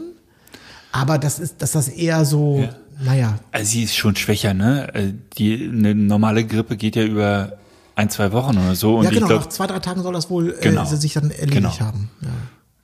Aber 0.94 1.18
das 1.18 1.40
ist, 1.40 1.62
dass 1.62 1.72
das 1.74 1.88
eher 1.90 2.24
so, 2.26 2.68
naja, 3.04 3.40
Also 3.52 3.72
sie 3.72 3.84
ist 3.84 3.96
schon 3.96 4.16
schwächer, 4.16 4.54
ne? 4.54 4.94
Äh, 4.94 5.14
Die 5.38 5.70
eine 5.72 5.96
normale 5.96 6.46
Grippe 6.46 6.78
geht 6.78 6.96
ja 6.96 7.04
über 7.04 7.54
ein, 7.96 8.10
zwei 8.10 8.32
Wochen 8.32 8.58
oder 8.58 8.76
so. 8.76 8.98
Und 8.98 9.06
ja, 9.06 9.10
genau, 9.10 9.26
ich 9.26 9.30
glaube, 9.30 9.44
nach 9.46 9.50
zwei, 9.50 9.68
drei 9.68 9.80
Tagen 9.80 10.04
soll 10.04 10.14
das 10.14 10.30
wohl 10.30 10.56
Genau. 10.62 10.84
äh, 10.84 10.96
sich 10.96 11.14
dann 11.14 11.32
erledigt 11.32 11.54
Genau. 11.54 11.80
haben. 11.80 12.10
Ja. 12.22 12.30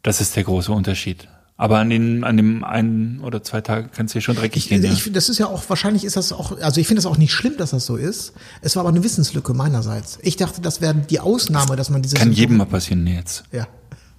das 0.04 0.20
ist 0.22 0.36
der 0.36 0.44
große 0.44 0.72
Unterschied. 0.72 1.28
Aber 1.60 1.80
an, 1.80 1.90
den, 1.90 2.24
an 2.24 2.38
dem 2.38 2.64
einen 2.64 3.20
oder 3.22 3.42
zwei 3.42 3.62
Tagen 3.62 3.90
kann 3.92 4.06
es 4.06 4.12
hier 4.14 4.22
schon 4.22 4.36
dreckig 4.36 4.66
Ich, 4.66 4.70
gehen. 4.70 4.84
ja. 4.84 4.92
ich, 4.92 5.02
finde, 5.02 5.18
das 5.18 5.28
ist 5.28 5.40
ja 5.40 5.48
auch, 5.48 5.68
wahrscheinlich 5.70 6.04
ist 6.04 6.16
das 6.16 6.32
auch, 6.32 6.60
also 6.60 6.80
ich 6.80 6.86
finde 6.86 7.02
das 7.02 7.08
auch 7.08 7.18
nicht 7.18 7.34
schlimm, 7.34 7.58
dass 7.58 7.72
das 7.72 7.88
so 7.88 7.96
ist. 7.96 8.34
Es 8.62 8.76
war 8.76 8.82
aber 8.82 8.90
eine 8.90 9.04
Wissenslücke 9.04 9.56
meinerseits. 9.56 10.20
Ich 10.22 10.36
dachte, 10.38 10.62
das 10.62 10.82
wäre 10.82 10.94
die 10.94 11.20
Ausnahme, 11.20 11.76
dass 11.76 11.90
man 11.90 12.04
dieses. 12.04 12.20
kann 12.20 12.32
jedem 12.32 12.58
mal 12.58 12.66
passieren 12.66 13.08
jetzt. 13.08 13.44
Ja. 13.52 13.68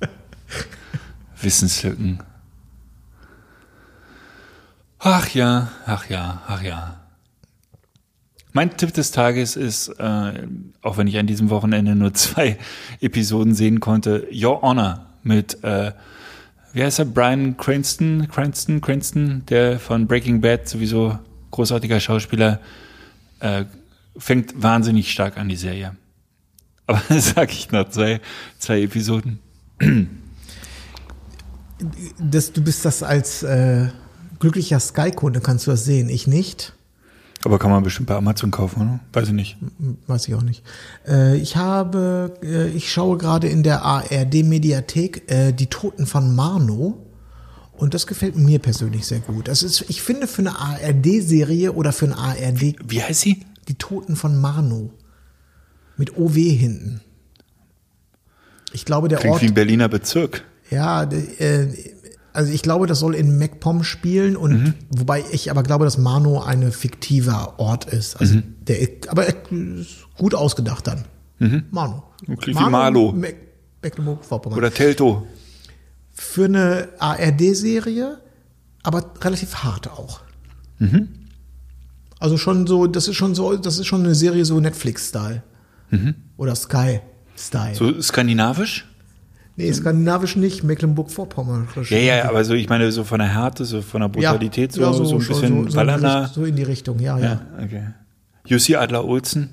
Wissenslücken. 1.40 2.20
Ach 4.98 5.28
ja, 5.28 5.68
ach 5.86 6.10
ja, 6.10 6.42
ach 6.48 6.62
ja. 6.62 6.96
Mein 8.52 8.76
Tipp 8.76 8.92
des 8.94 9.12
Tages 9.12 9.54
ist, 9.54 9.88
äh, 10.00 10.48
auch 10.82 10.96
wenn 10.96 11.06
ich 11.06 11.16
an 11.18 11.28
diesem 11.28 11.50
Wochenende 11.50 11.94
nur 11.94 12.12
zwei 12.14 12.58
Episoden 13.00 13.54
sehen 13.54 13.78
konnte, 13.78 14.26
Your 14.32 14.62
Honor 14.62 15.06
mit, 15.22 15.62
äh, 15.62 15.92
wie 16.78 16.84
heißt 16.84 17.00
er, 17.00 17.06
Brian 17.06 17.56
Cranston, 17.56 18.28
Cranston, 18.28 18.80
Cranston, 18.80 19.42
der 19.46 19.80
von 19.80 20.06
Breaking 20.06 20.40
Bad 20.40 20.68
sowieso 20.68 21.18
großartiger 21.50 21.98
Schauspieler, 21.98 22.60
äh, 23.40 23.64
fängt 24.16 24.62
wahnsinnig 24.62 25.10
stark 25.10 25.38
an 25.38 25.48
die 25.48 25.56
Serie. 25.56 25.96
Aber 26.86 27.02
das 27.08 27.30
sage 27.30 27.50
ich 27.50 27.72
nach 27.72 27.88
zwei, 27.88 28.20
zwei 28.60 28.82
Episoden. 28.82 29.40
Das, 32.20 32.52
du 32.52 32.62
bist 32.62 32.84
das 32.84 33.02
als 33.02 33.42
äh, 33.42 33.88
glücklicher 34.38 34.78
Sky-Kunde, 34.78 35.40
kannst 35.40 35.66
du 35.66 35.72
das 35.72 35.84
sehen. 35.84 36.08
Ich 36.08 36.28
nicht. 36.28 36.74
Aber 37.44 37.58
kann 37.58 37.70
man 37.70 37.82
bestimmt 37.84 38.08
bei 38.08 38.16
Amazon 38.16 38.50
kaufen, 38.50 38.82
oder? 38.82 39.00
Weiß 39.12 39.28
ich 39.28 39.34
nicht. 39.34 39.56
Weiß 40.06 40.26
ich 40.26 40.34
auch 40.34 40.42
nicht. 40.42 40.64
Äh, 41.06 41.36
ich 41.36 41.56
habe, 41.56 42.36
äh, 42.42 42.68
ich 42.70 42.92
schaue 42.92 43.16
gerade 43.16 43.48
in 43.48 43.62
der 43.62 43.82
ARD-Mediathek 43.82 45.30
äh, 45.30 45.52
die 45.52 45.66
Toten 45.66 46.06
von 46.06 46.34
Marno. 46.34 47.04
Und 47.72 47.94
das 47.94 48.08
gefällt 48.08 48.36
mir 48.36 48.58
persönlich 48.58 49.06
sehr 49.06 49.20
gut. 49.20 49.46
Das 49.46 49.62
ist, 49.62 49.84
ich 49.88 50.02
finde, 50.02 50.26
für 50.26 50.40
eine 50.42 50.58
ARD-Serie 50.58 51.72
oder 51.72 51.92
für 51.92 52.06
eine 52.06 52.18
ARD, 52.18 52.74
Wie 52.84 53.02
heißt 53.02 53.20
sie? 53.20 53.44
die 53.68 53.74
Toten 53.76 54.16
von 54.16 54.40
Marno. 54.40 54.90
Mit 55.96 56.16
OW 56.16 56.34
hinten. 56.34 57.00
Ich 58.72 58.84
glaube, 58.84 59.08
der 59.08 59.18
Klingt 59.18 59.34
Ort. 59.34 59.42
wie 59.42 59.46
ein 59.46 59.54
Berliner 59.54 59.88
Bezirk. 59.88 60.44
Ja, 60.70 61.04
äh, 61.04 61.68
also 62.38 62.52
ich 62.52 62.62
glaube, 62.62 62.86
das 62.86 63.00
soll 63.00 63.14
in 63.16 63.36
MacPom 63.38 63.82
spielen 63.82 64.36
und 64.36 64.52
Mhm. 64.62 64.74
wobei 64.90 65.24
ich 65.32 65.50
aber 65.50 65.62
glaube, 65.64 65.84
dass 65.84 65.98
Mano 65.98 66.40
ein 66.40 66.70
fiktiver 66.70 67.58
Ort 67.58 67.84
ist. 67.86 68.14
Also 68.20 68.36
Mhm. 68.36 68.42
der 68.60 68.76
aber 69.08 69.26
er 69.26 69.34
gut 70.16 70.34
ausgedacht 70.34 70.86
dann. 70.86 71.04
Mano. 71.70 72.04
Mhm. 72.26 72.36
Klingt 72.38 72.58
wie 72.60 72.70
Marlow. 72.70 73.12
Meck- 73.12 73.36
Mecklenburg-Vorpommern. 73.82 74.58
Oder 74.58 74.72
Telto. 74.72 75.26
Für 76.12 76.46
eine 76.46 76.88
ARD-Serie, 76.98 78.18
aber 78.82 79.04
relativ 79.20 79.54
hart 79.56 79.88
auch. 79.90 80.20
Mhm. 80.78 81.08
Also 82.18 82.36
schon 82.38 82.66
so, 82.66 82.86
das 82.88 83.06
ist 83.08 83.14
schon 83.16 83.34
so, 83.36 83.56
das 83.56 83.78
ist 83.78 83.86
schon 83.86 84.04
eine 84.04 84.14
Serie 84.14 84.44
so 84.44 84.58
Netflix-Style. 84.60 85.42
Oder 86.36 86.54
Sky-Style. 86.56 87.70
Mhm. 87.70 87.74
So 87.74 88.00
skandinavisch? 88.02 88.87
Nee, 89.58 89.72
skandinavisch 89.72 90.36
nicht, 90.36 90.62
Mecklenburg-Vorpommern. 90.62 91.68
Ja, 91.90 91.98
ja, 91.98 92.28
aber 92.28 92.44
so, 92.44 92.54
ich 92.54 92.68
meine, 92.68 92.90
so 92.92 93.04
von 93.04 93.18
der 93.18 93.28
Härte, 93.28 93.64
so 93.64 93.82
von 93.82 94.00
der 94.00 94.08
Brutalität, 94.08 94.72
so, 94.72 94.80
ja, 94.80 94.92
so, 94.92 95.02
ein 95.02 95.08
schon 95.08 95.18
bisschen 95.18 95.34
so, 95.34 95.40
so, 95.40 95.60
in 95.62 95.66
die 95.66 95.74
Ballana. 95.74 96.28
So 96.28 96.44
in 96.44 96.56
die 96.56 96.62
Richtung, 96.62 96.98
ja, 97.00 97.18
ja. 97.18 97.24
Ja, 97.24 97.40
okay. 97.62 97.88
Jussi 98.46 98.76
Adler-Olsen? 98.76 99.50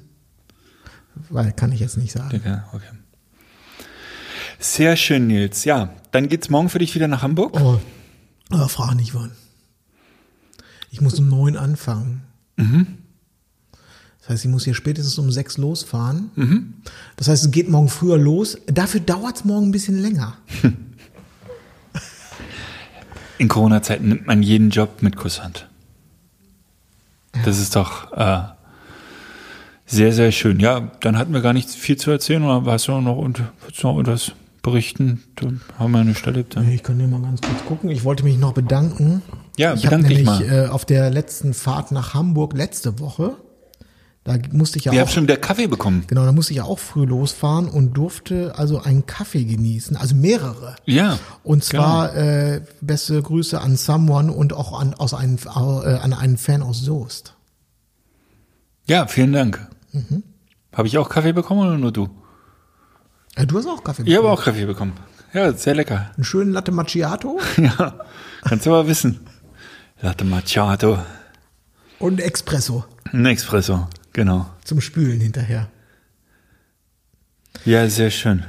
Weil 1.30 1.51
kann 1.53 1.72
ich 1.72 1.80
jetzt 1.80 1.97
nicht 1.97 2.12
sagen. 2.12 2.36
Okay, 2.36 2.58
okay. 2.74 2.86
Sehr 4.60 4.95
schön, 4.95 5.28
Nils. 5.28 5.66
Ja, 5.66 5.89
dann 6.12 6.30
geht's 6.30 6.49
morgen 6.49 6.70
für 6.70 6.80
dich 6.80 6.95
wieder 6.95 7.08
nach 7.08 7.22
Hamburg. 7.22 7.60
Oh, 7.60 7.80
aber 8.49 8.70
frag 8.70 8.95
nicht 8.95 9.14
wann. 9.14 9.32
Ich 10.91 11.01
muss 11.01 11.20
um 11.20 11.28
neun 11.28 11.58
anfangen. 11.58 12.22
Mhm. 12.58 12.99
Das 14.26 14.34
heißt, 14.34 14.45
ich 14.45 14.51
muss 14.51 14.63
hier 14.63 14.73
spätestens 14.73 15.19
um 15.19 15.30
sechs 15.30 15.57
losfahren. 15.57 16.32
Mhm. 16.36 16.73
Das 17.15 17.28
heißt, 17.28 17.45
es 17.45 17.51
geht 17.51 17.69
morgen 17.69 17.89
früher 17.89 18.17
los. 18.17 18.57
Dafür 18.65 18.99
dauert 18.99 19.36
es 19.36 19.45
morgen 19.45 19.67
ein 19.67 19.71
bisschen 19.71 19.99
länger. 20.01 20.36
In 23.38 23.47
Corona-Zeiten 23.47 24.07
nimmt 24.07 24.26
man 24.26 24.41
jeden 24.41 24.71
Job 24.71 25.03
mit 25.03 25.15
Kusshand. 25.15 25.67
Das 27.43 27.59
ist 27.59 27.76
doch 27.76 28.13
äh, 28.13 28.39
sehr, 29.86 30.11
sehr 30.11 30.32
schön. 30.32 30.59
Ja, 30.59 30.91
dann 31.01 31.19
hatten 31.19 31.32
wir 31.32 31.41
gar 31.41 31.53
nicht 31.53 31.69
viel 31.69 31.97
zu 31.97 32.09
erzählen. 32.09 32.41
Oder 32.41 32.71
hast 32.71 32.88
du 32.88 32.99
noch, 33.01 33.17
und, 33.17 33.43
willst 33.63 33.84
du 33.84 33.88
noch 33.88 33.99
etwas 33.99 34.32
berichten? 34.63 35.21
Dann 35.36 35.61
haben 35.78 35.91
wir 35.91 36.03
nicht 36.03 36.26
erlebt. 36.26 36.55
Ja. 36.55 36.63
Ich 36.63 36.82
kann 36.82 36.97
dir 36.97 37.07
mal 37.07 37.21
ganz 37.21 37.41
kurz 37.41 37.63
gucken. 37.65 37.91
Ich 37.91 38.03
wollte 38.03 38.23
mich 38.23 38.39
noch 38.39 38.53
bedanken. 38.53 39.21
Ja, 39.57 39.76
ich 39.76 39.86
habe 39.86 39.97
bedank 39.97 40.07
dich 40.07 40.26
nämlich 40.26 40.49
mal. 40.49 40.65
äh, 40.65 40.67
auf 40.69 40.86
der 40.86 41.11
letzten 41.11 41.53
Fahrt 41.53 41.91
nach 41.91 42.15
Hamburg 42.15 42.53
letzte 42.53 42.99
Woche, 42.99 43.36
da 44.26 44.38
musste 44.51 44.78
ich 44.80 44.86
ja 44.86 44.91
Wir 44.91 45.01
auch 45.03 45.05
haben 45.05 45.13
schon 45.13 45.23
wieder 45.23 45.38
Kaffee 45.38 45.67
bekommen. 45.67 46.03
Genau, 46.07 46.26
da 46.26 46.32
musste 46.34 46.51
ich 46.51 46.57
ja 46.57 46.63
auch 46.65 46.80
früh 46.80 47.05
losfahren 47.05 47.67
und 47.69 47.93
durfte 47.93 48.53
also 48.57 48.80
einen 48.82 49.05
Kaffee 49.05 49.45
genießen, 49.45 49.95
also 49.95 50.15
mehrere. 50.15 50.76
Ja. 50.86 51.17
Und 51.43 51.63
zwar 51.63 52.13
äh, 52.15 52.61
beste 52.82 53.21
Grüße 53.21 53.61
an 53.61 53.78
Someone 53.78 54.32
und 54.34 54.51
auch 54.51 54.78
an, 54.80 54.93
aus 54.95 55.13
einen, 55.13 55.38
äh, 55.38 55.49
an 55.49 56.11
einen 56.13 56.38
Fan 56.38 56.61
aus 56.63 56.82
Soest. 56.82 57.36
Ja, 58.88 59.07
vielen 59.07 59.32
Dank. 59.32 59.67
Mhm. 59.91 60.23
Habe 60.73 60.88
ich 60.88 60.97
auch 60.97 61.07
Kaffee 61.09 61.32
bekommen 61.34 61.61
oder 61.61 61.78
nur 61.78 61.91
du? 61.91 62.09
Äh, 63.36 63.45
du 63.45 63.57
hast 63.57 63.67
auch 63.67 63.84
Kaffee 63.84 64.03
Ich 64.03 64.09
habe 64.15 64.23
bekommen. 64.23 64.38
auch 64.39 64.43
Kaffee 64.43 64.65
bekommen. 64.65 64.93
Ja, 65.34 65.53
sehr 65.53 65.76
lecker. 65.76 66.11
Einen 66.15 66.23
schönen 66.23 66.51
Latte 66.51 66.71
Macchiato 66.71 67.39
Ja, 67.57 67.93
kannst 68.43 68.65
du 68.65 68.71
aber 68.71 68.88
wissen. 68.88 69.19
Latte 70.01 70.26
Macchiato. 70.26 70.97
und 71.99 72.19
Espresso 72.19 72.86
Ein 73.11 73.26
Espresso, 73.28 73.88
genau. 74.16 74.49
zum 74.63 74.82
Spülen 74.82 75.20
hinterher. 75.20 75.70
Ja, 77.66 77.88
sehr 77.88 78.09
schön. 78.09 78.45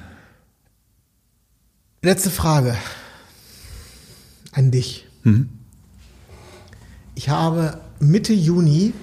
Letzte 2.03 2.31
Frage 2.31 2.77
an 4.53 4.71
dich. 4.71 5.07
Mhm. 5.25 5.49
Ich 7.15 7.29
habe 7.29 7.81
Mitte 7.99 8.33
Juni 8.33 8.95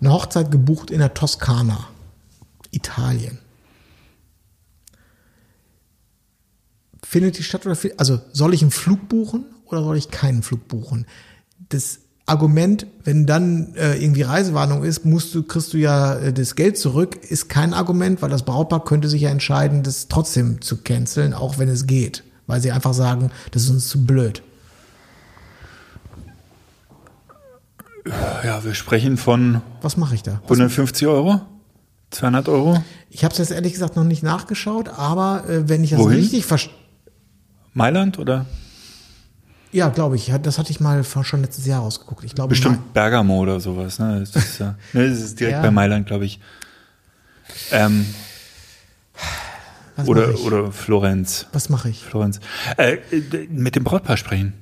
eine 0.00 0.12
Hochzeit 0.12 0.50
gebucht 0.50 0.90
in 0.90 0.98
der 0.98 1.14
Toskana, 1.14 1.88
Italien. 2.70 3.38
Findet 7.04 7.38
die 7.38 7.42
statt 7.42 7.64
oder 7.64 7.76
also 7.96 8.20
soll 8.32 8.54
ich 8.54 8.62
einen 8.62 8.70
Flug 8.70 9.08
buchen 9.08 9.44
oder 9.66 9.82
soll 9.82 9.96
ich 9.96 10.10
keinen 10.10 10.42
Flug 10.42 10.68
buchen? 10.68 11.06
Das 11.68 12.00
Argument, 12.28 12.86
wenn 13.04 13.26
dann 13.26 13.74
äh, 13.74 13.96
irgendwie 13.96 14.22
Reisewarnung 14.22 14.84
ist, 14.84 15.04
musst 15.04 15.34
du 15.34 15.42
kriegst 15.42 15.72
du 15.72 15.78
ja 15.78 16.14
äh, 16.14 16.32
das 16.32 16.56
Geld 16.56 16.76
zurück, 16.78 17.16
ist 17.16 17.48
kein 17.48 17.74
Argument, 17.74 18.22
weil 18.22 18.30
das 18.30 18.42
Brautpaar 18.44 18.84
könnte 18.84 19.08
sich 19.08 19.22
ja 19.22 19.30
entscheiden, 19.30 19.82
das 19.82 20.08
trotzdem 20.08 20.60
zu 20.60 20.78
canceln, 20.78 21.34
auch 21.34 21.58
wenn 21.58 21.68
es 21.68 21.86
geht, 21.86 22.24
weil 22.46 22.60
sie 22.60 22.70
einfach 22.70 22.94
sagen, 22.94 23.30
das 23.50 23.62
ist 23.64 23.70
uns 23.70 23.88
zu 23.88 24.04
blöd. 24.04 24.42
Ja, 28.44 28.64
wir 28.64 28.74
sprechen 28.74 29.16
von 29.16 29.60
Was 29.82 29.96
mache 29.96 30.14
ich 30.14 30.22
da? 30.22 30.40
150 30.44 31.06
Euro, 31.08 31.40
200 32.10 32.48
Euro. 32.48 32.82
Ich 33.10 33.24
habe 33.24 33.32
es 33.32 33.38
jetzt 33.38 33.50
ehrlich 33.50 33.72
gesagt 33.72 33.96
noch 33.96 34.04
nicht 34.04 34.22
nachgeschaut, 34.22 34.88
aber 34.88 35.44
äh, 35.48 35.68
wenn 35.68 35.84
ich 35.84 35.90
das 35.90 36.00
Wohin? 36.00 36.18
richtig 36.18 36.46
verstehe, 36.46 36.74
Mailand 37.74 38.18
oder 38.18 38.46
ja, 39.72 39.88
glaube 39.88 40.16
ich, 40.16 40.32
das 40.42 40.58
hatte 40.58 40.70
ich 40.70 40.80
mal 40.80 41.04
schon 41.04 41.42
letztes 41.42 41.66
Jahr 41.66 41.80
rausgeguckt. 41.82 42.24
Ich 42.24 42.34
glaube, 42.34 42.50
bestimmt 42.50 42.92
Bergamo 42.94 43.38
oder 43.40 43.60
sowas. 43.60 43.98
Ne? 43.98 44.20
Das 44.20 44.34
ist, 44.36 44.58
ja, 44.58 44.76
ne, 44.92 45.08
das 45.08 45.18
ist 45.20 45.38
direkt 45.40 45.56
Ja. 45.56 45.62
bei 45.62 45.70
Mailand, 45.70 46.06
glaube 46.06 46.24
ich. 46.24 46.40
Ähm, 47.72 48.06
was 49.96 50.06
oder 50.08 50.30
ich? 50.30 50.40
oder 50.44 50.70
Florenz. 50.72 51.46
was 51.52 51.68
mache 51.68 51.88
ich? 51.90 52.02
Florenz. 52.04 52.40
Äh, 52.76 52.98
mit 53.50 53.74
dem 53.76 53.84
Brautpaar 53.84 54.16
sprechen. 54.16 54.52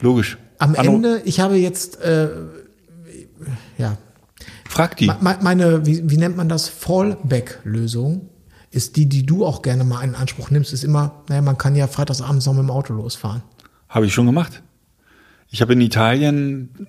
Logisch. 0.00 0.38
Am 0.58 0.74
Anru- 0.74 0.94
Ende, 0.96 1.22
ich 1.24 1.40
habe 1.40 1.56
jetzt, 1.56 2.00
äh, 2.00 2.28
ja, 3.76 3.96
Frag 4.68 4.96
die. 4.96 5.06
Me- 5.06 5.38
Meine, 5.40 5.86
wie, 5.86 6.08
wie 6.10 6.16
nennt 6.16 6.36
man 6.36 6.48
das? 6.48 6.68
Fallback-Lösung 6.68 8.28
ist 8.70 8.96
die, 8.96 9.06
die 9.06 9.24
du 9.24 9.46
auch 9.46 9.62
gerne 9.62 9.82
mal 9.84 10.02
in 10.02 10.14
Anspruch 10.14 10.50
nimmst, 10.50 10.72
ist 10.72 10.84
immer, 10.84 11.22
naja, 11.28 11.40
man 11.42 11.56
kann 11.56 11.74
ja 11.74 11.86
freitagsabends 11.86 12.44
noch 12.46 12.52
mit 12.52 12.62
dem 12.62 12.70
Auto 12.70 12.92
losfahren. 12.92 13.42
Habe 13.88 14.06
ich 14.06 14.14
schon 14.14 14.26
gemacht. 14.26 14.62
Ich 15.50 15.62
habe 15.62 15.72
in 15.72 15.80
Italien 15.80 16.88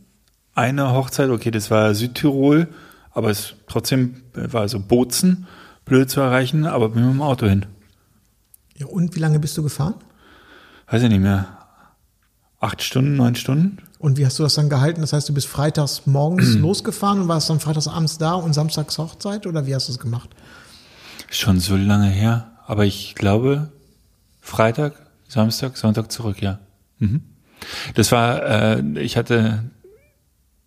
eine 0.53 0.91
Hochzeit, 0.91 1.29
okay, 1.29 1.51
das 1.51 1.71
war 1.71 1.93
Südtirol, 1.95 2.67
aber 3.11 3.29
es 3.29 3.53
trotzdem 3.67 4.21
war 4.33 4.67
so 4.67 4.79
Bozen, 4.79 5.47
blöd 5.85 6.09
zu 6.09 6.19
erreichen, 6.19 6.65
aber 6.65 6.89
bin 6.89 7.05
mit 7.05 7.13
dem 7.13 7.21
Auto 7.21 7.47
hin. 7.47 7.65
Ja, 8.75 8.87
und 8.87 9.15
wie 9.15 9.19
lange 9.19 9.39
bist 9.39 9.57
du 9.57 9.63
gefahren? 9.63 9.95
Weiß 10.87 11.01
ich 11.03 11.09
nicht 11.09 11.21
mehr. 11.21 11.47
Acht 12.59 12.81
Stunden, 12.83 13.15
neun 13.15 13.35
Stunden? 13.35 13.77
Und 13.99 14.17
wie 14.17 14.25
hast 14.25 14.39
du 14.39 14.43
das 14.43 14.55
dann 14.55 14.69
gehalten? 14.69 15.01
Das 15.01 15.13
heißt, 15.13 15.27
du 15.29 15.33
bist 15.33 15.47
freitags 15.47 16.05
morgens 16.05 16.55
losgefahren 16.55 17.21
und 17.21 17.27
warst 17.27 17.49
dann 17.49 17.59
freitags 17.59 17.87
abends 17.87 18.17
da 18.17 18.33
und 18.33 18.53
samstags 18.53 18.97
Hochzeit 18.97 19.47
oder 19.47 19.65
wie 19.65 19.75
hast 19.75 19.87
du 19.87 19.93
es 19.93 19.99
gemacht? 19.99 20.29
Schon 21.29 21.59
so 21.59 21.75
lange 21.75 22.09
her, 22.09 22.51
aber 22.65 22.85
ich 22.85 23.15
glaube 23.15 23.71
Freitag, 24.41 24.93
Samstag, 25.27 25.77
Sonntag 25.77 26.11
zurück, 26.11 26.41
ja. 26.41 26.59
Mhm. 26.99 27.21
Das 27.95 28.11
war, 28.11 28.43
äh, 28.77 28.83
ich 28.99 29.17
hatte 29.17 29.63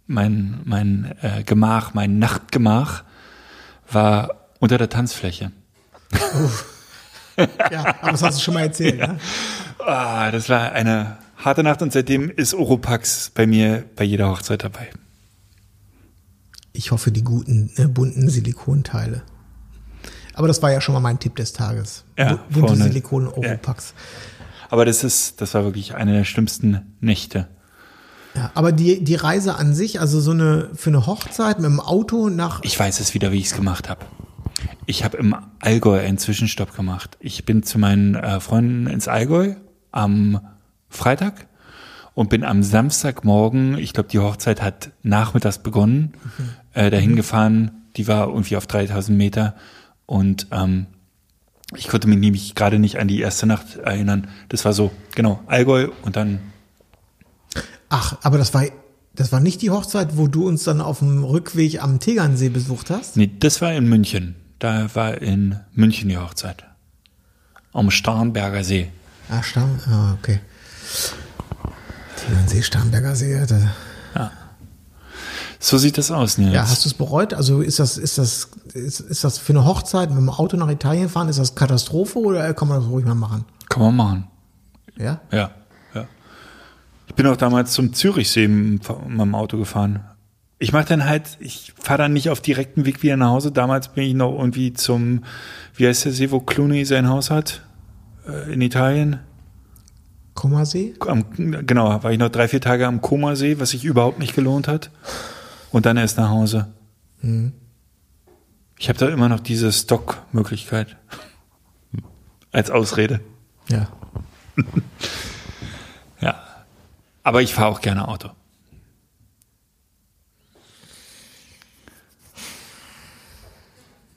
mein 0.07 0.61
mein 0.65 1.15
äh, 1.23 1.43
Gemach, 1.45 1.95
mein 1.95 2.19
Nachtgemach 2.19 3.05
war 3.91 4.49
unter 4.59 4.79
der 4.79 4.89
Tanzfläche. 4.89 5.53
Ja, 7.71 7.97
aber 8.03 8.13
das 8.13 8.23
hast 8.23 8.39
du 8.39 8.43
schon 8.43 8.55
mal 8.55 8.63
erzählt, 8.63 8.99
ne? 8.99 9.19
Ah, 9.79 10.31
das 10.31 10.49
war 10.49 10.73
eine 10.73 11.17
harte 11.39 11.63
Nacht 11.63 11.81
und 11.83 11.93
seitdem 11.93 12.31
ist 12.31 12.53
Oropax 12.55 13.31
bei 13.35 13.47
mir 13.47 13.85
bei 13.97 14.05
jeder 14.05 14.29
Hochzeit 14.29 14.63
dabei. 14.63 14.91
Ich 16.75 16.91
hoffe, 16.91 17.11
die 17.11 17.25
guten, 17.25 17.71
äh, 17.77 17.87
bunten 17.87 18.29
Silikonteile. 18.29 19.23
Aber 20.35 20.47
das 20.49 20.63
war 20.63 20.73
ja 20.73 20.81
schon 20.81 20.95
mal 20.95 21.01
mein 21.01 21.19
Tipp 21.19 21.37
des 21.37 21.53
Tages. 21.53 22.05
Ja, 22.19 22.35
Bu- 22.35 22.39
Bunte 22.61 22.69
vorne. 22.69 22.85
Silikon 22.85 23.29
Oropax. 23.29 23.95
Aber 24.73 24.87
das 24.87 25.05
ist, 25.05 25.43
das 25.43 25.53
war 25.53 25.65
wirklich 25.65 25.97
eine 25.97 26.15
der 26.15 26.25
schlimmsten 26.25 26.95
Nächte. 27.03 27.47
Ja, 28.35 28.53
aber 28.55 28.73
die, 28.73 29.05
die 29.05 29.17
Reise 29.17 29.57
an 29.57 29.75
sich, 29.75 30.01
also 30.01 30.19
so 30.19 30.31
eine, 30.31 30.71
für 30.73 30.89
eine 30.89 31.07
Hochzeit 31.07 31.59
mit 31.59 31.67
dem 31.67 31.79
Auto 31.79 32.31
nach, 32.31 32.61
Ich 32.63 32.81
weiß 32.81 33.01
es 33.01 33.13
wieder, 33.13 33.33
wie 33.33 33.39
ich 33.39 33.49
es 33.49 33.55
gemacht 33.55 33.91
habe. 33.91 34.07
Ich 34.87 35.05
habe 35.05 35.19
im 35.19 35.37
Allgäu 35.61 36.01
einen 36.01 36.17
Zwischenstopp 36.17 36.75
gemacht. 36.75 37.19
Ich 37.21 37.45
bin 37.45 37.63
zu 37.63 37.79
meinen 37.79 38.15
äh, 38.15 38.41
Freunden 38.41 38.87
ins 38.87 39.09
Allgäu 39.09 39.57
am 39.91 40.41
Freitag 40.89 41.49
und 42.15 42.31
bin 42.31 42.43
am 42.43 42.63
Samstagmorgen, 42.63 43.77
ich 43.77 43.93
glaube, 43.93 44.09
die 44.09 44.21
Hochzeit 44.21 44.63
hat 44.63 44.91
nachmittags 45.03 45.59
begonnen, 45.59 46.15
äh, 46.73 46.91
dahin 46.91 47.15
gefahren. 47.15 47.73
Die 47.97 48.09
war 48.09 48.29
irgendwie 48.29 48.57
auf 48.57 48.67
3000 48.67 49.19
Meter 49.19 49.55
und 50.07 50.47
ähm, 50.51 50.87
ich 51.77 51.89
konnte 51.89 52.09
mich 52.09 52.19
nämlich 52.19 52.55
gerade 52.55 52.79
nicht 52.79 52.99
an 52.99 53.09
die 53.09 53.21
erste 53.21 53.47
Nacht 53.47 53.77
erinnern. 53.77 54.29
Das 54.49 54.65
war 54.65 54.73
so, 54.73 54.91
genau, 55.15 55.41
Allgäu 55.47 55.89
und 56.03 56.17
dann 56.17 56.41
ach, 57.89 58.17
aber 58.23 58.39
das 58.39 58.53
war, 58.55 58.65
das 59.15 59.31
war 59.33 59.41
nicht 59.41 59.63
die 59.63 59.71
Hochzeit, 59.71 60.17
wo 60.17 60.27
du 60.27 60.49
uns 60.49 60.65
dann 60.65 60.81
auf 60.81 61.01
dem 61.01 61.23
Rückweg 61.23 61.83
am 61.83 62.01
Tegernsee 62.01 62.49
besucht 62.49 62.91
hast? 62.91 63.17
Nee, 63.17 63.31
das 63.39 63.61
war 63.61 63.73
in 63.73 63.89
München. 63.89 64.35
Da 64.59 64.95
war 64.95 65.21
in 65.21 65.61
München 65.75 66.09
die 66.09 66.17
Hochzeit. 66.17 66.65
Am 67.73 67.91
Starnberger 67.91 68.65
See. 68.65 68.91
Ah, 69.29 69.43
Stamm, 69.43 69.79
ah, 69.87 70.15
okay. 70.15 70.41
Tegernsee, 72.17 72.63
Starnberger 72.63 73.17
See, 73.17 73.47
da, 74.15 74.31
So 75.65 75.79
sieht 75.79 75.97
das 75.97 76.11
aus, 76.11 76.39
Nils. 76.39 76.53
Ja, 76.53 76.63
hast 76.63 76.85
du 76.85 76.89
es 76.89 76.95
bereut? 76.95 77.33
Also 77.35 77.61
ist 77.61 77.79
das, 77.79 77.97
ist 77.97 78.19
das, 78.19 78.49
ist, 78.75 78.99
ist 78.99 79.23
das 79.23 79.39
für 79.39 79.53
eine 79.53 79.65
Hochzeit 79.65 80.11
mit 80.11 80.19
dem 80.19 80.29
Auto 80.29 80.57
nach 80.57 80.69
Italien 80.69 81.09
fahren, 81.09 81.29
ist 81.29 81.39
das 81.39 81.55
Katastrophe 81.55 82.19
oder 82.19 82.53
kann 82.53 82.67
man 82.67 82.81
das 82.81 82.91
ruhig 82.91 83.05
mal 83.05 83.15
machen? 83.15 83.45
Kann 83.69 83.81
man 83.81 83.95
machen. 83.95 84.27
Ja? 84.99 85.21
Ja, 85.31 85.53
ja. 85.95 86.07
Ich 87.07 87.15
bin 87.15 87.29
auch 87.29 87.37
damals 87.37 87.73
zum 87.75 87.93
Zürichsee 87.93 88.49
mit 88.49 88.89
meinem 89.09 89.37
Auto 89.37 89.57
gefahren. 89.57 90.01
Ich 90.59 90.73
mache 90.73 90.87
dann 90.87 91.05
halt, 91.07 91.37
ich 91.39 91.73
fahre 91.81 91.99
dann 91.99 92.13
nicht 92.13 92.29
auf 92.31 92.41
direktem 92.41 92.85
Weg 92.85 93.05
wieder 93.05 93.17
nach 93.17 93.31
Hause. 93.31 93.53
Damals 93.53 93.87
bin 93.87 94.03
ich 94.03 94.15
noch 94.15 94.37
irgendwie 94.37 94.73
zum, 94.73 95.23
wie 95.77 95.87
heißt 95.87 96.07
der 96.07 96.13
See, 96.13 96.33
wo 96.33 96.41
Clooney 96.41 96.85
sein 96.85 97.09
Haus 97.09 97.31
hat? 97.31 97.63
Äh, 98.27 98.53
In 98.53 98.63
Italien. 98.63 99.21
Am, 101.07 101.25
genau, 101.37 102.03
war 102.03 102.11
ich 102.11 102.19
noch 102.19 102.31
drei, 102.31 102.49
vier 102.49 102.61
Tage 102.61 102.85
am 102.89 103.01
Comasee, 103.01 103.61
was 103.61 103.71
sich 103.71 103.85
überhaupt 103.85 104.19
nicht 104.19 104.35
gelohnt 104.35 104.67
hat. 104.67 104.91
Und 105.73 105.87
dann 105.87 105.97
erst 105.97 106.19
nach 106.19 106.29
Hause. 106.29 106.73
Ich 108.79 108.89
habe 108.89 108.99
da 108.99 109.09
immer 109.09 109.29
noch 109.29 109.41
diese 109.41 109.73
Stock-Möglichkeit. 109.73 110.97
Als 112.53 112.71
Ausrede. 112.71 113.21
Ja. 113.69 113.89
Ja. 116.21 116.41
Aber 117.25 117.43
ich 117.43 117.53
fahre 117.53 117.67
auch 117.67 117.81
gerne 117.81 118.07
Auto. 118.07 118.31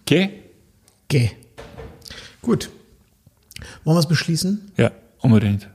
Okay? 0.01 0.43
Okay. 1.05 1.35
Gut. 2.43 2.69
Wollen 3.83 3.95
wir 3.95 4.01
es 4.01 4.07
beschließen? 4.07 4.71
Ja, 4.77 4.91
unbedingt. 5.17 5.67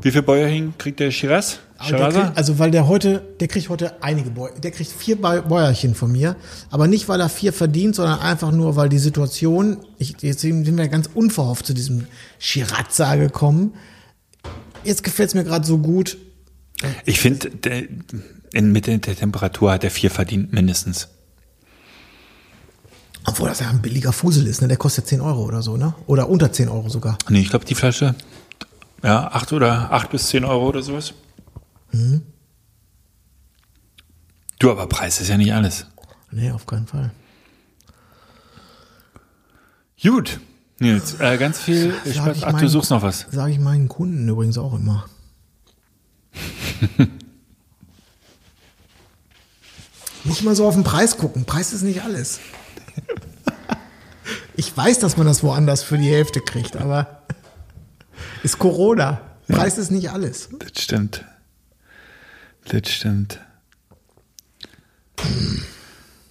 Wie 0.00 0.10
viel 0.10 0.22
Bäuerchen 0.22 0.76
kriegt 0.78 0.98
der 0.98 1.12
Shiraz? 1.12 1.60
Kriegt, 1.78 2.36
also 2.38 2.58
weil 2.58 2.70
der 2.70 2.88
heute, 2.88 3.22
der 3.38 3.48
kriegt 3.48 3.68
heute 3.68 4.02
einige 4.02 4.30
Bäu 4.30 4.48
der 4.62 4.70
kriegt 4.70 4.90
vier 4.90 5.16
Bäu- 5.16 5.42
Bäuerchen 5.42 5.94
von 5.94 6.10
mir, 6.10 6.36
aber 6.70 6.86
nicht 6.86 7.08
weil 7.08 7.20
er 7.20 7.28
vier 7.28 7.52
verdient, 7.52 7.94
sondern 7.96 8.18
einfach 8.20 8.50
nur, 8.50 8.76
weil 8.76 8.88
die 8.88 8.98
Situation, 8.98 9.78
ich, 9.98 10.14
jetzt 10.22 10.40
sind 10.40 10.76
wir 10.76 10.88
ganz 10.88 11.10
unverhofft 11.12 11.66
zu 11.66 11.74
diesem 11.74 12.06
Shirazza 12.38 13.16
gekommen. 13.16 13.74
Jetzt 14.84 15.02
gefällt 15.04 15.28
es 15.30 15.34
mir 15.34 15.44
gerade 15.44 15.66
so 15.66 15.78
gut. 15.78 16.16
Ich 17.04 17.20
finde, 17.20 17.50
in 18.52 18.72
Mitte 18.72 18.98
der 18.98 19.16
Temperatur 19.16 19.72
hat 19.72 19.84
er 19.84 19.90
vier 19.90 20.10
verdient, 20.10 20.52
mindestens. 20.52 21.08
Obwohl 23.24 23.48
das 23.48 23.60
ja 23.60 23.68
ein 23.68 23.82
billiger 23.82 24.12
Fusel 24.12 24.46
ist, 24.46 24.62
ne? 24.62 24.68
Der 24.68 24.76
kostet 24.76 25.08
10 25.08 25.20
Euro 25.20 25.44
oder 25.44 25.60
so, 25.60 25.76
ne? 25.76 25.94
Oder 26.06 26.28
unter 26.28 26.52
10 26.52 26.68
Euro 26.68 26.88
sogar. 26.88 27.18
Nee, 27.28 27.40
ich 27.40 27.50
glaube, 27.50 27.64
die 27.64 27.74
Flasche, 27.74 28.14
ja, 29.02 29.28
acht 29.32 29.52
oder 29.52 29.92
acht 29.92 30.10
bis 30.10 30.28
zehn 30.28 30.44
Euro 30.44 30.68
oder 30.68 30.82
sowas. 30.82 31.12
Mhm. 31.96 32.22
Du, 34.58 34.70
aber 34.70 34.86
Preis 34.86 35.20
ist 35.20 35.28
ja 35.28 35.36
nicht 35.36 35.52
alles. 35.52 35.86
Nee, 36.30 36.50
auf 36.50 36.66
keinen 36.66 36.86
Fall. 36.86 37.10
Gut. 40.02 40.40
Nils, 40.78 41.18
äh, 41.20 41.38
ganz 41.38 41.58
viel 41.58 41.94
Spaß. 42.04 42.18
Ach, 42.42 42.48
du 42.48 42.52
meinen- 42.52 42.68
suchst 42.68 42.90
noch 42.90 43.00
was. 43.02 43.26
Sage 43.30 43.52
ich 43.52 43.58
meinen 43.58 43.88
Kunden 43.88 44.28
übrigens 44.28 44.58
auch 44.58 44.74
immer. 44.74 45.06
nicht 50.24 50.42
mal 50.42 50.54
so 50.54 50.66
auf 50.66 50.74
den 50.74 50.84
Preis 50.84 51.16
gucken. 51.16 51.44
Preis 51.44 51.72
ist 51.72 51.82
nicht 51.82 52.02
alles. 52.02 52.40
Ich 54.56 54.74
weiß, 54.76 54.98
dass 54.98 55.16
man 55.16 55.26
das 55.26 55.42
woanders 55.42 55.82
für 55.82 55.96
die 55.98 56.10
Hälfte 56.10 56.40
kriegt, 56.40 56.76
aber 56.76 57.22
ist 58.42 58.58
Corona. 58.58 59.20
Preis 59.48 59.78
ist 59.78 59.90
nicht 59.90 60.10
alles. 60.10 60.48
Das 60.58 60.82
stimmt. 60.82 61.24
Das 62.68 62.90
stimmt. 62.90 63.40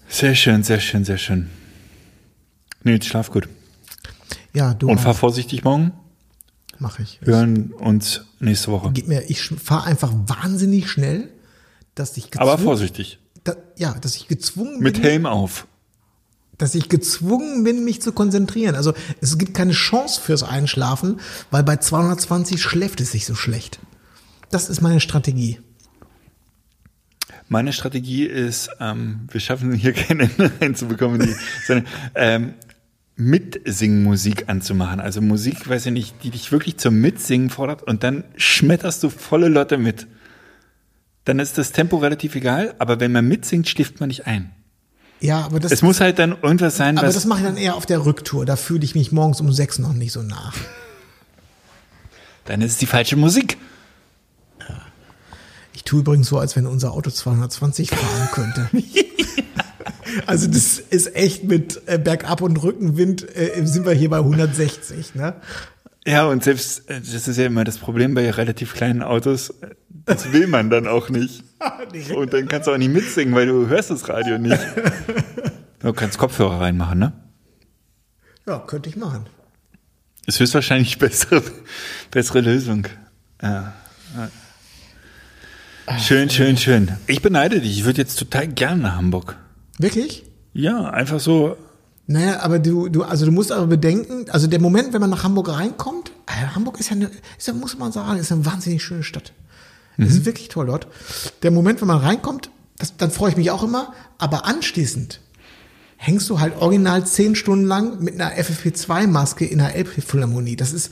Sehr 0.07 0.35
schön, 0.35 0.63
sehr 0.63 0.79
schön, 0.79 1.03
sehr 1.05 1.17
schön. 1.17 1.49
Nils, 2.83 3.05
schlaf 3.07 3.31
gut. 3.31 3.47
Ja, 4.53 4.73
du 4.73 4.87
Und 4.89 4.99
fahr 4.99 5.13
vorsichtig 5.13 5.63
morgen. 5.63 5.91
mache 6.77 7.01
ich. 7.03 7.19
Wir 7.21 7.35
hören 7.37 7.71
uns 7.73 8.21
nächste 8.39 8.71
Woche. 8.71 8.91
Gib 8.93 9.07
mir, 9.07 9.29
ich 9.29 9.41
fahre 9.43 9.85
einfach 9.87 10.13
wahnsinnig 10.13 10.89
schnell, 10.89 11.29
dass 11.95 12.15
ich 12.17 12.25
Aber 12.37 12.51
gezwungen, 12.51 12.63
vorsichtig. 12.65 13.19
da, 13.43 13.55
ja, 13.77 13.93
dass 13.95 14.15
ich 14.15 14.27
gezwungen 14.27 14.79
Mit 14.79 14.95
bin, 14.95 15.03
Helm 15.03 15.25
auf. 15.25 15.67
dass 16.57 16.75
ich 16.75 16.87
gezwungen 16.89 17.63
bin, 17.63 17.83
mich 17.83 18.01
zu 18.01 18.11
konzentrieren. 18.13 18.75
Also 18.75 18.93
es 19.19 19.37
gibt 19.37 19.53
keine 19.55 19.73
Chance 19.73 20.21
fürs 20.21 20.43
Einschlafen, 20.43 21.19
weil 21.51 21.63
bei 21.63 21.77
220 21.77 22.61
schläft 22.61 23.01
es 23.01 23.11
sich 23.11 23.25
so 23.25 23.35
schlecht. 23.35 23.79
Das 24.51 24.69
ist 24.69 24.81
meine 24.81 24.99
Strategie. 25.01 25.59
Meine 27.47 27.73
Strategie 27.73 28.25
ist, 28.25 28.69
ähm, 28.79 29.27
wir 29.31 29.39
schaffen 29.39 29.73
hier 29.73 29.93
kein 29.93 30.19
Ende 30.19 30.51
reinzubekommen, 30.61 31.21
in 31.21 31.27
die, 31.27 31.35
sondern 31.65 31.85
ähm, 32.15 32.53
Mitsingmusik 33.17 34.49
anzumachen. 34.49 34.99
Also 34.99 35.21
Musik, 35.21 35.67
weiß 35.69 35.85
ich 35.85 35.91
nicht, 35.91 36.23
die 36.23 36.31
dich 36.31 36.51
wirklich 36.51 36.77
zum 36.77 36.99
Mitsingen 36.99 37.49
fordert 37.49 37.83
und 37.83 38.03
dann 38.03 38.23
schmetterst 38.35 39.03
du 39.03 39.09
volle 39.09 39.47
Lotte 39.47 39.77
mit. 39.77 40.07
Dann 41.23 41.39
ist 41.39 41.57
das 41.57 41.71
Tempo 41.71 41.97
relativ 41.97 42.35
egal, 42.35 42.75
aber 42.77 42.99
wenn 42.99 43.11
man 43.11 43.27
mitsingt, 43.27 43.67
schläft 43.67 43.99
man 43.99 44.09
nicht 44.09 44.27
ein. 44.27 44.51
Ja, 45.21 45.45
aber 45.45 45.59
das, 45.59 45.71
Es 45.71 45.81
muss 45.81 46.01
halt 46.01 46.19
dann 46.19 46.31
irgendwas 46.41 46.77
sein, 46.77 46.97
aber 46.97 47.07
was. 47.07 47.15
das 47.15 47.25
mache 47.25 47.39
ich 47.39 47.45
dann 47.45 47.57
eher 47.57 47.75
auf 47.75 47.85
der 47.85 48.05
Rücktour. 48.05 48.45
Da 48.45 48.55
fühle 48.55 48.83
ich 48.83 48.95
mich 48.95 49.11
morgens 49.11 49.39
um 49.39 49.51
sechs 49.51 49.79
noch 49.79 49.93
nicht 49.93 50.11
so 50.11 50.21
nach. 50.21 50.53
dann 52.45 52.61
ist 52.61 52.73
es 52.73 52.77
die 52.77 52.85
falsche 52.85 53.15
Musik. 53.15 53.57
Ich 55.85 55.91
tue 55.91 55.99
übrigens 55.99 56.29
so, 56.29 56.39
als 56.39 56.55
wenn 56.55 56.65
unser 56.65 56.93
Auto 56.93 57.11
220 57.11 57.91
fahren 57.91 58.29
könnte. 58.31 58.69
Also 60.27 60.47
das 60.47 60.79
ist 60.79 61.13
echt 61.13 61.43
mit 61.43 61.81
äh, 61.87 61.99
Bergab 61.99 62.41
und 62.41 62.55
Rückenwind 62.63 63.27
äh, 63.35 63.65
sind 63.65 63.85
wir 63.85 63.91
hier 63.91 64.09
bei 64.09 64.19
160. 64.19 65.13
Ne? 65.13 65.35
Ja, 66.07 66.25
und 66.25 66.41
selbst, 66.41 66.89
äh, 66.89 67.01
das 67.01 67.27
ist 67.27 67.37
ja 67.37 67.45
immer 67.45 67.65
das 67.65 67.77
Problem 67.79 68.13
bei 68.13 68.29
relativ 68.31 68.73
kleinen 68.73 69.03
Autos, 69.03 69.49
äh, 69.49 69.71
das 69.89 70.31
will 70.31 70.47
man 70.47 70.69
dann 70.69 70.87
auch 70.87 71.09
nicht. 71.09 71.43
Und 72.15 72.33
dann 72.33 72.47
kannst 72.47 72.67
du 72.67 72.71
auch 72.71 72.77
nicht 72.77 72.93
mitsingen, 72.93 73.35
weil 73.35 73.47
du 73.47 73.67
hörst 73.67 73.89
das 73.89 74.07
Radio 74.07 74.37
nicht. 74.37 74.59
Du 75.79 75.93
kannst 75.93 76.17
Kopfhörer 76.17 76.61
reinmachen, 76.61 76.97
ne? 76.97 77.13
Ja, 78.47 78.59
könnte 78.59 78.89
ich 78.89 78.95
machen. 78.95 79.25
Ist 80.25 80.39
höchstwahrscheinlich 80.39 80.97
bessere, 80.97 81.43
bessere 82.09 82.41
Lösung. 82.41 82.87
Ja. 83.41 83.73
Schön, 85.99 86.29
schön, 86.29 86.57
schön. 86.57 86.91
Ich 87.07 87.21
beneide 87.21 87.61
dich. 87.61 87.77
Ich 87.77 87.85
würde 87.85 88.01
jetzt 88.01 88.17
total 88.17 88.47
gerne 88.47 88.81
nach 88.81 88.95
Hamburg. 88.95 89.37
Wirklich? 89.77 90.23
Ja, 90.53 90.89
einfach 90.89 91.19
so. 91.19 91.57
Naja, 92.07 92.39
aber 92.41 92.59
du, 92.59 92.89
du, 92.89 93.03
also 93.03 93.25
du 93.25 93.31
musst 93.31 93.51
aber 93.51 93.67
bedenken, 93.67 94.29
also 94.29 94.47
der 94.47 94.61
Moment, 94.61 94.93
wenn 94.93 95.01
man 95.01 95.09
nach 95.09 95.23
Hamburg 95.23 95.49
reinkommt, 95.49 96.11
äh, 96.27 96.53
Hamburg 96.53 96.79
ist 96.79 96.89
ja, 96.89 96.95
eine, 96.95 97.09
ist 97.37 97.47
ja, 97.47 97.53
muss 97.53 97.77
man 97.77 97.91
sagen, 97.91 98.19
ist 98.19 98.31
eine 98.31 98.45
wahnsinnig 98.45 98.83
schöne 98.83 99.03
Stadt. 99.03 99.33
Es 99.97 100.13
ist 100.13 100.25
wirklich 100.25 100.49
toll 100.49 100.65
dort. 100.65 100.87
Der 101.41 101.51
Moment, 101.51 101.79
wenn 101.81 101.87
man 101.87 101.99
reinkommt, 101.99 102.49
das, 102.77 102.97
dann 102.97 103.11
freue 103.11 103.31
ich 103.31 103.37
mich 103.37 103.49
auch 103.51 103.63
immer, 103.63 103.93
aber 104.17 104.45
anschließend 104.45 105.21
hängst 105.97 106.29
du 106.29 106.39
halt 106.39 106.57
original 106.57 107.05
zehn 107.05 107.35
Stunden 107.35 107.65
lang 107.65 108.03
mit 108.03 108.19
einer 108.19 108.37
FFP2-Maske 108.37 109.45
in 109.45 109.61
einer 109.61 109.73
Elbphilharmonie. 109.73 110.57
Das 110.57 110.73
ist, 110.73 110.91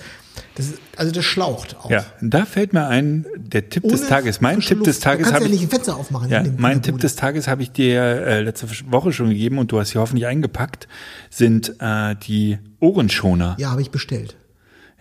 das 0.56 0.68
ist, 0.68 0.80
also 0.96 1.12
das 1.12 1.26
schlaucht 1.26 1.76
auch. 1.78 1.90
Ja, 1.92 2.06
da 2.22 2.46
fällt 2.46 2.74
mir 2.74 2.88
ein, 2.88 3.26
der 3.38 3.70
Tipp 3.70 3.84
des 3.84 4.02
Ohne 4.02 4.10
Tages. 4.10 4.42
Mein 4.42 4.60
Tipp 4.60 4.78
Luft. 4.80 4.88
des 4.88 5.00
Tages 5.00 5.32
habe 5.34 5.48
ja 5.48 5.54
ich. 5.54 5.68
Fenster 5.68 5.96
aufmachen. 5.96 6.30
Ja, 6.30 6.42
dem- 6.44 6.56
in 6.56 6.62
mein 6.62 6.82
Tipp 6.82 6.94
Bude. 6.94 7.02
des 7.04 7.16
Tages 7.16 7.48
habe 7.48 7.62
ich 7.62 7.72
dir 7.72 8.02
äh, 8.02 8.42
letzte 8.42 8.68
Woche 8.92 9.12
schon 9.14 9.30
gegeben 9.30 9.58
und 9.60 9.72
du 9.72 9.80
hast 9.80 9.90
sie 9.92 10.00
hoffentlich 10.00 10.26
eingepackt, 10.28 10.88
sind 11.30 11.76
äh, 11.80 12.16
die 12.16 12.58
Ohrenschoner. 12.80 13.56
Ja, 13.60 13.72
habe 13.72 13.82
ich 13.82 13.92
bestellt. 13.92 14.36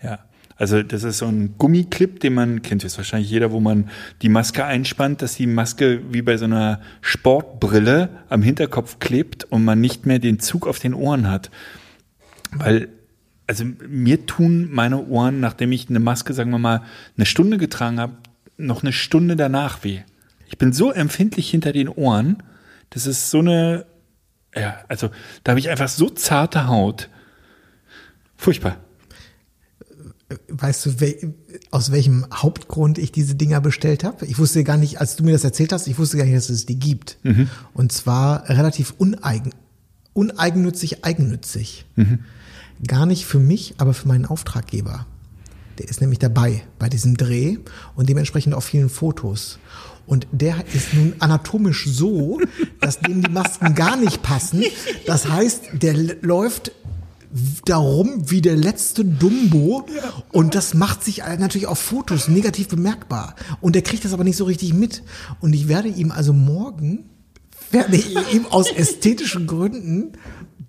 Ja. 0.03 0.19
Also 0.55 0.83
das 0.83 1.03
ist 1.03 1.17
so 1.17 1.25
ein 1.25 1.55
Gummiclip, 1.57 2.19
den 2.19 2.35
man 2.35 2.61
kennt 2.61 2.83
jetzt 2.83 2.97
wahrscheinlich 2.97 3.29
jeder, 3.29 3.51
wo 3.51 3.59
man 3.59 3.89
die 4.21 4.29
Maske 4.29 4.63
einspannt, 4.63 5.23
dass 5.23 5.33
die 5.35 5.47
Maske 5.47 6.01
wie 6.11 6.21
bei 6.21 6.37
so 6.37 6.45
einer 6.45 6.79
Sportbrille 7.01 8.09
am 8.29 8.43
Hinterkopf 8.43 8.99
klebt 8.99 9.45
und 9.45 9.65
man 9.65 9.81
nicht 9.81 10.05
mehr 10.05 10.19
den 10.19 10.39
Zug 10.39 10.67
auf 10.67 10.77
den 10.77 10.93
Ohren 10.93 11.29
hat. 11.29 11.49
Weil, 12.51 12.89
also 13.47 13.65
mir 13.65 14.25
tun 14.25 14.69
meine 14.71 15.05
Ohren, 15.05 15.39
nachdem 15.39 15.71
ich 15.71 15.89
eine 15.89 15.99
Maske, 15.99 16.33
sagen 16.33 16.51
wir 16.51 16.59
mal, 16.59 16.83
eine 17.17 17.25
Stunde 17.25 17.57
getragen 17.57 17.99
habe, 17.99 18.13
noch 18.57 18.83
eine 18.83 18.93
Stunde 18.93 19.35
danach 19.35 19.83
weh. 19.83 20.01
Ich 20.47 20.57
bin 20.57 20.73
so 20.73 20.91
empfindlich 20.91 21.49
hinter 21.49 21.73
den 21.73 21.89
Ohren, 21.89 22.43
das 22.89 23.07
ist 23.07 23.31
so 23.31 23.39
eine, 23.39 23.85
ja, 24.55 24.77
also 24.87 25.09
da 25.43 25.51
habe 25.51 25.59
ich 25.59 25.69
einfach 25.69 25.89
so 25.89 26.09
zarte 26.09 26.67
Haut. 26.67 27.09
Furchtbar. 28.35 28.77
Weißt 30.47 30.85
du, 30.85 30.99
wel, 30.99 31.33
aus 31.71 31.91
welchem 31.91 32.25
Hauptgrund 32.33 32.97
ich 32.97 33.11
diese 33.11 33.35
Dinger 33.35 33.61
bestellt 33.61 34.03
habe? 34.03 34.25
Ich 34.25 34.39
wusste 34.39 34.63
gar 34.63 34.77
nicht, 34.77 34.99
als 34.99 35.15
du 35.15 35.23
mir 35.23 35.31
das 35.31 35.43
erzählt 35.43 35.71
hast, 35.71 35.87
ich 35.87 35.97
wusste 35.97 36.17
gar 36.17 36.25
nicht, 36.25 36.35
dass 36.35 36.49
es 36.49 36.65
die 36.65 36.79
gibt. 36.79 37.17
Und 37.73 37.91
zwar 37.91 38.47
relativ 38.49 38.93
uneigen, 38.97 39.51
uneigennützig, 40.13 41.03
eigennützig. 41.03 41.85
Gar 42.87 43.05
nicht 43.05 43.25
für 43.25 43.39
mich, 43.39 43.75
aber 43.77 43.93
für 43.93 44.07
meinen 44.07 44.25
Auftraggeber. 44.25 45.05
Der 45.79 45.87
ist 45.87 46.01
nämlich 46.01 46.19
dabei 46.19 46.63
bei 46.79 46.89
diesem 46.89 47.17
Dreh 47.17 47.57
und 47.95 48.09
dementsprechend 48.09 48.53
auf 48.53 48.65
vielen 48.65 48.89
Fotos. 48.89 49.57
Und 50.05 50.27
der 50.31 50.55
ist 50.73 50.93
nun 50.93 51.13
anatomisch 51.19 51.87
so, 51.87 52.39
dass 52.81 52.99
dem 52.99 53.23
die 53.23 53.31
Masken 53.31 53.73
gar 53.73 53.95
nicht 53.95 54.21
passen. 54.21 54.63
Das 55.07 55.29
heißt, 55.29 55.63
der 55.73 55.93
läuft 56.21 56.71
darum 57.65 58.29
wie 58.29 58.41
der 58.41 58.55
letzte 58.55 59.03
Dumbo 59.03 59.87
und 60.31 60.53
das 60.53 60.75
macht 60.75 61.03
sich 61.03 61.23
natürlich 61.39 61.65
auf 61.65 61.79
Fotos 61.79 62.27
negativ 62.27 62.67
bemerkbar 62.67 63.35
und 63.59 63.73
der 63.73 63.81
kriegt 63.81 64.05
das 64.05 64.13
aber 64.13 64.23
nicht 64.23 64.37
so 64.37 64.45
richtig 64.45 64.73
mit 64.75 65.01
und 65.39 65.53
ich 65.53 65.67
werde 65.67 65.87
ihm 65.87 66.11
also 66.11 66.31
morgen 66.31 67.09
werde 67.71 67.95
ich 67.95 68.33
ihm 68.33 68.45
aus 68.45 68.71
ästhetischen 68.71 69.47
Gründen 69.47 70.11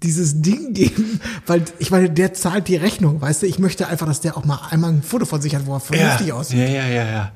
dieses 0.05 0.43
Ding 0.43 0.73
geben, 0.75 1.21
weil 1.47 1.65
ich 1.79 1.91
meine, 1.91 2.11
der 2.11 2.35
zahlt 2.35 2.69
die 2.69 2.77
Rechnung, 2.77 3.21
weißt 3.21 3.43
du, 3.43 3.47
ich 3.47 3.59
möchte 3.59 3.89
einfach, 3.89 4.07
dass 4.07 4.21
der 4.21 4.37
auch 4.37 4.45
mal 4.45 4.61
einmal 4.71 4.91
ein 4.91 5.03
Foto 5.03 5.25
von 5.25 5.41
sich 5.41 5.55
hat, 5.55 5.67
wo 5.67 5.75
er 5.75 5.81
vernünftig 5.81 6.29
ja, 6.29 6.35
aussieht. 6.35 6.59
Ja, 6.59 6.67
ja, 6.67 6.87
ja, 6.87 7.11
ja. 7.11 7.33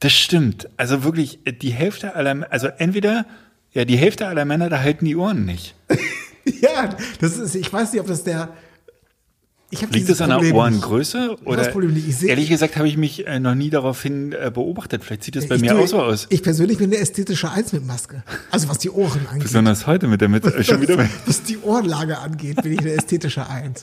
Das 0.00 0.12
stimmt. 0.12 0.68
Also 0.76 1.04
wirklich, 1.04 1.40
die 1.62 1.70
Hälfte 1.70 2.14
aller, 2.14 2.46
also 2.50 2.68
entweder, 2.68 3.26
ja, 3.72 3.84
die 3.84 3.96
Hälfte 3.96 4.26
aller 4.26 4.44
Männer, 4.44 4.68
da 4.68 4.80
halten 4.80 5.04
die 5.04 5.16
Ohren 5.16 5.44
nicht. 5.44 5.74
Ja, 6.62 6.88
das 7.20 7.36
ist, 7.36 7.54
ich 7.54 7.70
weiß 7.70 7.92
nicht, 7.92 8.00
ob 8.00 8.06
das 8.06 8.24
der, 8.24 8.48
ich 9.70 9.82
Liegt 9.90 10.08
es 10.08 10.20
an 10.22 10.30
der. 10.30 10.54
Ohrengröße? 10.54 11.36
das 11.38 11.46
Oder, 11.46 11.64
Problem 11.68 11.92
nicht. 11.92 12.22
Ehrlich 12.22 12.48
gesagt, 12.48 12.76
habe 12.76 12.88
ich 12.88 12.96
mich 12.96 13.26
äh, 13.26 13.38
noch 13.38 13.54
nie 13.54 13.68
daraufhin 13.70 14.32
äh, 14.32 14.50
beobachtet. 14.52 15.04
Vielleicht 15.04 15.24
sieht 15.24 15.36
das 15.36 15.46
bei 15.46 15.56
ich, 15.56 15.60
mir 15.60 15.72
tue- 15.72 15.82
auch 15.84 15.86
so 15.88 16.02
aus. 16.02 16.26
Ich 16.30 16.42
persönlich 16.42 16.78
bin 16.78 16.90
der 16.90 17.00
ästhetische 17.02 17.50
Eins 17.50 17.72
mit 17.72 17.86
Maske. 17.86 18.22
Also 18.50 18.68
was 18.68 18.78
die 18.78 18.90
Ohren 18.90 19.26
angeht. 19.28 19.42
Besonders 19.42 19.86
heute 19.86 20.06
mit 20.08 20.20
der 20.22 20.28
Mitte, 20.30 20.54
äh, 20.54 20.64
schon 20.64 20.80
wieder. 20.80 20.96
was, 20.96 21.08
was 21.26 21.42
die 21.42 21.58
Ohrenlage 21.58 22.18
angeht, 22.18 22.62
bin 22.62 22.72
ich 22.72 22.80
der 22.80 22.96
ästhetische 22.96 23.46
Eins. 23.48 23.82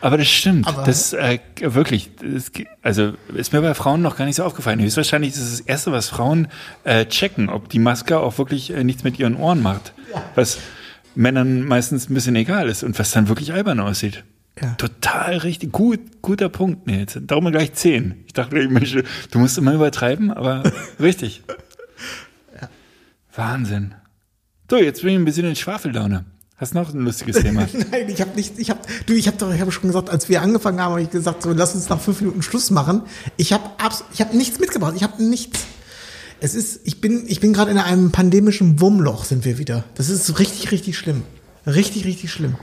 Aber 0.00 0.16
das 0.16 0.28
stimmt. 0.28 0.66
Aber- 0.66 0.84
das 0.84 1.12
äh, 1.12 1.38
wirklich, 1.60 2.10
das, 2.22 2.50
also 2.82 3.12
ist 3.34 3.52
mir 3.52 3.60
bei 3.60 3.74
Frauen 3.74 4.00
noch 4.00 4.16
gar 4.16 4.24
nicht 4.24 4.36
so 4.36 4.44
aufgefallen. 4.44 4.80
Höchstwahrscheinlich 4.80 5.32
ist 5.34 5.38
es 5.40 5.50
das 5.58 5.60
Erste, 5.60 5.92
was 5.92 6.08
Frauen 6.08 6.48
äh, 6.84 7.04
checken, 7.04 7.50
ob 7.50 7.68
die 7.68 7.78
Maske 7.78 8.18
auch 8.20 8.38
wirklich 8.38 8.70
äh, 8.72 8.84
nichts 8.84 9.04
mit 9.04 9.18
ihren 9.18 9.36
Ohren 9.36 9.62
macht. 9.62 9.92
Was 10.34 10.58
Männern 11.14 11.62
meistens 11.62 12.08
ein 12.08 12.14
bisschen 12.14 12.36
egal 12.36 12.68
ist 12.70 12.84
und 12.84 12.98
was 12.98 13.10
dann 13.10 13.28
wirklich 13.28 13.52
albern 13.52 13.80
aussieht. 13.80 14.24
Ja. 14.60 14.74
Total 14.74 15.38
richtig, 15.38 15.72
gut, 15.72 16.00
guter 16.22 16.48
Punkt. 16.48 16.90
Jetzt, 16.90 17.18
darum 17.26 17.44
mal 17.44 17.50
gleich 17.50 17.74
zehn. 17.74 18.24
Ich 18.26 18.32
dachte, 18.32 18.56
gleich, 18.56 18.68
Mensch, 18.68 18.96
du 19.30 19.38
musst 19.38 19.58
immer 19.58 19.74
übertreiben, 19.74 20.30
aber 20.30 20.62
richtig. 21.00 21.42
Wahnsinn. 23.34 23.94
So, 24.70 24.76
jetzt 24.76 25.02
bin 25.02 25.10
ich 25.10 25.16
ein 25.16 25.24
bisschen 25.24 25.46
in 25.46 25.56
Schwafellaune. 25.56 26.24
Hast 26.56 26.74
noch 26.74 26.92
ein 26.92 27.00
lustiges 27.00 27.36
Thema? 27.36 27.68
Nein, 27.92 28.08
ich 28.08 28.20
habe 28.20 28.34
nicht, 28.34 28.58
ich 28.58 28.68
habe, 28.68 28.80
du, 29.06 29.12
ich 29.14 29.28
habe 29.28 29.36
doch, 29.36 29.54
ich 29.54 29.60
habe 29.60 29.70
schon 29.70 29.84
gesagt, 29.84 30.10
als 30.10 30.28
wir 30.28 30.42
angefangen 30.42 30.80
haben, 30.80 30.90
habe 30.90 31.02
ich 31.02 31.10
gesagt, 31.10 31.42
so 31.44 31.52
lass 31.52 31.74
uns 31.76 31.88
nach 31.88 32.00
fünf 32.00 32.20
Minuten 32.20 32.42
Schluss 32.42 32.70
machen. 32.70 33.02
Ich 33.36 33.52
habe, 33.52 33.70
ich 34.12 34.20
habe 34.20 34.36
nichts 34.36 34.58
mitgebracht. 34.58 34.94
Ich 34.96 35.04
habe 35.04 35.22
nichts. 35.22 35.60
Es 36.40 36.56
ist, 36.56 36.80
ich 36.84 37.00
bin, 37.00 37.24
ich 37.28 37.38
bin 37.38 37.52
gerade 37.52 37.70
in 37.70 37.78
einem 37.78 38.10
pandemischen 38.10 38.80
Wurmloch, 38.80 39.24
sind 39.24 39.44
wir 39.44 39.58
wieder. 39.58 39.84
Das 39.94 40.08
ist 40.08 40.38
richtig, 40.40 40.72
richtig 40.72 40.98
schlimm. 40.98 41.22
Richtig, 41.64 42.04
richtig 42.04 42.32
schlimm. 42.32 42.56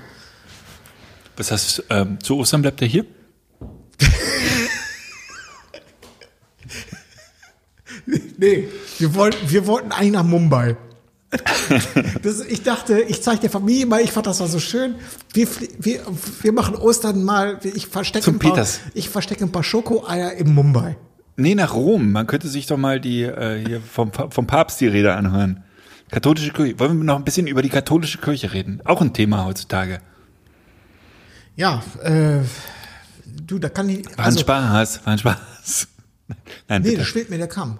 Was 1.38 1.52
heißt, 1.52 1.84
ähm, 1.90 2.20
zu 2.22 2.38
Ostern 2.38 2.62
bleibt 2.62 2.82
er 2.82 2.88
hier? 2.88 3.06
Nee, 8.38 8.68
wir 9.00 9.16
wollten, 9.16 9.50
wir 9.50 9.66
wollten 9.66 9.92
eigentlich 9.92 10.12
nach 10.12 10.24
Mumbai. 10.24 10.78
Das, 12.22 12.42
ich 12.46 12.64
dachte, 12.64 13.02
ich 13.02 13.22
zeige 13.22 13.42
der 13.42 13.50
Familie 13.50 13.86
mal, 13.86 14.02
ich 14.02 14.12
fand 14.12 14.28
das 14.28 14.40
war 14.40 14.48
so 14.48 14.60
schön. 14.60 14.96
Wir, 15.34 15.48
wir, 15.80 16.02
wir 16.42 16.52
machen 16.54 16.76
Ostern 16.76 17.24
mal, 17.24 17.60
ich 17.64 17.88
verstecke 17.88 18.32
ein 18.32 18.40
paar, 18.40 18.66
ich 18.94 19.10
verstecke 19.10 19.44
ein 19.44 19.52
paar 19.52 19.64
Schokoeier 19.64 20.34
in 20.34 20.54
Mumbai. 20.54 20.98
Nee, 21.38 21.56
nach 21.56 21.74
Rom. 21.74 22.12
Man 22.12 22.28
könnte 22.28 22.48
sich 22.48 22.68
doch 22.68 22.78
mal 22.78 23.02
die 23.02 23.24
äh, 23.24 23.66
hier 23.66 23.82
vom, 23.82 24.12
vom 24.14 24.48
Papst 24.48 24.80
die 24.80 24.88
Rede 24.88 25.14
anhören. 25.14 25.64
Katholische 26.10 26.52
Kirche. 26.52 26.80
Wollen 26.80 26.98
wir 26.98 27.04
noch 27.04 27.18
ein 27.18 27.26
bisschen 27.26 27.48
über 27.48 27.62
die 27.62 27.70
katholische 27.70 28.20
Kirche 28.20 28.54
reden? 28.54 28.82
Auch 28.86 29.02
ein 29.02 29.14
Thema 29.14 29.46
heutzutage. 29.46 30.00
Ja, 31.56 31.84
äh, 32.03 32.39
du, 33.26 33.60
da 33.60 33.70
kann 33.70 33.89
ich, 33.89 34.06
War 34.06 34.20
ein 34.20 34.26
also, 34.26 34.39
Spaß, 34.39 35.06
war 35.06 35.14
ein 35.14 35.20
Spaß. 35.20 35.88
Nein, 36.68 36.82
nee, 36.82 36.89
bitte. 36.89 36.97
da 36.99 37.06
schwebt 37.06 37.30
mir 37.30 37.38
der 37.38 37.47
Kamm. 37.47 37.80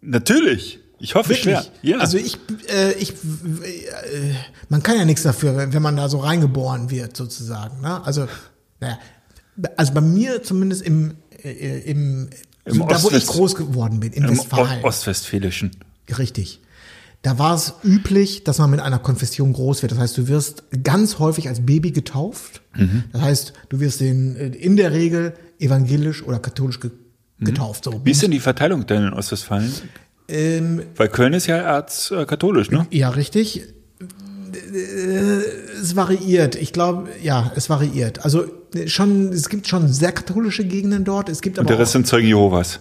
Natürlich. 0.00 0.80
Ich 1.00 1.14
hoffe 1.14 1.30
Wirklich. 1.30 1.44
schwer. 1.44 1.64
Ja. 1.82 1.98
Also 1.98 2.18
ich, 2.18 2.38
äh, 2.68 2.92
ich, 2.94 3.10
äh, 3.10 3.14
man 4.68 4.82
kann 4.82 4.96
ja 4.96 5.04
nichts 5.04 5.22
dafür, 5.22 5.72
wenn, 5.72 5.82
man 5.82 5.96
da 5.96 6.08
so 6.08 6.18
reingeboren 6.18 6.90
wird, 6.90 7.16
sozusagen. 7.16 7.80
Ne? 7.80 8.04
Also, 8.04 8.26
naja, 8.80 8.98
also 9.76 9.92
bei 9.92 10.00
mir 10.00 10.42
zumindest 10.42 10.82
im, 10.82 11.16
äh, 11.42 11.80
im, 11.90 12.30
Im 12.64 12.86
da 12.88 13.02
wo 13.02 13.10
ich 13.10 13.26
groß 13.26 13.54
geworden 13.54 14.00
bin, 14.00 14.12
in 14.12 14.24
Im 14.24 14.30
Westfalen. 14.30 14.84
Ostwestfälischen. 14.84 15.70
Richtig. 16.16 16.60
Da 17.22 17.38
war 17.38 17.54
es 17.56 17.74
üblich, 17.82 18.44
dass 18.44 18.58
man 18.58 18.70
mit 18.70 18.80
einer 18.80 19.00
Konfession 19.00 19.52
groß 19.52 19.82
wird. 19.82 19.92
Das 19.92 19.98
heißt, 19.98 20.18
du 20.18 20.28
wirst 20.28 20.62
ganz 20.84 21.18
häufig 21.18 21.48
als 21.48 21.66
Baby 21.66 21.90
getauft. 21.90 22.62
Mhm. 22.76 23.04
Das 23.12 23.22
heißt, 23.22 23.52
du 23.70 23.80
wirst 23.80 24.00
in, 24.00 24.36
in 24.36 24.76
der 24.76 24.92
Regel 24.92 25.34
evangelisch 25.58 26.22
oder 26.22 26.38
katholisch 26.38 26.80
ge 26.80 26.90
getauft. 27.40 27.84
So. 27.84 27.92
Mhm. 27.92 28.00
Wie 28.04 28.10
ist 28.10 28.22
denn 28.22 28.32
die 28.32 28.40
Verteilung 28.40 28.84
denn 28.86 29.04
in 29.04 29.12
Ostwestfalen? 29.12 29.72
Ähm, 30.28 30.82
Weil 30.96 31.08
Köln 31.08 31.32
ist 31.32 31.46
ja 31.46 31.56
erzkatholisch, 31.56 32.70
ne? 32.70 32.86
Ja, 32.90 33.10
richtig. 33.10 33.62
Äh, 34.72 35.78
Es 35.80 35.94
variiert. 35.96 36.56
Ich 36.56 36.72
glaube, 36.72 37.08
ja, 37.22 37.52
es 37.54 37.70
variiert. 37.70 38.24
Also 38.24 38.44
äh, 38.74 38.88
schon, 38.88 39.32
es 39.32 39.48
gibt 39.48 39.68
schon 39.68 39.88
sehr 39.92 40.12
katholische 40.12 40.64
Gegenden 40.64 41.04
dort. 41.04 41.28
Es 41.28 41.40
gibt 41.40 41.58
Und 41.58 41.66
aber 41.66 41.74
der 41.74 41.78
Rest 41.80 41.92
sind 41.92 42.06
Zeugen 42.06 42.26
Jehovas. 42.26 42.80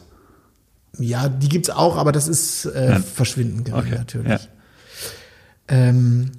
Ja, 1.00 1.30
die 1.30 1.50
gibt's 1.50 1.70
auch, 1.70 1.98
aber 1.98 2.12
das 2.12 2.28
ist 2.28 2.66
äh, 2.66 3.00
verschwindend 3.00 3.66
gering 3.66 3.80
Okay, 3.82 3.96
natürlich. 3.98 4.28
ja. 4.28 4.40
Ähm, 5.68 6.32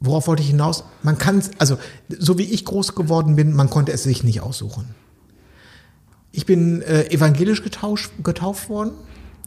worauf 0.00 0.26
wollte 0.26 0.42
ich 0.42 0.48
hinaus? 0.48 0.84
Man 1.02 1.18
kann, 1.18 1.42
also 1.58 1.78
so 2.18 2.38
wie 2.38 2.44
ich 2.44 2.64
groß 2.64 2.94
geworden 2.94 3.36
bin, 3.36 3.54
man 3.54 3.70
konnte 3.70 3.92
es 3.92 4.02
sich 4.02 4.24
nicht 4.24 4.40
aussuchen. 4.40 4.94
Ich 6.32 6.46
bin 6.46 6.82
äh, 6.82 7.04
evangelisch 7.10 7.62
getausch, 7.62 8.10
getauft 8.22 8.68
worden. 8.68 8.92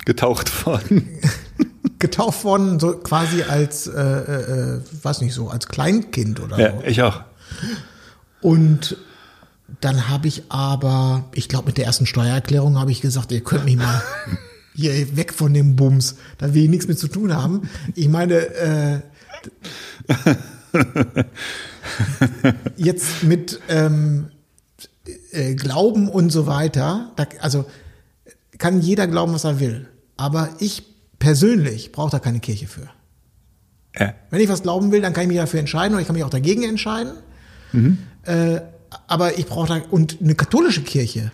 Getaucht 0.06 0.66
worden. 0.66 1.08
Getauft 2.00 2.44
worden, 2.44 2.80
so 2.80 2.94
quasi 2.98 3.42
als, 3.42 3.88
äh, 3.88 4.00
äh, 4.00 4.76
äh, 4.76 4.82
weiß 5.02 5.22
nicht 5.22 5.34
so, 5.34 5.50
als 5.50 5.68
Kleinkind 5.68 6.40
oder 6.40 6.60
Ja, 6.60 6.72
so. 6.80 6.84
ich 6.86 7.02
auch. 7.02 7.22
Und 8.40 8.98
dann 9.82 10.08
habe 10.08 10.28
ich 10.28 10.44
aber, 10.50 11.26
ich 11.34 11.50
glaube, 11.50 11.66
mit 11.66 11.78
der 11.80 11.86
ersten 11.86 12.06
Steuererklärung 12.06 12.78
habe 12.78 12.92
ich 12.92 13.02
gesagt, 13.02 13.32
ihr 13.32 13.42
könnt 13.44 13.66
mich 13.66 13.78
mal, 13.78 14.02
hier 14.78 15.18
weg 15.18 15.34
von 15.34 15.54
dem 15.54 15.76
Bums, 15.76 16.16
da 16.38 16.54
will 16.54 16.64
ich 16.64 16.70
nichts 16.70 16.88
mit 16.88 17.00
zu 17.00 17.08
tun 17.08 17.36
haben. 17.36 17.68
Ich 17.96 18.08
meine, 18.08 18.36
äh, 18.36 19.00
jetzt 22.78 23.24
mit 23.24 23.60
ähm, 23.70 24.30
äh, 25.32 25.56
Glauben 25.56 26.08
und 26.08 26.30
so 26.30 26.46
weiter, 26.46 27.12
da, 27.16 27.26
also 27.42 27.66
kann 28.60 28.82
jeder 28.82 29.08
glauben, 29.08 29.34
was 29.34 29.46
er 29.46 29.60
will. 29.60 29.88
Aber 30.16 30.50
ich 30.60 30.84
persönlich 31.18 31.92
brauche 31.92 32.12
da 32.12 32.20
keine 32.20 32.40
Kirche 32.40 32.68
für. 32.68 32.88
Ja. 34.00 34.14
Wenn 34.30 34.42
ich 34.42 34.50
was 34.50 34.62
glauben 34.62 34.92
will, 34.92 35.02
dann 35.02 35.14
kann 35.14 35.24
ich 35.24 35.30
mich 35.30 35.38
dafür 35.38 35.60
entscheiden 35.60 35.94
oder 35.94 36.02
ich 36.02 36.08
kann 36.08 36.16
mich 36.16 36.24
auch 36.24 36.30
dagegen 36.30 36.64
entscheiden. 36.64 37.14
Äh, 38.24 38.62
aber 39.08 39.38
ich 39.40 39.48
brauche 39.48 39.68
da, 39.68 39.82
und 39.90 40.18
eine 40.22 40.36
katholische 40.36 40.84
Kirche, 40.84 41.32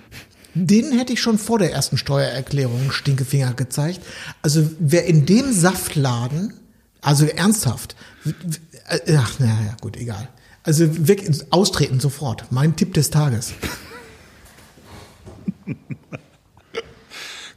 denen 0.54 0.98
hätte 0.98 1.14
ich 1.14 1.22
schon 1.22 1.38
vor 1.38 1.60
der 1.60 1.72
ersten 1.74 1.98
Steuererklärung 1.98 2.92
Stinkefinger 2.92 3.54
gezeigt. 3.54 4.02
Also 4.42 4.70
wer 4.80 5.06
in 5.06 5.26
dem 5.26 5.52
Saftladen, 5.54 6.54
also 7.02 7.26
ernsthaft, 7.26 7.96
äh, 8.88 9.16
ach, 9.18 9.40
naja, 9.40 9.76
gut, 9.82 9.98
egal. 9.98 10.28
Also 10.64 11.08
wirklich 11.08 11.52
austreten 11.52 12.00
sofort. 12.00 12.52
Mein 12.52 12.76
Tipp 12.76 12.94
des 12.94 13.10
Tages. 13.10 13.54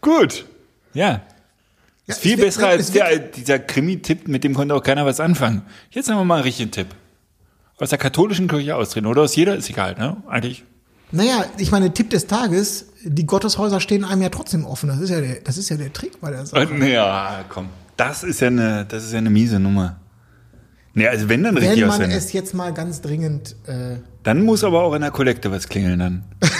Gut. 0.01 0.44
Ja. 0.92 1.22
Ja, 2.07 2.14
ist 2.14 2.20
viel 2.20 2.36
besser 2.36 2.72
es 2.72 2.78
als 2.78 2.92
der, 2.92 3.18
dieser 3.18 3.59
Krimi-Tipp, 3.59 4.28
mit 4.28 4.44
dem 4.44 4.55
konnte 4.55 4.74
auch 4.74 4.82
keiner 4.82 5.05
was 5.05 5.18
anfangen. 5.18 5.62
Jetzt 5.90 6.09
haben 6.09 6.18
wir 6.18 6.24
mal 6.24 6.36
einen 6.36 6.44
richtigen 6.44 6.70
Tipp. 6.70 6.88
Aus 7.78 7.90
der 7.90 7.99
katholischen 7.99 8.47
Kirche 8.47 8.76
austreten 8.76 9.07
oder 9.07 9.22
aus 9.22 9.34
jeder, 9.34 9.57
ist 9.57 9.68
egal, 9.68 9.97
ne? 9.97 10.16
Eigentlich. 10.28 10.64
Naja, 11.13 11.45
ich 11.59 11.71
meine, 11.71 11.93
Tipp 11.93 12.11
des 12.11 12.27
Tages, 12.27 12.87
die 13.05 13.27
Gotteshäuser 13.27 13.81
stehen 13.81 14.05
einem 14.05 14.23
ja 14.23 14.29
trotzdem 14.29 14.65
offen. 14.65 14.89
Das 14.89 15.01
ist 15.01 15.11
ja 15.11 15.21
der, 15.21 15.37
das 15.41 15.57
ist 15.57 15.69
ja 15.69 15.77
der 15.77 15.93
Trick 15.93 16.21
bei 16.21 16.31
der 16.31 16.47
Sache. 16.47 16.63
Äh, 16.63 16.93
Ja, 16.93 17.45
komm. 17.49 17.69
Das 17.97 18.25
ist 18.25 18.41
ja 18.41 18.49
eine, 18.49 18.85
das 18.87 19.05
ist 19.05 19.13
ja 19.13 19.19
eine 19.19 19.31
miese 19.31 19.59
Nummer. 19.61 20.01
Nee, 20.95 21.09
also 21.09 21.29
wenn 21.29 21.43
dann 21.43 21.57
richtig 21.57 21.83
Wenn 21.83 21.89
man 21.89 22.11
es 22.11 22.33
jetzt 22.33 22.55
mal 22.55 22.73
ganz 22.73 23.03
dringend, 23.03 23.55
äh, 23.67 23.97
Dann 24.23 24.43
muss 24.43 24.65
aber 24.65 24.83
auch 24.83 24.95
in 24.95 25.03
der 25.03 25.11
Kollekte 25.11 25.51
was 25.51 25.69
klingeln 25.69 25.99
dann. 25.99 26.25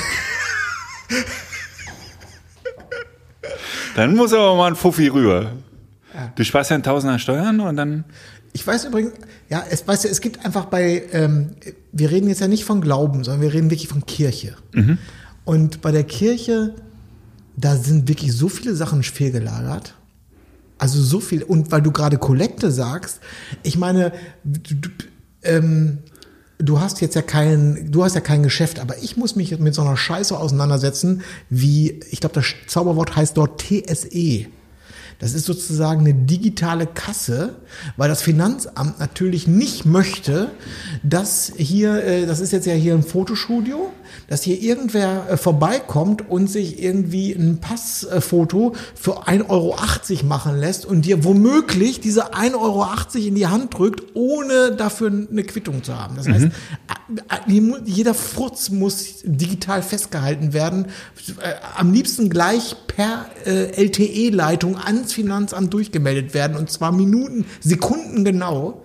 dann 3.97 4.15
muss 4.15 4.33
aber 4.33 4.57
mal 4.57 4.69
ein 4.69 4.77
Fuffi 4.77 5.09
rüber. 5.09 5.53
Du 6.35 6.45
sparst 6.45 6.71
ja 6.71 6.75
einen 6.75 6.83
Tausender 6.83 7.19
Steuern 7.19 7.61
und 7.61 7.77
dann. 7.77 8.05
Ich 8.57 8.67
weiß 8.67 8.87
übrigens, 8.87 9.13
ja, 9.51 9.63
es, 9.69 9.87
weißt 9.87 10.05
du, 10.05 10.09
es 10.09 10.23
gibt 10.23 10.43
einfach 10.47 10.65
bei, 10.65 11.03
ähm, 11.13 11.51
wir 11.93 12.11
reden 12.11 12.27
jetzt 12.27 12.41
ja 12.41 12.49
nicht 12.49 12.65
von 12.65 12.81
Glauben, 12.81 13.23
sondern 13.23 13.43
wir 13.43 13.53
reden 13.53 13.71
wirklich 13.71 13.89
von 13.89 14.07
Kirche. 14.07 14.57
Und 15.45 15.83
bei 15.83 15.93
der 15.93 16.05
Kirche, 16.05 16.75
da 17.55 17.77
sind 17.77 18.09
wirklich 18.09 18.33
so 18.33 18.49
viele 18.49 18.75
Sachen 18.75 19.03
fehlgelagert. 19.03 19.95
Also 20.79 21.03
so 21.03 21.21
viel. 21.21 21.43
Und 21.43 21.71
weil 21.71 21.83
du 21.83 21.93
gerade 21.93 22.17
Kollekte 22.17 22.71
sagst, 22.71 23.21
ich 23.63 23.77
meine, 23.77 24.13
du, 24.43 24.75
du, 24.75 24.89
ähm, 25.43 25.99
du 26.57 26.81
hast 26.81 27.03
jetzt 27.03 27.15
ja 27.15 27.21
kein, 27.21 27.93
du 27.93 28.05
hast 28.05 28.15
ja 28.15 28.23
kein 28.23 28.43
Geschäft, 28.43 28.79
aber 28.81 28.97
ich 29.03 29.19
muss 29.19 29.37
mich 29.37 29.59
mit 29.59 29.75
so 29.75 29.83
einer 29.83 29.99
Scheiße 29.99 30.35
auseinandersetzen, 30.35 31.21
wie, 31.51 32.01
ich 32.11 32.21
glaube, 32.21 32.37
das 32.37 32.47
Zauberwort 32.69 33.17
heißt 33.17 33.37
dort 33.37 33.61
TSE. 33.61 34.47
Das 35.19 35.33
ist 35.33 35.47
sozusagen 35.47 36.01
eine 36.01 36.14
digitale 36.14 36.87
Kasse, 36.87 37.57
weil 37.97 38.09
das 38.09 38.21
Finanzamt 38.21 39.01
natürlich 39.01 39.47
nicht 39.47 39.87
möchte, 39.87 40.51
dass 41.03 41.53
hier, 41.57 42.05
äh, 42.05 42.27
das 42.27 42.41
ist 42.41 42.53
jetzt 42.53 42.67
ja 42.67 42.75
hier 42.75 42.95
ein 42.95 43.03
Fotostudio, 43.03 43.93
dass 44.29 44.43
hier 44.43 44.61
irgendwer 44.61 45.29
äh, 45.31 45.37
vorbeikommt 45.37 46.29
und 46.29 46.49
sich 46.51 46.83
irgendwie 46.83 47.33
ein 47.33 47.59
Passfoto 47.61 48.75
für 48.95 49.27
1,80 49.29 49.49
Euro 49.49 49.77
machen 50.25 50.59
lässt 50.59 50.87
und 50.87 51.03
dir 51.05 51.25
womöglich 51.25 52.01
diese 52.01 52.33
1,80 52.35 52.55
Euro 52.55 52.87
in 53.14 53.35
die 53.35 53.47
Hand 53.47 53.77
drückt, 53.77 54.03
ohne 54.14 54.73
dafür 54.73 55.09
eine 55.31 55.43
Quittung 55.45 55.83
zu 55.83 55.99
haben. 55.99 56.17
Das 56.17 56.29
heißt, 56.29 56.49
a- 57.29 57.39
die 57.49 57.61
mu- 57.61 57.79
jeder 57.85 58.14
Furz 58.14 58.71
muss 58.71 59.17
digital 59.25 59.83
festgehalten 59.83 60.53
werden, 60.53 60.87
am 61.77 61.93
liebsten 61.93 62.31
gleich 62.31 62.77
per 62.87 63.27
LTE-Leitung 63.45 64.77
ans 64.77 65.12
Finanzamt 65.12 65.73
durchgemeldet 65.73 66.35
werden 66.35 66.57
und 66.57 66.71
zwar 66.71 66.93
Minuten, 66.93 67.45
Sekunden 67.61 68.25
genau. 68.25 68.83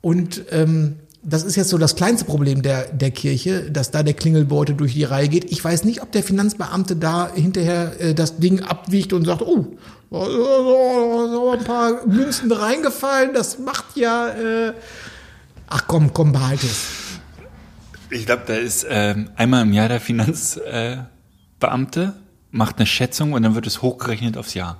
Und 0.00 0.42
ähm, 0.50 0.96
das 1.22 1.42
ist 1.42 1.56
jetzt 1.56 1.68
so 1.68 1.78
das 1.78 1.96
kleinste 1.96 2.24
Problem 2.24 2.62
der, 2.62 2.86
der 2.92 3.10
Kirche, 3.10 3.70
dass 3.70 3.90
da 3.90 4.02
der 4.02 4.14
Klingelbeutel 4.14 4.74
durch 4.74 4.94
die 4.94 5.04
Reihe 5.04 5.28
geht. 5.28 5.50
Ich 5.52 5.62
weiß 5.62 5.84
nicht, 5.84 6.02
ob 6.02 6.12
der 6.12 6.22
Finanzbeamte 6.22 6.96
da 6.96 7.30
hinterher 7.32 8.00
äh, 8.00 8.14
das 8.14 8.38
Ding 8.38 8.60
abwiegt 8.62 9.12
und 9.12 9.26
sagt, 9.26 9.42
oh, 9.42 9.76
da 10.10 10.24
sind 10.24 11.60
ein 11.60 11.64
paar 11.64 12.06
Münzen 12.06 12.50
reingefallen, 12.50 13.34
das 13.34 13.58
macht 13.58 13.96
ja, 13.96 14.28
äh, 14.30 14.72
ach 15.68 15.84
komm, 15.86 16.12
komm, 16.12 16.32
behalte 16.32 16.66
es. 16.66 16.86
Ich 18.08 18.26
glaube, 18.26 18.42
da 18.46 18.54
ist 18.54 18.86
ähm, 18.88 19.30
einmal 19.36 19.62
im 19.62 19.72
Jahr 19.72 19.88
der 19.88 20.00
Finanzbeamte, 20.00 21.04
äh, 22.02 22.12
macht 22.50 22.78
eine 22.78 22.86
Schätzung 22.86 23.34
und 23.34 23.42
dann 23.42 23.54
wird 23.54 23.66
es 23.66 23.82
hochgerechnet 23.82 24.36
aufs 24.36 24.54
Jahr. 24.54 24.78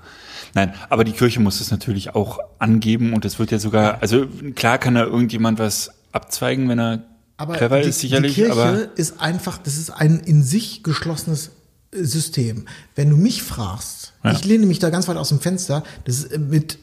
Nein, 0.54 0.74
aber 0.88 1.04
die 1.04 1.12
Kirche 1.12 1.38
muss 1.38 1.60
es 1.60 1.70
natürlich 1.70 2.16
auch 2.16 2.40
angeben 2.58 3.12
und 3.12 3.24
es 3.24 3.38
wird 3.38 3.52
ja 3.52 3.60
sogar, 3.60 3.98
also 4.00 4.26
klar 4.56 4.78
kann 4.78 4.96
da 4.96 5.04
irgendjemand 5.04 5.60
was 5.60 5.92
abzweigen, 6.12 6.68
wenn 6.68 6.78
er 6.78 7.04
Aber 7.36 7.56
clever 7.56 7.80
die, 7.80 7.88
ist 7.88 8.00
sicherlich, 8.00 8.34
die 8.34 8.42
Kirche 8.42 8.52
aber 8.52 8.88
ist 8.98 9.20
einfach, 9.20 9.58
das 9.58 9.76
ist 9.76 9.90
ein 9.90 10.20
in 10.20 10.42
sich 10.42 10.82
geschlossenes 10.82 11.50
äh, 11.92 12.04
System. 12.04 12.66
Wenn 12.94 13.10
du 13.10 13.16
mich 13.16 13.42
fragst, 13.42 14.12
Ja. 14.24 14.32
ich 14.32 14.44
lehne 14.44 14.66
mich 14.66 14.78
da 14.78 14.90
ganz 14.90 15.08
weit 15.08 15.16
aus 15.16 15.28
dem 15.30 15.40
Fenster, 15.40 15.82
das 16.04 16.18
ist 16.18 16.32
äh, 16.32 16.38
mit, 16.38 16.78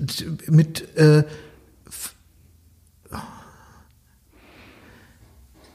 mit 0.49 0.97
äh, 0.97 1.23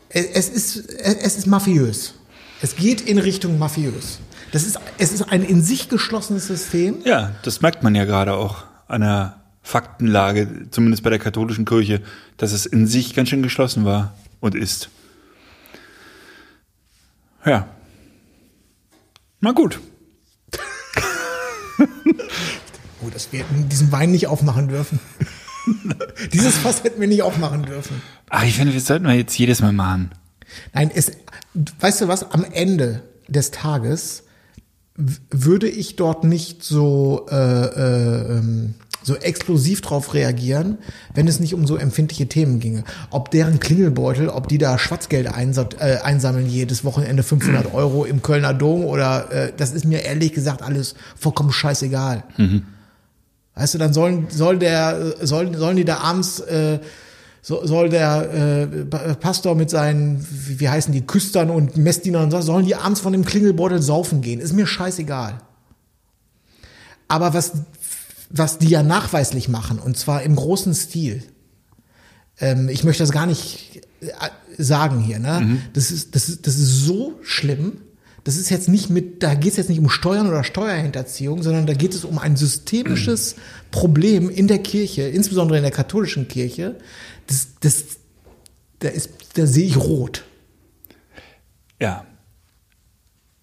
es 0.09 0.49
ist, 0.51 0.77
es 0.91 1.37
ist 1.37 1.47
mafiös. 1.47 2.15
Es 2.61 2.77
geht 2.77 3.01
in 3.01 3.19
Richtung 3.19 3.59
mafiös. 3.59 4.19
Das 4.53 4.65
ist, 4.65 4.79
es 4.99 5.13
ist 5.13 5.33
ein 5.33 5.43
in 5.43 5.63
sich 5.63 5.89
geschlossenes 5.89 6.47
System. 6.47 6.97
ja, 7.05 7.35
das 7.43 7.63
merkt 7.63 7.83
man 7.83 7.95
ja 7.95 8.05
gerade 8.05 8.35
auch 8.35 8.65
an 8.89 9.01
der 9.01 9.42
Faktenlage, 9.63 10.69
zumindest 10.71 11.03
bei 11.03 11.11
der 11.11 11.19
katholischen 11.19 11.65
Kirche, 11.65 12.03
dass 12.37 12.53
es 12.53 12.67
in 12.67 12.87
sich 12.87 13.15
ganz 13.15 13.29
schön 13.29 13.43
geschlossen 13.43 13.85
war 13.85 14.15
und 14.41 14.55
ist. 14.55 14.91
Ja. 17.45 17.69
Na 19.41 19.53
gut. 19.53 19.81
Oh, 23.05 23.11
dass 23.11 23.33
wir 23.33 23.45
diesen 23.69 23.91
Wein 23.91 24.13
nicht 24.13 24.29
aufmachen 24.29 24.69
dürfen. 24.69 25.01
Dieses 26.33 26.57
Fass 26.57 26.85
hätten 26.85 27.01
wir 27.01 27.09
nicht 27.09 27.23
aufmachen 27.23 27.65
dürfen. 27.65 28.01
Ach, 28.31 28.45
ich 28.45 28.55
finde, 28.55 28.73
wir 28.73 28.81
sollten 28.81 29.07
wir 29.07 29.15
jetzt 29.15 29.37
jedes 29.37 29.61
Mal 29.61 29.73
machen. 29.73 30.13
Nein, 30.73 30.91
es, 30.95 31.11
weißt 31.81 32.03
du 32.03 32.09
was, 32.09 32.31
am 32.31 32.45
Ende 32.45 33.03
des 33.29 33.51
Tages 33.51 34.23
würde 34.95 35.69
ich 35.69 35.97
dort 35.97 36.25
nicht 36.25 36.63
so, 36.63 37.27
äh, 37.31 37.35
äh, 37.35 38.39
ähm, 38.39 38.75
so 39.03 39.17
explosiv 39.17 39.81
drauf 39.81 40.15
reagieren, 40.15 40.79
wenn 41.15 41.27
es 41.29 41.41
nicht 41.41 41.55
um 41.55 41.67
so 41.67 41.77
empfindliche 41.77 42.29
Themen 42.29 42.61
ginge. 42.61 42.85
Ob 43.11 43.31
deren 43.31 43.61
Klingelbeutel, 43.61 44.29
ob 44.29 44.49
die 44.49 44.59
da 44.59 44.79
Schwarzgeld 44.79 45.27
einsa 45.33 45.69
äh, 45.79 45.99
einsammeln 45.99 46.49
jedes 46.49 46.85
Wochenende 46.85 47.23
500 47.23 47.75
Euro 47.75 48.05
im 48.05 48.23
Kölner 48.23 48.55
Dom 48.55 48.85
oder 48.85 49.31
äh, 49.33 49.53
das 49.57 49.73
ist 49.73 49.85
mir 49.85 50.05
ehrlich 50.05 50.33
gesagt 50.33 50.63
alles 50.63 50.95
vollkommen 51.19 51.53
scheißegal. 51.53 52.25
Weißt 53.55 53.75
du, 53.75 53.79
dann 53.79 53.93
sollen, 53.93 54.27
soll 54.31 54.59
der, 54.59 55.15
äh, 55.21 55.27
sollen, 55.27 55.55
sollen 55.57 55.77
die 55.77 55.85
da 55.85 55.99
abends, 55.99 56.41
äh, 56.41 56.79
so, 57.43 57.67
soll 57.67 57.89
der 57.89 58.33
äh, 58.33 58.67
Pa- 58.85 59.15
Pastor 59.15 59.55
mit 59.57 59.69
seinen, 59.69 60.25
wie, 60.31 60.61
wie 60.61 60.69
heißen 60.69 60.93
die, 60.93 61.03
Küstern 61.05 61.51
und 61.51 61.77
Messdienern, 61.77 62.31
so, 62.31 62.41
sollen 62.41 62.65
die 62.67 62.77
abends 62.77 63.01
von 63.01 63.13
dem 63.13 63.25
Klingelbeutel 63.25 63.83
saufen 63.83 64.21
gehen? 64.23 64.39
Ist 64.41 64.53
mir 64.53 64.67
scheißegal. 64.67 65.39
Aber 67.09 67.35
was, 67.35 67.53
was 68.33 68.59
die 68.59 68.69
ja 68.69 68.83
nachweislich 68.83 69.49
machen, 69.49 69.79
und 69.79 69.97
zwar 69.97 70.23
im 70.23 70.35
großen 70.35 70.75
Stil, 70.75 71.23
ähm, 72.41 72.69
ich 72.69 72.83
möchte 72.83 73.03
das 73.03 73.13
gar 73.13 73.27
nicht 73.27 73.83
äh, 74.01 74.07
sagen 74.59 75.01
hier, 75.01 75.19
ne? 75.19 75.59
Das, 75.75 75.91
ist, 75.91 76.15
das, 76.15 76.29
ist, 76.29 76.47
das 76.47 76.57
ist 76.57 76.85
so 76.85 77.19
schlimm. 77.23 77.79
Das 78.25 78.37
ist 78.37 78.51
jetzt 78.51 78.69
nicht 78.69 78.89
mit, 78.89 79.23
da 79.23 79.35
geht 79.35 79.53
es 79.53 79.57
jetzt 79.57 79.69
nicht 79.69 79.81
um 79.81 79.89
Steuern 79.89 80.29
oder 80.29 80.45
Steuerhinterziehung, 80.45 81.43
sondern 81.43 81.67
da 81.67 81.75
geht 81.75 81.93
es 81.93 82.05
um 82.05 82.19
ein 82.19 82.37
systemisches 82.37 83.37
Problem 83.71 84.31
in 84.31 84.47
der 84.47 84.61
Kirche, 84.61 85.03
insbesondere 85.03 85.59
in 85.59 85.63
der 85.63 85.73
katholischen 85.73 86.29
Kirche. 86.29 86.77
Das, 87.27 87.49
das, 87.61 87.85
da, 88.79 88.89
ist, 88.89 89.11
da 89.35 89.47
sehe 89.47 89.67
ich 89.67 89.77
rot. 89.77 90.25
Ja. 91.81 92.07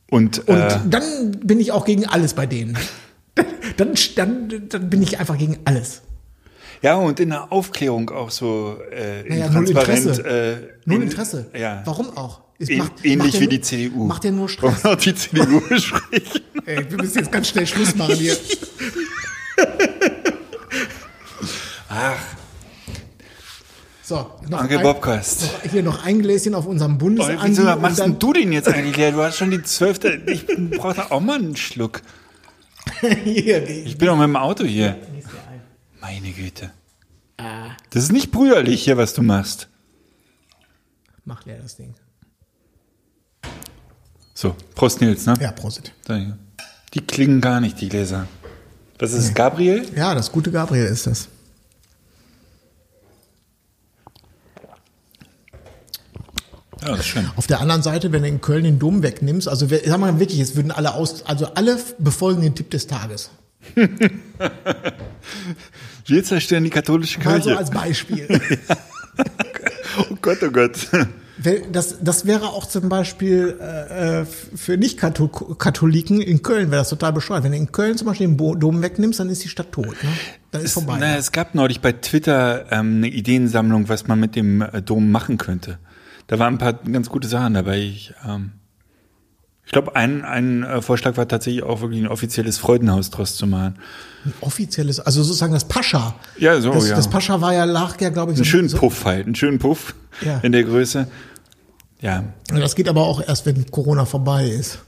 Und, 0.10 0.48
Und 0.48 0.58
äh, 0.58 0.80
dann 0.90 1.32
bin 1.44 1.60
ich 1.60 1.72
auch 1.72 1.86
gegen 1.86 2.06
alles 2.06 2.34
bei 2.34 2.46
denen. 2.46 2.78
Dann, 3.80 3.94
dann, 4.16 4.68
dann 4.70 4.90
bin 4.90 5.02
ich 5.02 5.20
einfach 5.20 5.38
gegen 5.38 5.58
alles. 5.66 6.02
ja, 6.82 6.96
und 6.96 7.20
in 7.20 7.30
der 7.30 7.52
Aufklärung 7.52 8.10
auch 8.10 8.30
so 8.30 8.78
äh, 8.92 9.24
Naja, 9.28 9.50
null 9.50 9.68
intransparent. 9.68 10.06
Interesse. 10.06 10.30
Äh, 10.30 10.68
Null 10.86 10.96
in- 10.98 11.02
Interesse. 11.04 11.46
Ja. 11.58 11.82
Warum 11.86 12.16
auch? 12.18 12.42
Es 12.60 12.68
Ähn- 12.70 12.78
macht- 12.80 13.06
ähnlich 13.06 13.18
macht 13.34 13.34
wie 13.36 13.40
nur- 13.46 13.50
die 13.52 13.62
CDU. 13.62 14.06
Macht 14.06 14.24
ja 14.26 14.32
nur 14.32 14.50
Stress. 14.50 14.84
Auch 14.86 14.96
die 14.98 15.16
CDU 15.16 15.62
sprechen. 15.78 16.42
Ey, 16.66 16.86
wir 16.92 16.98
müssen 16.98 17.20
jetzt 17.20 17.32
ganz 17.32 17.48
schnell 17.48 17.66
Schluss 17.66 17.96
machen 17.96 18.16
hier. 18.16 18.36
Ach, 21.90 22.16
So, 24.04 24.30
noch 24.50 24.60
Anke 24.62 24.78
ein, 24.78 24.84
Bobcast. 24.84 25.44
noch, 25.64 25.72
hier 25.72 25.84
noch 25.84 26.04
ein 26.06 26.22
Gläschen 26.22 26.54
auf 26.56 26.66
unserem 26.66 26.98
Bundesandi. 26.98 27.42
wieso 27.48 27.64
machst 27.78 28.00
denn 28.00 28.20
du 28.20 28.34
den 28.34 28.52
jetzt 28.52 28.68
eigentlich 28.68 28.98
leer? 28.98 29.12
Du 29.12 29.22
hast 29.22 29.38
schon 29.38 29.52
die 29.52 29.62
zwölfte. 29.64 30.22
Ich 30.28 30.46
brauche 30.78 30.96
da 30.96 31.08
auch 31.12 31.20
mal 31.22 31.38
einen 31.40 31.56
Schluck. 31.56 32.02
hier. 33.24 33.68
Ich 33.70 33.98
bin 33.98 34.10
auch 34.10 34.18
mit 34.18 34.26
dem 34.26 34.36
Auto 34.36 34.64
hier. 34.64 34.98
Meine 36.02 36.32
Güte. 36.32 36.72
Das 37.90 38.04
ist 38.04 38.12
nicht 38.12 38.32
brüderlich 38.32 38.84
hier, 38.84 38.98
was 38.98 39.14
du 39.14 39.22
machst. 39.22 39.68
Mach 41.26 41.46
leer 41.46 41.60
das 41.62 41.76
Ding. 41.76 41.94
So, 44.34 44.56
Prost 44.76 45.02
Nils, 45.02 45.26
ne? 45.26 45.34
Ja, 45.40 45.52
Prosit. 45.52 45.94
Die 46.94 47.02
klingen 47.02 47.42
gar 47.42 47.60
nicht, 47.60 47.80
die 47.82 47.90
Gläser. 47.90 48.28
Was 48.98 49.14
ist 49.14 49.26
es, 49.26 49.34
Gabriel? 49.34 49.86
Ja, 49.96 50.16
das 50.16 50.32
gute 50.32 50.52
Gabriel 50.52 50.86
ist 50.86 51.08
das. 51.08 51.30
Ja, 56.82 56.96
das 56.96 57.06
schön. 57.06 57.30
Auf 57.36 57.48
der 57.48 57.60
anderen 57.60 57.82
Seite, 57.82 58.12
wenn 58.12 58.22
du 58.24 58.28
in 58.30 58.42
Köln 58.42 58.64
den 58.64 58.80
Dom 58.80 59.04
wegnimmst, 59.04 59.48
also 59.48 59.70
wir- 59.70 59.82
sag 59.86 60.00
mal 60.00 60.20
wirklich, 60.20 60.40
es 60.40 60.56
würden 60.56 60.72
alle 60.72 60.94
aus, 60.94 61.26
also 61.26 61.48
alle 61.54 61.78
befolgen 61.98 62.42
den 62.42 62.56
Tipp 62.56 62.70
des 62.72 62.88
Tages. 62.88 63.30
Wir 66.06 66.24
zerstören 66.24 66.64
die 66.64 66.70
katholische 66.70 67.20
Mal 67.20 67.38
so 67.42 67.50
Kirche. 67.50 67.58
als 67.58 67.70
Beispiel. 67.72 68.28
oh 70.10 70.16
Gott, 70.22 70.38
oh 70.44 70.50
Gott. 70.50 70.88
Das, 71.72 71.98
das 72.02 72.26
wäre 72.26 72.50
auch 72.50 72.66
zum 72.68 72.90
Beispiel 72.90 73.58
äh, 73.62 74.22
äh, 74.22 74.26
für 74.26 74.76
Nicht-Katholiken 74.76 76.20
in 76.22 76.42
Köln 76.44 76.70
wäre 76.72 76.82
das 76.82 76.90
total 76.90 77.14
bescheuert. 77.14 77.44
Wenn 77.46 77.52
du 77.54 77.58
in 77.58 77.72
Köln 77.72 77.98
zum 77.98 78.08
Beispiel 78.08 78.28
den 78.28 78.38
Dom 78.60 78.82
wegnimmst, 78.82 79.20
dann 79.22 79.30
ist 79.30 79.44
die 79.44 79.48
Stadt 79.50 79.72
tot. 79.72 79.86
Ne? 79.88 80.10
Dann 80.52 80.62
ist 80.64 80.74
vorbei. 80.74 80.98
Na, 81.00 81.16
es 81.16 81.32
gab 81.32 81.56
neulich 81.56 81.80
bei 81.80 81.94
Twitter 81.94 82.66
ähm, 82.72 82.98
eine 82.98 83.08
Ideensammlung, 83.08 83.88
was 83.88 84.08
man 84.08 84.20
mit 84.20 84.36
dem 84.36 84.62
äh, 84.62 84.82
Dom 84.82 85.12
machen 85.12 85.38
könnte. 85.38 85.78
Da 86.30 86.38
waren 86.38 86.54
ein 86.54 86.58
paar 86.60 86.74
ganz 86.74 87.10
gute 87.10 87.28
Sachen 87.28 87.56
dabei. 87.56 87.80
Ich, 87.80 88.14
ähm, 88.24 88.52
ich 89.66 89.72
glaube, 89.72 89.96
ein, 89.96 90.24
ein 90.24 90.62
äh, 90.64 90.80
Vorschlag 90.82 91.18
war 91.18 91.28
tatsächlich 91.28 91.64
auch 91.64 91.82
wirklich 91.82 92.00
ein 92.02 92.08
offizielles 92.08 92.60
Freudenhaus 92.60 93.10
draus 93.10 93.36
zu 93.36 93.48
machen. 93.48 93.80
Ein 94.26 94.34
offizielles, 94.42 95.00
also 95.00 95.24
sozusagen 95.24 95.54
das 95.54 95.68
Pascha. 95.68 96.14
Ja, 96.38 96.62
so, 96.62 96.72
das, 96.72 96.88
ja. 96.88 96.96
Das 96.96 97.10
Pascha 97.10 97.42
war 97.42 97.54
ja, 97.54 97.64
lag 97.66 98.00
ja, 98.00 98.10
glaube 98.10 98.32
ich, 98.32 98.38
so. 98.38 98.44
Einen 98.44 98.50
schönen 98.50 98.70
so, 98.70 98.78
Puff 98.78 99.06
halt, 99.06 99.26
einen 99.26 99.34
schönen 99.34 99.58
Puff 99.58 99.96
Ja. 100.24 100.38
in 100.40 100.52
der 100.52 100.64
Größe. 100.64 101.08
Ja, 102.00 102.24
Das 102.48 102.76
geht 102.76 102.88
aber 102.88 103.02
auch 103.08 103.22
erst, 103.22 103.48
wenn 103.48 103.70
Corona 103.72 104.06
vorbei 104.06 104.48
ist. 104.48 104.80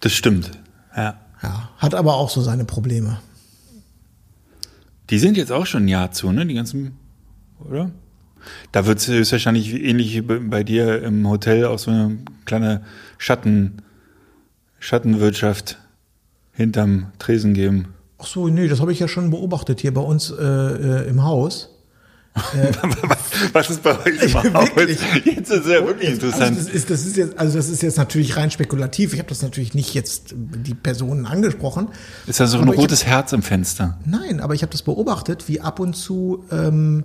das 0.00 0.12
stimmt. 0.12 0.50
Ja. 0.96 1.18
Ja, 1.42 1.70
hat 1.78 1.94
aber 1.94 2.14
auch 2.16 2.30
so 2.30 2.40
seine 2.42 2.64
Probleme. 2.64 3.20
Die 5.10 5.18
sind 5.20 5.36
jetzt 5.36 5.52
auch 5.52 5.66
schon 5.66 5.84
ein 5.84 5.88
Jahr 5.88 6.10
zu, 6.10 6.32
ne? 6.32 6.44
Die 6.46 6.54
ganzen, 6.54 6.96
oder? 7.60 7.90
Da 8.72 8.86
wird 8.86 8.98
es 8.98 9.08
höchstwahrscheinlich 9.08 9.72
ähnlich 9.74 10.14
wie 10.14 10.20
bei- 10.22 10.64
dir 10.64 11.02
im 11.02 11.28
Hotel 11.28 11.64
auch 11.66 11.78
so 11.78 11.90
eine 11.90 12.18
kleine 12.44 12.82
Schatten, 13.18 13.82
Schattenwirtschaft 14.78 15.78
hinterm 16.52 17.06
Tresen 17.18 17.54
geben. 17.54 17.88
Ach 18.18 18.26
so, 18.26 18.48
nee, 18.48 18.68
das 18.68 18.80
habe 18.80 18.92
ich 18.92 18.98
ja 19.00 19.08
schon 19.08 19.30
beobachtet 19.30 19.80
hier 19.80 19.92
bei 19.92 20.00
uns 20.00 20.30
äh, 20.30 20.42
äh, 20.42 21.08
im 21.08 21.22
Haus. 21.24 21.70
Was 23.54 23.70
ist 23.70 23.82
bei 23.82 23.98
euch 23.98 24.34
im 24.44 24.54
Haus? 24.54 24.68
Wirklich? 24.76 24.98
Jetzt 25.24 25.50
ist 25.50 25.64
es 25.66 25.72
ja 25.72 25.86
wirklich 25.86 26.10
Also 26.10 26.26
interessant. 26.26 26.58
das, 26.58 26.68
ist, 26.68 26.90
das 26.90 27.06
ist 27.06 27.16
jetzt, 27.16 27.38
also 27.38 27.56
das 27.56 27.68
ist 27.70 27.82
jetzt 27.82 27.96
natürlich 27.96 28.36
rein 28.36 28.50
spekulativ. 28.50 29.14
Ich 29.14 29.18
habe 29.18 29.28
das 29.30 29.40
natürlich 29.42 29.72
nicht 29.72 29.94
jetzt 29.94 30.34
die 30.36 30.74
Personen 30.74 31.24
angesprochen. 31.26 31.88
Ist 32.26 32.40
da 32.40 32.46
so 32.46 32.58
ein 32.58 32.68
rotes 32.68 33.06
Herz 33.06 33.32
im 33.32 33.42
Fenster? 33.42 33.98
Nein, 34.04 34.40
aber 34.40 34.54
ich 34.54 34.60
habe 34.62 34.72
das 34.72 34.82
beobachtet, 34.82 35.48
wie 35.48 35.60
ab 35.62 35.80
und 35.80 35.94
zu 35.96 36.44
ähm, 36.50 37.04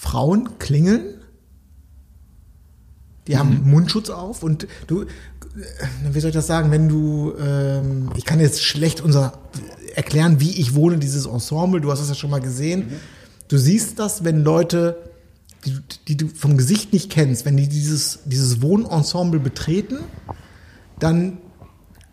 Frauen 0.00 0.58
klingeln. 0.58 1.02
Die 3.26 3.36
haben 3.36 3.62
Mhm. 3.64 3.70
Mundschutz 3.70 4.08
auf 4.08 4.42
und 4.42 4.66
du, 4.86 5.02
äh, 5.02 5.06
wie 6.12 6.20
soll 6.20 6.30
ich 6.30 6.34
das 6.34 6.46
sagen, 6.46 6.70
wenn 6.70 6.88
du, 6.88 7.34
ähm, 7.38 8.10
ich 8.16 8.24
kann 8.24 8.40
jetzt 8.40 8.64
schlecht 8.64 9.02
unser 9.02 9.34
erklären, 9.94 10.40
wie 10.40 10.58
ich 10.58 10.74
wohne, 10.74 10.96
dieses 10.98 11.26
Ensemble, 11.26 11.80
du 11.82 11.90
hast 11.92 12.00
das 12.00 12.08
ja 12.08 12.14
schon 12.14 12.30
mal 12.30 12.40
gesehen. 12.40 12.92
Du 13.48 13.58
siehst 13.58 13.98
das, 13.98 14.24
wenn 14.24 14.42
Leute, 14.42 14.96
die, 15.66 15.72
du- 15.72 15.80
die 16.08 16.16
du 16.16 16.28
vom 16.28 16.56
Gesicht 16.56 16.92
nicht 16.94 17.10
kennst, 17.10 17.44
wenn 17.44 17.56
die 17.58 17.68
dieses, 17.68 18.20
dieses 18.24 18.62
Wohnensemble 18.62 19.38
betreten, 19.38 19.98
dann 20.98 21.38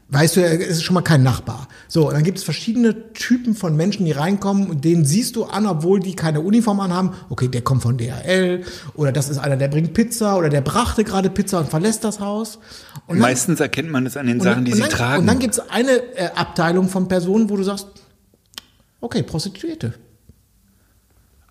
weißt 0.10 0.36
du, 0.36 0.42
er 0.42 0.60
ist 0.60 0.84
schon 0.84 0.94
mal 0.96 1.02
kein 1.02 1.24
Nachbar. 1.24 1.68
So, 1.90 2.08
und 2.08 2.14
dann 2.16 2.24
gibt 2.24 2.38
es 2.38 2.44
verschiedene 2.44 3.14
Typen 3.14 3.56
von 3.56 3.76
Menschen, 3.76 4.06
die 4.06 4.12
reinkommen 4.12 4.68
und 4.70 4.84
denen 4.84 5.06
siehst 5.06 5.36
du 5.38 5.46
an, 5.46 5.66
obwohl 5.66 6.00
die 6.02 6.16
keine 6.16 6.42
Uniform 6.42 6.80
anhaben. 6.82 7.12
Okay, 7.30 7.48
der 7.48 7.62
kommt 7.62 7.82
von 7.82 7.98
DHL 7.98 8.64
oder 8.96 9.12
das 9.14 9.30
ist 9.30 9.38
einer, 9.38 9.56
der 9.56 9.70
bringt 9.70 9.94
Pizza 9.94 10.38
oder 10.38 10.50
der 10.50 10.62
brachte 10.62 11.04
gerade 11.06 11.30
Pizza 11.30 11.60
und 11.60 11.70
verlässt 11.70 12.04
das 12.04 12.20
Haus. 12.20 12.58
Und 13.08 13.16
dann- 13.16 13.20
Meistens 13.20 13.60
erkennt 13.62 13.90
man 13.90 14.06
es 14.06 14.18
an 14.18 14.28
den 14.28 14.40
Sachen, 14.42 14.56
dann, 14.56 14.66
die 14.66 14.74
sie 14.74 14.82
dann, 14.82 14.90
tragen. 14.90 15.22
Und 15.22 15.28
dann 15.28 15.40
gibt 15.40 15.54
es 15.54 15.60
eine 15.70 15.92
äh, 16.18 16.30
Abteilung 16.36 16.90
von 16.90 17.08
Personen, 17.08 17.50
wo 17.50 17.56
du 17.56 17.64
sagst, 17.64 17.88
okay, 19.00 19.24
Prostituierte. 19.24 19.94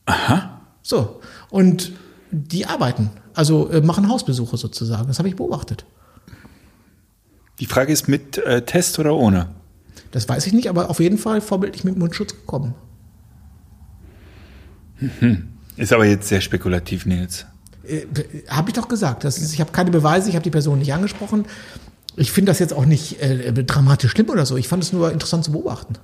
Aha. 0.05 0.61
So, 0.83 1.21
und 1.51 1.93
die 2.31 2.67
arbeiten, 2.67 3.11
also 3.35 3.71
äh, 3.71 3.81
machen 3.81 4.09
Hausbesuche 4.09 4.57
sozusagen. 4.57 5.09
Das 5.09 5.19
habe 5.19 5.29
ich 5.29 5.37
beobachtet. 5.37 5.85
die 7.59 7.67
Frage 7.67 7.93
ist 7.93 8.07
mit 8.07 8.39
äh, 8.39 8.63
Test 8.67 8.99
oder 8.99 9.15
ohne? 9.15 9.49
Das 10.11 10.29
weiß 10.29 10.47
ich 10.47 10.53
nicht, 10.53 10.69
aber 10.69 10.91
auf 10.91 11.01
jeden 11.01 11.19
Fall 11.19 11.41
vorbildlich 11.41 11.85
mit 11.85 11.97
Mundschutz 11.97 12.33
gekommen. 12.33 12.75
Ist 15.77 15.93
aber 15.93 16.07
jetzt 16.07 16.29
sehr 16.29 16.41
spekulativ, 16.41 17.07
Nils. 17.07 17.47
Äh, 17.87 18.07
habe 18.49 18.71
ich 18.71 18.75
doch 18.75 18.89
gesagt. 18.89 19.25
Das 19.25 19.39
ist, 19.39 19.53
ich 19.53 19.61
habe 19.61 19.73
keine 19.73 19.91
Beweise, 19.91 20.29
ich 20.29 20.35
habe 20.35 20.43
die 20.43 20.51
Person 20.51 20.79
nicht 20.79 20.93
angesprochen. 20.93 21.47
Ich 22.17 22.33
finde 22.33 22.51
das 22.51 22.59
jetzt 22.59 22.73
auch 22.73 22.87
nicht 22.87 23.21
äh, 23.21 23.53
dramatisch 23.53 24.13
schlimm 24.13 24.31
oder 24.31 24.47
so. 24.47 24.57
Ich 24.57 24.69
fand 24.69 24.83
es 24.83 24.93
nur 24.93 25.13
interessant 25.13 25.45
zu 25.45 25.53
beobachten. 25.53 25.95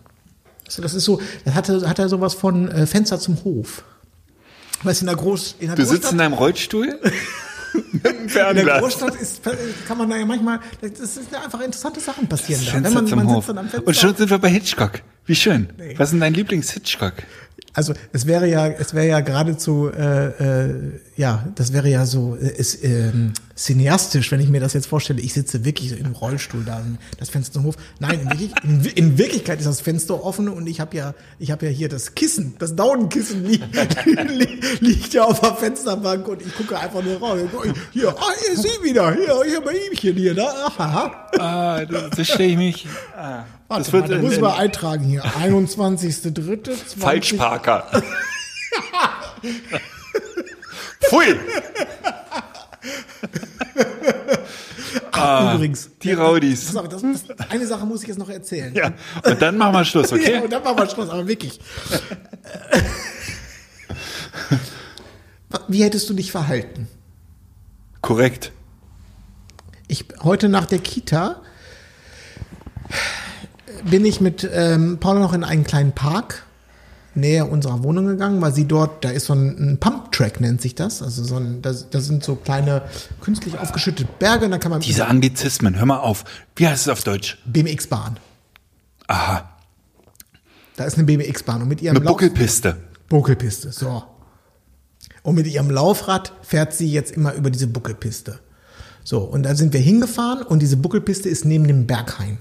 Also 0.66 0.82
das 0.82 0.94
ist 0.94 1.04
so, 1.04 1.20
das 1.44 1.54
hatte, 1.54 1.88
hat 1.88 1.98
er 1.98 2.08
sowas 2.08 2.34
von 2.34 2.68
äh, 2.68 2.86
Fenster 2.86 3.18
zum 3.18 3.42
Hof. 3.44 3.84
Weißt 4.82 5.00
du, 5.00 5.04
in 5.04 5.06
der, 5.06 5.16
Groß, 5.16 5.56
in 5.60 5.68
der 5.68 5.76
Du 5.76 5.82
sitzt 5.82 5.94
in 5.94 6.00
Großstadt, 6.00 6.20
deinem 6.20 6.32
Rollstuhl? 6.34 7.00
in 7.74 8.56
der. 8.56 8.80
Großstadt 8.80 9.16
ist, 9.16 9.42
kann 9.86 9.98
man 9.98 10.10
da 10.10 10.16
ja 10.16 10.26
manchmal, 10.26 10.60
das 10.80 11.16
ist 11.16 11.34
einfach 11.34 11.60
interessante 11.60 12.00
Sachen 12.00 12.28
passieren 12.28 12.62
da. 12.64 12.74
Wenn 12.74 12.92
man, 12.92 13.10
man 13.10 13.28
sitzt 13.36 13.48
dann 13.48 13.58
am 13.58 13.68
Fenster. 13.68 13.86
Und 13.86 13.96
schon 13.96 14.16
sind 14.16 14.30
wir 14.30 14.38
bei 14.38 14.48
Hitchcock. 14.48 15.02
Wie 15.26 15.34
schön. 15.34 15.68
Nee. 15.78 15.94
Was 15.96 16.08
ist 16.08 16.12
denn 16.12 16.20
dein 16.20 16.34
Lieblings-Hitchcock? 16.34 17.14
Also 17.74 17.94
es 18.12 18.26
wäre 18.26 18.46
ja, 18.48 18.68
es 18.68 18.92
wäre 18.92 19.06
ja 19.06 19.20
geradezu, 19.20 19.88
äh, 19.88 20.26
äh, 20.26 21.00
ja, 21.16 21.48
das 21.54 21.72
wäre 21.72 21.88
ja 21.88 22.04
so 22.04 22.36
äh, 22.36 22.48
ist, 22.48 22.84
ähm, 22.84 23.32
cineastisch, 23.56 24.30
wenn 24.30 24.40
ich 24.40 24.50
mir 24.50 24.60
das 24.60 24.74
jetzt 24.74 24.86
vorstelle. 24.86 25.22
Ich 25.22 25.32
sitze 25.32 25.64
wirklich 25.64 25.88
so 25.90 25.96
im 25.96 26.12
Rollstuhl 26.12 26.64
da, 26.64 26.78
und 26.78 26.98
das 27.18 27.30
Fenster 27.30 27.54
zum 27.54 27.64
Hof. 27.64 27.76
Nein, 27.98 28.20
in, 28.20 28.30
wirklich, 28.30 28.52
in, 28.62 28.84
in 28.84 29.18
Wirklichkeit 29.18 29.58
ist 29.58 29.66
das 29.66 29.80
Fenster 29.80 30.22
offen 30.22 30.50
und 30.50 30.66
ich 30.66 30.80
habe 30.80 30.94
ja, 30.96 31.14
ich 31.38 31.50
habe 31.50 31.64
ja 31.64 31.72
hier 31.72 31.88
das 31.88 32.14
Kissen, 32.14 32.56
das 32.58 32.76
Daunenkissen 32.76 33.44
li 33.44 33.62
li 34.28 34.60
liegt 34.80 35.14
ja 35.14 35.24
auf 35.24 35.40
der 35.40 35.54
Fensterbank 35.54 36.28
und 36.28 36.42
ich 36.42 36.54
gucke 36.54 36.78
einfach 36.78 37.02
nur 37.02 37.16
raus. 37.16 37.40
Hier, 37.92 38.10
ah, 38.10 38.32
hier 38.44 38.52
ist 38.52 38.62
sie 38.62 38.84
wieder, 38.84 39.14
hier, 39.14 39.34
hier 39.46 39.60
bei 39.62 39.72
ihm 39.72 39.96
hier, 39.96 40.34
da, 40.34 40.48
aha. 40.76 41.28
Ah, 41.38 41.84
das, 41.86 42.28
stelle 42.28 42.50
ich 42.50 42.56
mich. 42.56 42.86
Ah, 43.16 43.44
Warte 43.72 43.84
das 43.84 43.92
wird 43.94 44.08
mal, 44.08 44.16
da 44.16 44.22
muss 44.22 44.38
mal 44.38 44.58
eintragen 44.58 45.04
hier. 45.04 45.24
21.3. 45.42 46.70
Falschparker. 46.98 47.86
Pfui! 51.00 51.36
Ah, 55.12 55.54
Übrigens. 55.54 55.88
Die 56.02 56.12
Raudis. 56.12 56.76
Auf, 56.76 56.88
das, 56.88 57.00
das, 57.02 57.24
eine 57.48 57.66
Sache 57.66 57.86
muss 57.86 58.02
ich 58.02 58.08
jetzt 58.08 58.18
noch 58.18 58.28
erzählen. 58.28 58.74
Ja. 58.74 58.92
Und 59.24 59.40
dann 59.40 59.56
machen 59.56 59.72
wir 59.74 59.84
Schluss, 59.84 60.10
Ja, 60.10 60.16
okay? 60.16 60.40
und 60.42 60.52
dann 60.52 60.62
machen 60.62 60.76
wir 60.76 60.88
Schluss, 60.90 61.08
aber 61.08 61.26
wirklich. 61.26 61.58
Wie 65.68 65.82
hättest 65.82 66.10
du 66.10 66.14
dich 66.14 66.30
verhalten? 66.30 66.88
Korrekt. 68.02 68.52
Ich 69.88 70.04
heute 70.22 70.48
nach 70.48 70.66
der 70.66 70.80
Kita 70.80 71.40
bin 73.84 74.04
ich 74.04 74.20
mit 74.20 74.48
ähm, 74.52 74.98
Paula 74.98 75.20
noch 75.20 75.32
in 75.32 75.44
einen 75.44 75.64
kleinen 75.64 75.92
Park 75.92 76.44
näher 77.14 77.50
unserer 77.50 77.82
Wohnung 77.82 78.06
gegangen, 78.06 78.40
weil 78.40 78.54
sie 78.54 78.64
dort, 78.66 79.04
da 79.04 79.10
ist 79.10 79.26
so 79.26 79.34
ein, 79.34 79.72
ein 79.72 79.78
Pump-Track, 79.78 80.40
nennt 80.40 80.62
sich 80.62 80.74
das. 80.74 81.02
Also 81.02 81.22
so 81.24 81.36
ein, 81.36 81.60
das, 81.60 81.90
das 81.90 82.06
sind 82.06 82.24
so 82.24 82.36
kleine 82.36 82.82
künstlich 83.20 83.58
aufgeschüttete 83.58 84.08
Berge, 84.18 84.46
und 84.46 84.50
da 84.50 84.58
kann 84.58 84.70
man 84.70 84.80
Diese 84.80 85.06
Anglizismen, 85.06 85.76
hör 85.78 85.84
mal 85.86 85.98
auf. 85.98 86.24
Wie 86.56 86.66
heißt 86.66 86.82
es 86.86 86.88
auf 86.88 87.02
Deutsch? 87.04 87.38
BMX-Bahn. 87.44 88.16
Aha. 89.08 89.48
Da 90.76 90.84
ist 90.84 90.94
eine 90.96 91.04
BMX-Bahn 91.04 91.60
und 91.62 91.68
mit 91.68 91.82
ihrem 91.82 91.96
Eine 91.96 92.04
Lauf- 92.06 92.12
Buckelpiste. 92.14 92.78
Buckelpiste, 93.10 93.72
so. 93.72 94.04
Und 95.22 95.34
mit 95.34 95.46
ihrem 95.46 95.70
Laufrad 95.70 96.32
fährt 96.42 96.72
sie 96.72 96.90
jetzt 96.90 97.12
immer 97.12 97.34
über 97.34 97.50
diese 97.50 97.66
Buckelpiste. 97.66 98.38
So, 99.04 99.18
und 99.18 99.42
da 99.42 99.54
sind 99.54 99.74
wir 99.74 99.80
hingefahren 99.80 100.42
und 100.42 100.60
diese 100.60 100.78
Buckelpiste 100.78 101.28
ist 101.28 101.44
neben 101.44 101.66
dem 101.66 101.86
Berghain. 101.86 102.38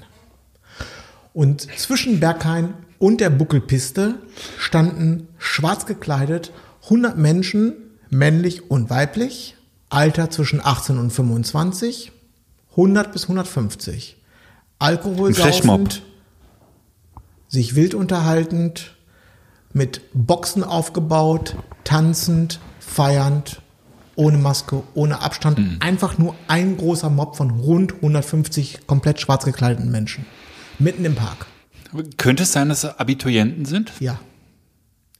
Und 1.33 1.61
zwischen 1.77 2.19
Berghain 2.19 2.73
und 2.99 3.21
der 3.21 3.29
Buckelpiste 3.29 4.15
standen 4.57 5.27
schwarz 5.37 5.85
gekleidet 5.85 6.51
100 6.83 7.17
Menschen, 7.17 7.73
männlich 8.09 8.69
und 8.69 8.89
weiblich, 8.89 9.55
Alter 9.89 10.29
zwischen 10.29 10.59
18 10.63 10.97
und 10.97 11.11
25, 11.11 12.11
100 12.71 13.11
bis 13.11 13.23
150. 13.23 14.17
Alkohol 14.79 15.33
saufend, 15.33 16.01
sich 17.47 17.75
wild 17.75 17.93
unterhaltend, 17.93 18.95
mit 19.73 20.01
Boxen 20.13 20.63
aufgebaut, 20.63 21.55
tanzend, 21.83 22.59
feiernd, 22.79 23.61
ohne 24.15 24.37
Maske, 24.37 24.83
ohne 24.93 25.21
Abstand. 25.21 25.59
Mhm. 25.59 25.77
Einfach 25.79 26.17
nur 26.17 26.35
ein 26.47 26.77
großer 26.77 27.09
Mob 27.09 27.35
von 27.35 27.51
rund 27.51 27.93
150 27.95 28.87
komplett 28.87 29.21
schwarz 29.21 29.45
gekleideten 29.45 29.91
Menschen. 29.91 30.25
Mitten 30.81 31.05
im 31.05 31.15
Park. 31.15 31.45
Könnte 32.17 32.43
es 32.43 32.53
sein, 32.53 32.69
dass 32.69 32.85
Abiturienten 32.85 33.65
sind? 33.65 33.91
Ja. 33.99 34.19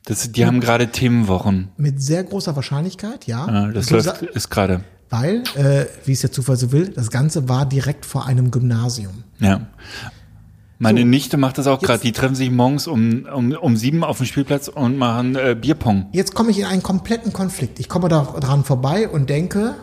Das, 0.05 0.31
die 0.31 0.45
haben 0.45 0.59
gerade 0.61 0.87
Themenwochen. 0.87 1.69
Mit 1.77 2.01
sehr 2.01 2.23
großer 2.23 2.55
Wahrscheinlichkeit, 2.55 3.27
ja. 3.27 3.47
Ja, 3.47 3.67
das 3.71 3.91
läuft, 3.91 4.21
ist 4.23 4.49
gerade. 4.49 4.83
Weil, 5.09 5.43
äh, 5.55 5.85
wie 6.05 6.13
es 6.13 6.21
der 6.21 6.31
Zufall 6.31 6.55
so 6.55 6.71
will, 6.71 6.89
das 6.89 7.11
Ganze 7.11 7.47
war 7.47 7.67
direkt 7.67 8.05
vor 8.05 8.25
einem 8.25 8.49
Gymnasium. 8.49 9.23
Ja. 9.39 9.67
Meine 10.79 11.01
So. 11.01 11.05
Nichte 11.05 11.37
macht 11.37 11.59
das 11.59 11.67
auch 11.67 11.79
gerade. 11.79 12.01
Die 12.01 12.13
treffen 12.13 12.33
sich 12.33 12.49
morgens 12.49 12.87
um, 12.87 13.25
um, 13.25 13.51
um 13.51 13.77
sieben 13.77 14.03
auf 14.03 14.17
dem 14.17 14.25
Spielplatz 14.25 14.67
und 14.69 14.97
machen 14.97 15.35
äh, 15.35 15.55
Bierpong. 15.59 16.07
Jetzt 16.13 16.33
komme 16.33 16.49
ich 16.49 16.57
in 16.57 16.65
einen 16.65 16.81
kompletten 16.81 17.33
Konflikt. 17.33 17.79
Ich 17.79 17.87
komme 17.87 18.09
da 18.09 18.23
dran 18.39 18.63
vorbei 18.63 19.07
und 19.07 19.29
denke, 19.29 19.75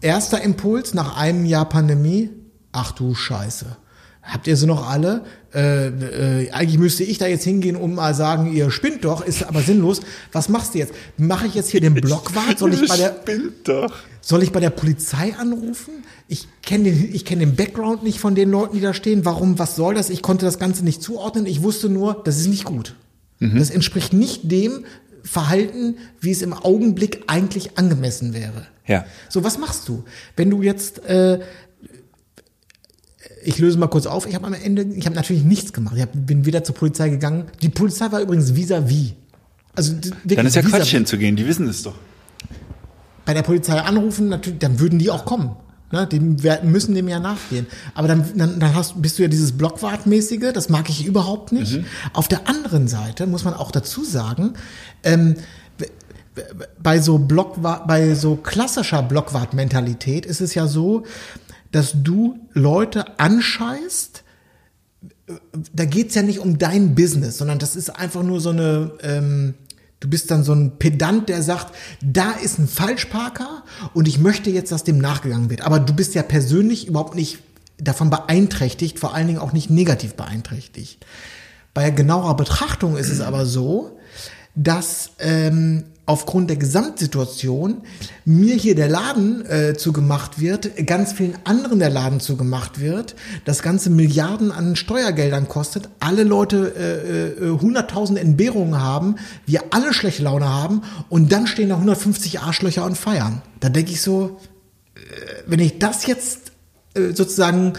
erster 0.00 0.40
Impuls 0.40 0.94
nach 0.94 1.18
einem 1.18 1.44
Jahr 1.44 1.68
Pandemie, 1.68 2.30
ach 2.70 2.92
du 2.92 3.14
Scheiße. 3.14 3.76
Habt 4.22 4.46
ihr 4.46 4.56
sie 4.56 4.66
noch 4.66 4.88
alle? 4.88 5.24
Äh, 5.52 5.88
äh, 5.88 6.50
eigentlich 6.52 6.78
müsste 6.78 7.02
ich 7.02 7.18
da 7.18 7.26
jetzt 7.26 7.42
hingehen 7.44 7.74
und 7.74 7.94
mal 7.94 8.14
sagen, 8.14 8.52
ihr 8.52 8.70
spinnt 8.70 9.04
doch, 9.04 9.24
ist 9.24 9.42
aber 9.42 9.62
sinnlos. 9.62 10.00
Was 10.30 10.48
machst 10.48 10.74
du 10.74 10.78
jetzt? 10.78 10.94
Mache 11.16 11.46
ich 11.46 11.54
jetzt 11.54 11.70
hier 11.70 11.80
den 11.80 11.94
Blockwart? 11.94 12.58
Soll 12.58 12.72
ich 12.72 12.88
bei 12.88 12.96
der, 12.96 13.16
Spinnt 13.20 13.68
doch. 13.68 13.92
soll 14.20 14.42
ich 14.44 14.52
bei 14.52 14.60
der 14.60 14.70
Polizei 14.70 15.34
anrufen? 15.36 16.04
Ich 16.28 16.46
kenne 16.62 16.84
den, 16.84 17.12
ich 17.12 17.24
kenne 17.24 17.44
den 17.44 17.56
Background 17.56 18.04
nicht 18.04 18.20
von 18.20 18.34
den 18.36 18.50
Leuten, 18.50 18.76
die 18.76 18.80
da 18.80 18.94
stehen. 18.94 19.24
Warum, 19.24 19.58
was 19.58 19.74
soll 19.74 19.94
das? 19.94 20.08
Ich 20.08 20.22
konnte 20.22 20.46
das 20.46 20.58
Ganze 20.60 20.84
nicht 20.84 21.02
zuordnen. 21.02 21.44
Ich 21.46 21.62
wusste 21.62 21.88
nur, 21.88 22.22
das 22.24 22.38
ist 22.38 22.46
nicht 22.48 22.64
gut. 22.64 22.94
Das 23.40 23.70
entspricht 23.70 24.12
nicht 24.12 24.52
dem 24.52 24.84
Verhalten, 25.24 25.96
wie 26.20 26.30
es 26.30 26.42
im 26.42 26.52
Augenblick 26.52 27.24
eigentlich 27.26 27.76
angemessen 27.76 28.34
wäre. 28.34 28.68
Ja. 28.86 29.04
So, 29.28 29.42
was 29.42 29.58
machst 29.58 29.88
du? 29.88 30.04
Wenn 30.36 30.48
du 30.48 30.62
jetzt, 30.62 31.04
äh, 31.06 31.40
ich 33.44 33.58
löse 33.58 33.78
mal 33.78 33.88
kurz 33.88 34.06
auf, 34.06 34.26
ich 34.26 34.34
habe 34.34 34.46
am 34.46 34.54
Ende, 34.54 34.82
ich 34.82 35.06
habe 35.06 35.16
natürlich 35.16 35.44
nichts 35.44 35.72
gemacht. 35.72 35.94
Ich 35.96 36.02
hab, 36.02 36.10
bin 36.14 36.44
wieder 36.44 36.62
zur 36.64 36.74
Polizei 36.74 37.08
gegangen. 37.08 37.44
Die 37.62 37.68
Polizei 37.68 38.10
war 38.12 38.20
übrigens 38.20 38.54
vis-à-vis. 38.54 39.12
Also 39.74 39.94
Dann 40.24 40.46
ist 40.46 40.56
ja 40.56 40.62
Quatsch 40.62 40.90
hinzugehen. 40.90 41.34
Die 41.36 41.46
wissen 41.46 41.66
es 41.68 41.82
doch. 41.82 41.94
bei 43.24 43.34
der 43.34 43.42
Polizei 43.42 43.78
anrufen, 43.80 44.28
natürlich, 44.28 44.58
dann 44.58 44.78
würden 44.80 44.98
die 44.98 45.10
auch 45.10 45.24
kommen. 45.24 45.50
Ne, 45.94 46.06
die 46.06 46.42
wer- 46.42 46.64
müssen 46.64 46.94
dem 46.94 47.06
ja 47.06 47.20
nachgehen. 47.20 47.66
Aber 47.94 48.08
dann, 48.08 48.24
dann, 48.34 48.58
dann 48.58 48.74
hast, 48.74 49.00
bist 49.02 49.18
du 49.18 49.22
ja 49.24 49.28
dieses 49.28 49.52
Blockwartmäßige, 49.52 50.52
das 50.54 50.70
mag 50.70 50.88
ich 50.88 51.04
überhaupt 51.04 51.52
nicht. 51.52 51.80
Auf 52.14 52.28
der 52.28 52.48
anderen 52.48 52.88
Seite 52.88 53.26
muss 53.26 53.44
man 53.44 53.52
auch 53.52 53.70
dazu 53.70 54.02
sagen, 54.02 54.54
ähm, 55.02 55.34
bei 56.82 56.98
so 56.98 57.18
Blockwart, 57.18 57.86
bei 57.86 58.14
so 58.14 58.36
klassischer 58.36 59.02
Blockwart-Mentalität 59.02 60.24
ist 60.24 60.40
es 60.40 60.54
ja 60.54 60.66
so, 60.66 61.02
dass 61.72 61.92
du 61.94 62.38
Leute 62.52 63.18
anscheißt, 63.18 64.22
da 65.74 65.84
geht's 65.84 66.14
ja 66.14 66.22
nicht 66.22 66.38
um 66.38 66.58
dein 66.58 66.94
Business, 66.94 67.38
sondern 67.38 67.58
das 67.58 67.76
ist 67.76 67.90
einfach 67.90 68.22
nur 68.22 68.40
so 68.40 68.50
eine, 68.50 68.92
ähm, 69.02 69.54
du 70.00 70.08
bist 70.08 70.30
dann 70.30 70.44
so 70.44 70.52
ein 70.52 70.78
Pedant, 70.78 71.28
der 71.28 71.42
sagt, 71.42 71.74
da 72.02 72.32
ist 72.32 72.58
ein 72.58 72.68
Falschparker 72.68 73.64
und 73.94 74.08
ich 74.08 74.18
möchte 74.18 74.50
jetzt, 74.50 74.72
dass 74.72 74.84
dem 74.84 74.98
nachgegangen 74.98 75.50
wird. 75.50 75.62
Aber 75.62 75.80
du 75.80 75.94
bist 75.94 76.14
ja 76.14 76.22
persönlich 76.22 76.86
überhaupt 76.86 77.14
nicht 77.14 77.38
davon 77.78 78.10
beeinträchtigt, 78.10 78.98
vor 78.98 79.14
allen 79.14 79.26
Dingen 79.26 79.38
auch 79.38 79.52
nicht 79.52 79.70
negativ 79.70 80.14
beeinträchtigt. 80.14 81.04
Bei 81.74 81.90
genauer 81.90 82.36
Betrachtung 82.36 82.96
ist 82.96 83.10
es 83.10 83.20
aber 83.20 83.46
so, 83.46 83.98
dass 84.54 85.12
ähm, 85.18 85.84
aufgrund 86.04 86.50
der 86.50 86.56
Gesamtsituation 86.56 87.82
mir 88.24 88.56
hier 88.56 88.74
der 88.74 88.88
Laden 88.88 89.46
äh, 89.46 89.76
zugemacht 89.76 90.40
wird, 90.40 90.86
ganz 90.86 91.12
vielen 91.12 91.38
anderen 91.44 91.78
der 91.78 91.90
Laden 91.90 92.18
zugemacht 92.18 92.80
wird, 92.80 93.14
das 93.44 93.62
ganze 93.62 93.88
Milliarden 93.88 94.50
an 94.50 94.74
Steuergeldern 94.74 95.48
kostet, 95.48 95.88
alle 96.00 96.24
Leute 96.24 96.74
äh, 96.76 97.44
äh, 97.44 97.50
100.000 97.52 98.16
Entbehrungen 98.16 98.80
haben, 98.80 99.16
wir 99.46 99.62
alle 99.70 99.92
schlechte 99.92 100.24
Laune 100.24 100.48
haben 100.48 100.82
und 101.08 101.30
dann 101.30 101.46
stehen 101.46 101.68
da 101.68 101.76
150 101.76 102.40
Arschlöcher 102.40 102.84
und 102.84 102.98
feiern. 102.98 103.42
Da 103.60 103.68
denke 103.68 103.92
ich 103.92 104.02
so, 104.02 104.40
äh, 104.96 105.00
wenn 105.46 105.60
ich 105.60 105.78
das 105.78 106.06
jetzt 106.06 106.50
äh, 106.94 107.12
sozusagen, 107.12 107.74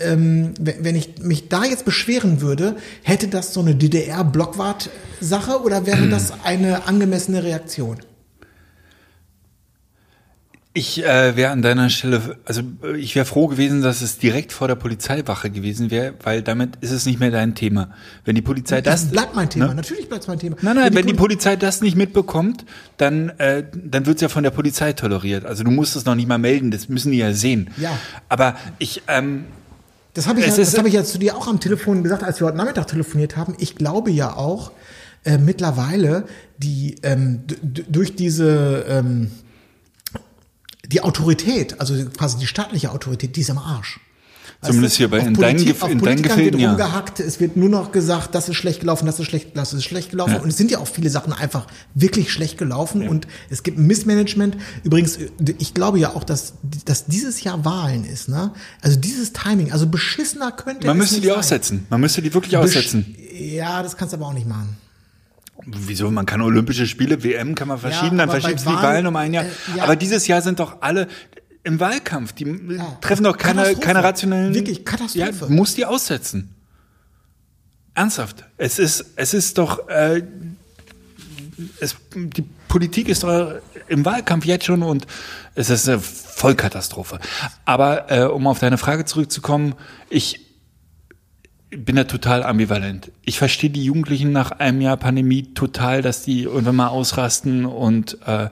ähm, 0.00 0.54
wenn 0.60 0.84
wenn 0.84 0.94
ich 0.96 1.18
mich 1.20 1.48
da 1.48 1.64
jetzt 1.64 1.84
beschweren 1.84 2.40
würde, 2.40 2.76
hätte 3.02 3.28
das 3.28 3.52
so 3.54 3.60
eine 3.60 3.74
DDR-Blockwart-Sache 3.74 5.62
oder 5.62 5.86
wäre 5.86 6.08
das 6.08 6.32
eine 6.44 6.86
angemessene 6.86 7.42
Reaktion? 7.42 7.98
Ich 10.76 11.04
äh, 11.04 11.36
wäre 11.36 11.52
an 11.52 11.62
deiner 11.62 11.88
Stelle, 11.88 12.36
also 12.44 12.62
ich 12.98 13.14
wäre 13.14 13.24
froh 13.24 13.46
gewesen, 13.46 13.80
dass 13.80 14.02
es 14.02 14.18
direkt 14.18 14.52
vor 14.52 14.66
der 14.66 14.74
Polizeiwache 14.74 15.48
gewesen 15.48 15.92
wäre, 15.92 16.14
weil 16.24 16.42
damit 16.42 16.70
ist 16.80 16.90
es 16.90 17.06
nicht 17.06 17.20
mehr 17.20 17.30
dein 17.30 17.54
Thema. 17.54 17.90
Wenn 18.24 18.34
die 18.34 18.42
Polizei 18.42 18.80
das, 18.80 19.02
Das 19.02 19.10
bleibt 19.12 19.36
mein 19.36 19.48
Thema, 19.48 19.68
Ne? 19.68 19.76
natürlich 19.76 20.08
bleibt 20.08 20.22
es 20.24 20.28
mein 20.28 20.40
Thema. 20.40 20.56
Nein, 20.62 20.74
nein, 20.74 20.92
wenn 20.92 21.06
die 21.06 21.12
Poli- 21.12 21.34
Polizei 21.34 21.54
das 21.54 21.80
nicht 21.80 21.96
mitbekommt, 21.96 22.64
dann, 22.96 23.28
äh, 23.38 23.62
dann 23.72 24.06
wird's 24.06 24.20
ja 24.20 24.28
von 24.28 24.42
der 24.42 24.50
Polizei 24.50 24.94
toleriert. 24.94 25.44
Also 25.46 25.62
du 25.62 25.70
musst 25.70 25.94
es 25.94 26.06
noch 26.06 26.16
nicht 26.16 26.26
mal 26.26 26.38
melden, 26.38 26.72
das 26.72 26.88
müssen 26.88 27.12
die 27.12 27.18
ja 27.18 27.32
sehen. 27.32 27.70
Ja. 27.76 27.96
Aber 28.28 28.56
ich, 28.80 29.02
ähm, 29.06 29.44
Das 30.14 30.28
habe 30.28 30.40
ich, 30.40 30.46
Es 30.46 30.56
ja, 30.56 30.64
das 30.64 30.78
hab 30.78 30.86
ich 30.86 30.94
ja 30.94 31.04
zu 31.04 31.18
dir 31.18 31.36
auch 31.36 31.48
am 31.48 31.60
Telefon 31.60 32.02
gesagt, 32.02 32.22
als 32.22 32.40
wir 32.40 32.46
heute 32.46 32.56
Nachmittag 32.56 32.86
telefoniert 32.86 33.36
haben. 33.36 33.56
Ich 33.58 33.74
glaube 33.74 34.10
ja 34.10 34.36
auch 34.36 34.70
äh, 35.24 35.38
mittlerweile, 35.38 36.26
die 36.58 36.96
ähm, 37.02 37.42
durch 37.62 38.14
diese 38.14 38.84
ähm, 38.88 39.32
die 40.86 41.00
Autorität, 41.00 41.80
also 41.80 41.94
quasi 42.10 42.38
die 42.38 42.46
staatliche 42.46 42.92
Autorität, 42.92 43.34
die 43.36 43.40
ist 43.40 43.50
am 43.50 43.58
Arsch. 43.58 44.00
Zumindest 44.66 44.96
hier 44.96 45.08
bei- 45.08 45.18
in 45.20 45.34
deinen 45.34 45.58
Gef- 45.58 45.88
in 45.88 46.00
deinen 46.00 46.22
Gefilden, 46.22 46.52
wird 46.52 46.60
ja. 46.62 46.68
rumgehackt, 46.70 47.20
es 47.20 47.40
wird 47.40 47.56
nur 47.56 47.68
noch 47.68 47.92
gesagt, 47.92 48.34
das 48.34 48.48
ist 48.48 48.56
schlecht 48.56 48.80
gelaufen, 48.80 49.06
das 49.06 49.18
ist 49.18 49.26
schlecht, 49.26 49.56
das 49.56 49.72
ist 49.72 49.84
schlecht 49.84 50.10
gelaufen. 50.10 50.34
Ja. 50.34 50.40
Und 50.40 50.48
es 50.48 50.56
sind 50.56 50.70
ja 50.70 50.78
auch 50.78 50.88
viele 50.88 51.10
Sachen 51.10 51.32
einfach 51.32 51.66
wirklich 51.94 52.32
schlecht 52.32 52.58
gelaufen 52.58 53.08
und 53.08 53.26
es 53.50 53.62
gibt 53.62 53.78
ein 53.78 53.86
Missmanagement. 53.86 54.56
Übrigens, 54.82 55.18
ich 55.58 55.74
glaube 55.74 55.98
ja 55.98 56.14
auch, 56.14 56.24
dass, 56.24 56.54
dass 56.84 57.06
dieses 57.06 57.42
Jahr 57.42 57.64
Wahlen 57.64 58.04
ist, 58.04 58.28
ne? 58.28 58.52
Also 58.80 58.98
dieses 58.98 59.32
Timing, 59.32 59.72
also 59.72 59.86
beschissener 59.86 60.52
könnte 60.52 60.86
man 60.86 60.96
müsste 60.98 61.20
die 61.20 61.28
sein. 61.28 61.36
aussetzen. 61.36 61.86
Man 61.90 62.00
müsste 62.00 62.22
die 62.22 62.32
wirklich 62.34 62.54
Besch- 62.54 62.58
aussetzen. 62.64 63.14
Ja, 63.38 63.82
das 63.82 63.96
kannst 63.96 64.12
du 64.12 64.16
aber 64.16 64.26
auch 64.26 64.32
nicht 64.34 64.48
machen. 64.48 64.76
Wieso? 65.66 66.10
Man 66.10 66.26
kann 66.26 66.40
Olympische 66.42 66.86
Spiele, 66.86 67.22
WM 67.22 67.54
kann 67.54 67.68
man 67.68 67.78
verschieben, 67.78 68.18
dann 68.18 68.28
aber 68.28 68.34
bei 68.34 68.40
verschiebst 68.40 68.66
du 68.66 68.70
die 68.70 68.76
Wahlen- 68.76 68.84
Wahlen 68.86 69.06
um 69.06 69.16
ein 69.16 69.32
Jahr. 69.32 69.44
äh, 69.44 69.48
ja. 69.76 69.84
Aber 69.84 69.96
dieses 69.96 70.26
Jahr 70.26 70.42
sind 70.42 70.60
doch 70.60 70.78
alle 70.82 71.08
im 71.64 71.80
Wahlkampf. 71.80 72.32
Die 72.32 72.44
Ja. 72.44 72.98
treffen 73.00 73.24
doch 73.24 73.36
keine, 73.36 73.74
keine 73.76 74.04
rationellen. 74.04 74.54
Wirklich 74.54 74.84
Katastrophe. 74.84 75.46
Ja, 75.46 75.48
muss 75.48 75.74
die 75.74 75.84
aussetzen. 75.84 76.54
Ernsthaft. 77.94 78.44
Es 78.56 78.78
ist, 78.78 79.04
es 79.16 79.34
ist 79.34 79.58
doch, 79.58 79.88
äh, 79.88 80.22
es, 81.80 81.96
die 82.14 82.44
Politik 82.68 83.08
ist 83.08 83.22
doch 83.22 83.54
im 83.88 84.04
Wahlkampf 84.04 84.44
jetzt 84.44 84.64
schon 84.66 84.82
und 84.82 85.06
es 85.54 85.70
ist 85.70 85.88
eine 85.88 86.00
Vollkatastrophe. 86.00 87.20
Aber 87.64 88.10
äh, 88.10 88.24
um 88.24 88.46
auf 88.46 88.58
deine 88.58 88.78
Frage 88.78 89.04
zurückzukommen, 89.04 89.74
ich 90.10 90.40
bin 91.70 91.96
da 91.96 92.04
total 92.04 92.42
ambivalent. 92.42 93.10
Ich 93.24 93.38
verstehe 93.38 93.70
die 93.70 93.84
Jugendlichen 93.84 94.32
nach 94.32 94.52
einem 94.52 94.80
Jahr 94.80 94.96
Pandemie 94.96 95.54
total, 95.54 96.02
dass 96.02 96.22
die 96.22 96.42
irgendwann 96.42 96.76
mal 96.76 96.88
ausrasten 96.88 97.64
und 97.64 98.18
äh, 98.26 98.48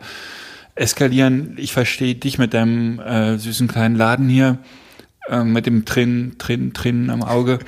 eskalieren. 0.75 1.57
Ich 1.59 1.73
verstehe 1.73 2.15
dich 2.15 2.39
mit 2.39 2.55
deinem 2.55 2.99
äh, 3.01 3.39
süßen 3.39 3.69
kleinen 3.69 3.97
Laden 3.97 4.29
hier, 4.29 4.59
äh, 5.29 5.45
mit 5.45 5.67
dem 5.67 5.85
Tränen, 5.85 6.39
Tränen, 6.39 6.73
Tränen 6.73 7.11
am 7.11 7.23
Auge. 7.23 7.59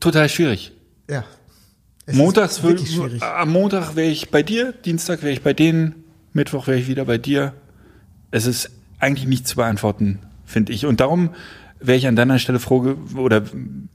Total 0.00 0.28
schwierig. 0.28 0.72
Ja. 1.08 1.24
Es 2.06 2.16
Montags 2.16 2.62
will, 2.62 2.78
am 3.20 3.50
Montag 3.50 3.96
wäre 3.96 4.10
ich 4.10 4.30
bei 4.30 4.42
dir, 4.42 4.72
Dienstag 4.72 5.22
wäre 5.22 5.32
ich 5.32 5.42
bei 5.42 5.54
denen, 5.54 6.04
Mittwoch 6.34 6.66
wäre 6.66 6.78
ich 6.78 6.86
wieder 6.86 7.06
bei 7.06 7.16
dir. 7.16 7.54
Es 8.30 8.46
ist 8.46 8.70
eigentlich 8.98 9.26
nicht 9.26 9.48
zu 9.48 9.56
beantworten, 9.56 10.18
finde 10.44 10.72
ich. 10.72 10.84
Und 10.84 11.00
darum 11.00 11.30
wäre 11.86 11.98
ich 11.98 12.06
an 12.06 12.16
deiner 12.16 12.38
Stelle 12.38 12.58
froh 12.60 12.96
oder 13.16 13.42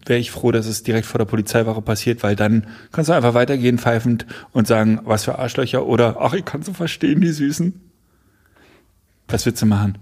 wäre 0.05 0.19
ich 0.19 0.31
froh, 0.31 0.51
dass 0.51 0.65
es 0.65 0.83
direkt 0.83 1.05
vor 1.05 1.17
der 1.19 1.25
Polizeiwache 1.25 1.81
passiert, 1.81 2.23
weil 2.23 2.35
dann 2.35 2.67
kannst 2.91 3.09
du 3.09 3.13
einfach 3.13 3.33
weitergehen 3.33 3.77
pfeifend 3.77 4.25
und 4.51 4.67
sagen, 4.67 4.99
was 5.03 5.25
für 5.25 5.39
Arschlöcher 5.39 5.85
oder 5.85 6.17
ach, 6.19 6.33
ich 6.33 6.45
kann 6.45 6.61
so 6.63 6.73
verstehen, 6.73 7.21
die 7.21 7.31
Süßen. 7.31 7.73
Was 9.27 9.45
willst 9.45 9.61
du 9.61 9.65
machen? 9.65 9.97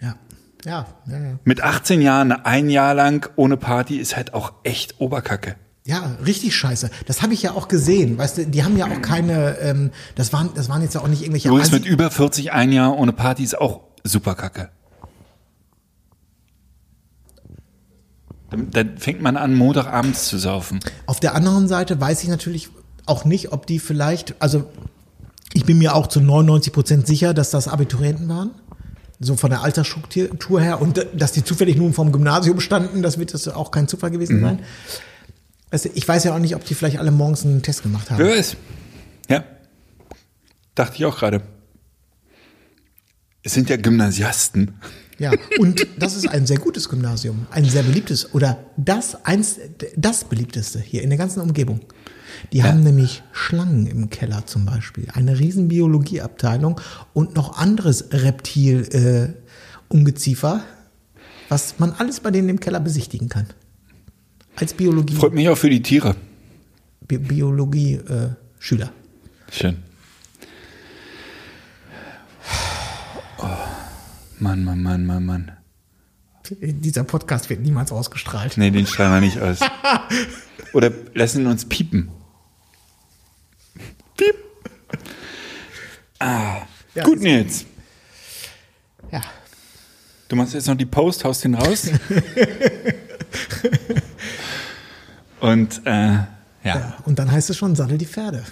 Ja. 0.00 0.14
Ja, 0.64 0.86
ja, 1.06 1.18
ja. 1.18 1.38
Mit 1.44 1.62
18 1.62 2.02
Jahren 2.02 2.32
ein 2.32 2.68
Jahr 2.70 2.94
lang 2.94 3.28
ohne 3.36 3.56
Party 3.56 3.96
ist 3.98 4.16
halt 4.16 4.34
auch 4.34 4.52
echt 4.64 5.00
Oberkacke. 5.00 5.56
Ja, 5.84 6.16
richtig 6.26 6.54
scheiße. 6.56 6.90
Das 7.06 7.22
habe 7.22 7.32
ich 7.32 7.42
ja 7.42 7.52
auch 7.52 7.68
gesehen. 7.68 8.18
Weißt 8.18 8.38
du, 8.38 8.46
die 8.46 8.64
haben 8.64 8.76
ja 8.76 8.86
auch 8.86 9.00
keine, 9.02 9.56
ähm, 9.60 9.90
das 10.16 10.32
waren, 10.32 10.50
das 10.56 10.68
waren 10.68 10.82
jetzt 10.82 10.94
ja 10.96 11.00
auch 11.00 11.06
nicht 11.08 11.22
irgendwelche 11.22 11.48
Übrigens 11.48 11.68
Assi- 11.68 11.74
mit 11.78 11.86
über 11.86 12.10
40 12.10 12.52
ein 12.52 12.72
Jahr 12.72 12.98
ohne 12.98 13.12
Party 13.12 13.44
ist 13.44 13.56
auch 13.56 13.82
super 14.02 14.34
kacke. 14.34 14.70
Dann, 18.56 18.70
dann 18.70 18.98
fängt 18.98 19.20
man 19.20 19.36
an, 19.36 19.54
Montagabends 19.54 20.28
zu 20.28 20.38
saufen. 20.38 20.80
Auf 21.06 21.20
der 21.20 21.34
anderen 21.34 21.68
Seite 21.68 22.00
weiß 22.00 22.22
ich 22.22 22.28
natürlich 22.28 22.70
auch 23.04 23.24
nicht, 23.24 23.52
ob 23.52 23.66
die 23.66 23.78
vielleicht, 23.78 24.34
also 24.40 24.68
ich 25.52 25.64
bin 25.64 25.78
mir 25.78 25.94
auch 25.94 26.06
zu 26.06 26.20
99 26.20 26.72
Prozent 26.72 27.06
sicher, 27.06 27.34
dass 27.34 27.50
das 27.50 27.68
Abiturienten 27.68 28.28
waren. 28.28 28.50
So 29.18 29.36
von 29.36 29.48
der 29.48 29.62
Altersstruktur 29.62 30.60
her 30.60 30.82
und 30.82 31.06
dass 31.14 31.32
die 31.32 31.42
zufällig 31.42 31.76
nun 31.76 31.94
vom 31.94 32.12
Gymnasium 32.12 32.60
standen, 32.60 33.00
das 33.02 33.18
wird 33.18 33.32
das 33.32 33.48
auch 33.48 33.70
kein 33.70 33.88
Zufall 33.88 34.10
gewesen 34.10 34.42
sein. 34.42 34.58
Also 35.70 35.88
ich 35.94 36.06
weiß 36.06 36.24
ja 36.24 36.34
auch 36.34 36.38
nicht, 36.38 36.54
ob 36.54 36.64
die 36.66 36.74
vielleicht 36.74 36.98
alle 36.98 37.10
morgens 37.10 37.44
einen 37.44 37.62
Test 37.62 37.82
gemacht 37.82 38.10
haben. 38.10 38.18
Wer 38.18 38.36
weiß? 38.36 38.56
Ja. 39.30 39.44
Dachte 40.74 40.96
ich 40.96 41.06
auch 41.06 41.18
gerade. 41.18 41.40
Es 43.42 43.54
sind 43.54 43.70
ja 43.70 43.76
Gymnasiasten. 43.76 44.74
Ja, 45.18 45.32
und 45.58 45.86
das 45.98 46.14
ist 46.14 46.28
ein 46.28 46.46
sehr 46.46 46.58
gutes 46.58 46.88
Gymnasium, 46.88 47.46
ein 47.50 47.64
sehr 47.64 47.82
beliebtes 47.82 48.34
oder 48.34 48.58
das 48.76 49.24
eins 49.24 49.58
das 49.96 50.24
beliebteste 50.24 50.78
hier 50.78 51.02
in 51.02 51.08
der 51.08 51.18
ganzen 51.18 51.40
Umgebung. 51.40 51.80
Die 52.52 52.62
haben 52.62 52.82
nämlich 52.82 53.22
Schlangen 53.32 53.86
im 53.86 54.10
Keller 54.10 54.44
zum 54.44 54.66
Beispiel, 54.66 55.08
eine 55.14 55.38
riesen 55.38 55.68
Biologieabteilung 55.68 56.80
und 57.14 57.34
noch 57.34 57.56
anderes 57.56 58.12
Reptil 58.12 58.82
äh, 58.92 59.32
Ungeziefer, 59.88 60.62
was 61.48 61.78
man 61.78 61.92
alles 61.92 62.20
bei 62.20 62.30
denen 62.30 62.50
im 62.50 62.60
Keller 62.60 62.80
besichtigen 62.80 63.28
kann. 63.28 63.46
Als 64.56 64.74
Biologie 64.74 65.14
Freut 65.14 65.34
mich 65.34 65.48
auch 65.48 65.56
für 65.56 65.70
die 65.70 65.82
Tiere. 65.82 66.16
Bi 67.06 67.18
Biologie 67.18 67.94
äh, 67.94 68.30
Schüler. 68.58 68.90
Schön. 69.50 69.76
Mann, 74.38 74.64
Mann, 74.64 74.82
Mann, 74.82 75.06
Mann, 75.06 75.24
Mann. 75.24 75.52
Dieser 76.60 77.04
Podcast 77.04 77.50
wird 77.50 77.60
niemals 77.60 77.90
ausgestrahlt. 77.90 78.56
Nee, 78.56 78.70
den 78.70 78.86
strahlen 78.86 79.14
wir 79.14 79.20
nicht 79.20 79.40
aus. 79.40 79.58
Oder 80.72 80.92
lassen 81.14 81.46
uns 81.46 81.64
piepen. 81.64 82.08
Piep. 84.16 84.36
Ah, 86.18 86.62
Ja, 86.94 87.04
gut, 87.04 87.20
Nils. 87.20 87.64
Ja. 89.10 89.20
Du 90.28 90.36
machst 90.36 90.54
jetzt 90.54 90.66
noch 90.68 90.76
die 90.76 90.86
Post, 90.86 91.24
haust 91.24 91.44
den 91.44 91.54
raus. 91.54 91.88
Und 95.40 95.80
äh, 95.84 95.90
ja. 95.90 96.26
ja. 96.64 96.96
Und 97.04 97.18
dann 97.18 97.30
heißt 97.30 97.50
es 97.50 97.56
schon, 97.56 97.74
saddel 97.76 97.98
die 97.98 98.06
Pferde. 98.06 98.44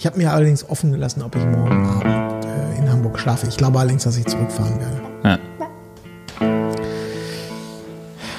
Ich 0.00 0.06
habe 0.06 0.16
mir 0.16 0.32
allerdings 0.32 0.66
offen 0.66 0.92
gelassen, 0.92 1.20
ob 1.20 1.36
ich 1.36 1.44
morgen 1.44 1.86
Abend 1.86 2.46
äh, 2.46 2.78
in 2.78 2.90
Hamburg 2.90 3.18
schlafe. 3.18 3.46
Ich 3.48 3.58
glaube 3.58 3.78
allerdings, 3.80 4.04
dass 4.04 4.16
ich 4.16 4.24
zurückfahren 4.24 4.80
werde. 4.80 5.02
ja. 5.24 5.38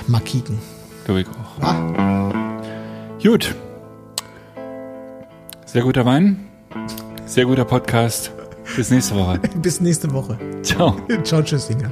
Mal 0.07 0.22
kicken. 0.22 0.57
Glaube 1.05 1.22
ich 1.22 1.28
auch. 1.28 1.62
Ah, 1.64 2.32
Gut. 3.22 3.53
Sehr 5.68 5.84
guter 5.84 6.03
Wein. 6.03 6.47
Sehr 7.28 7.45
guter 7.45 7.64
Podcast. 7.66 8.32
Bis 8.76 8.89
nächste 8.89 9.14
Woche. 9.16 9.38
bis 9.62 9.82
nächste 9.82 10.12
Woche. 10.12 10.39
Ciao. 10.64 10.95
Ciao, 11.24 11.43
Tschüssinger. 11.43 11.91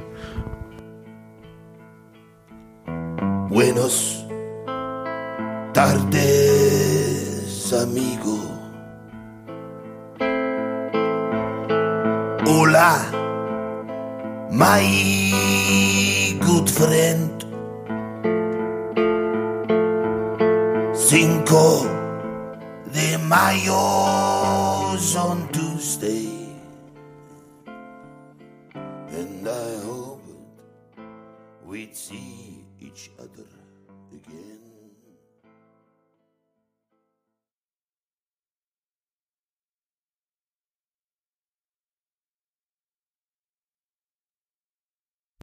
Buenos 3.48 4.24
tardes, 5.72 7.72
amigo. 7.72 8.49
Hola, 12.52 12.98
my 14.50 14.82
good 16.40 16.68
friend. 16.68 17.30
Cinco 20.92 21.86
de 22.92 23.18
Mayo's 23.18 25.14
on 25.14 25.46
Tuesday. 25.52 26.26
And 27.66 29.46
I 29.46 29.78
hope 29.86 30.24
we'd 31.64 31.94
see 31.94 32.64
each 32.80 33.12
other 33.20 33.46
again. 34.12 34.59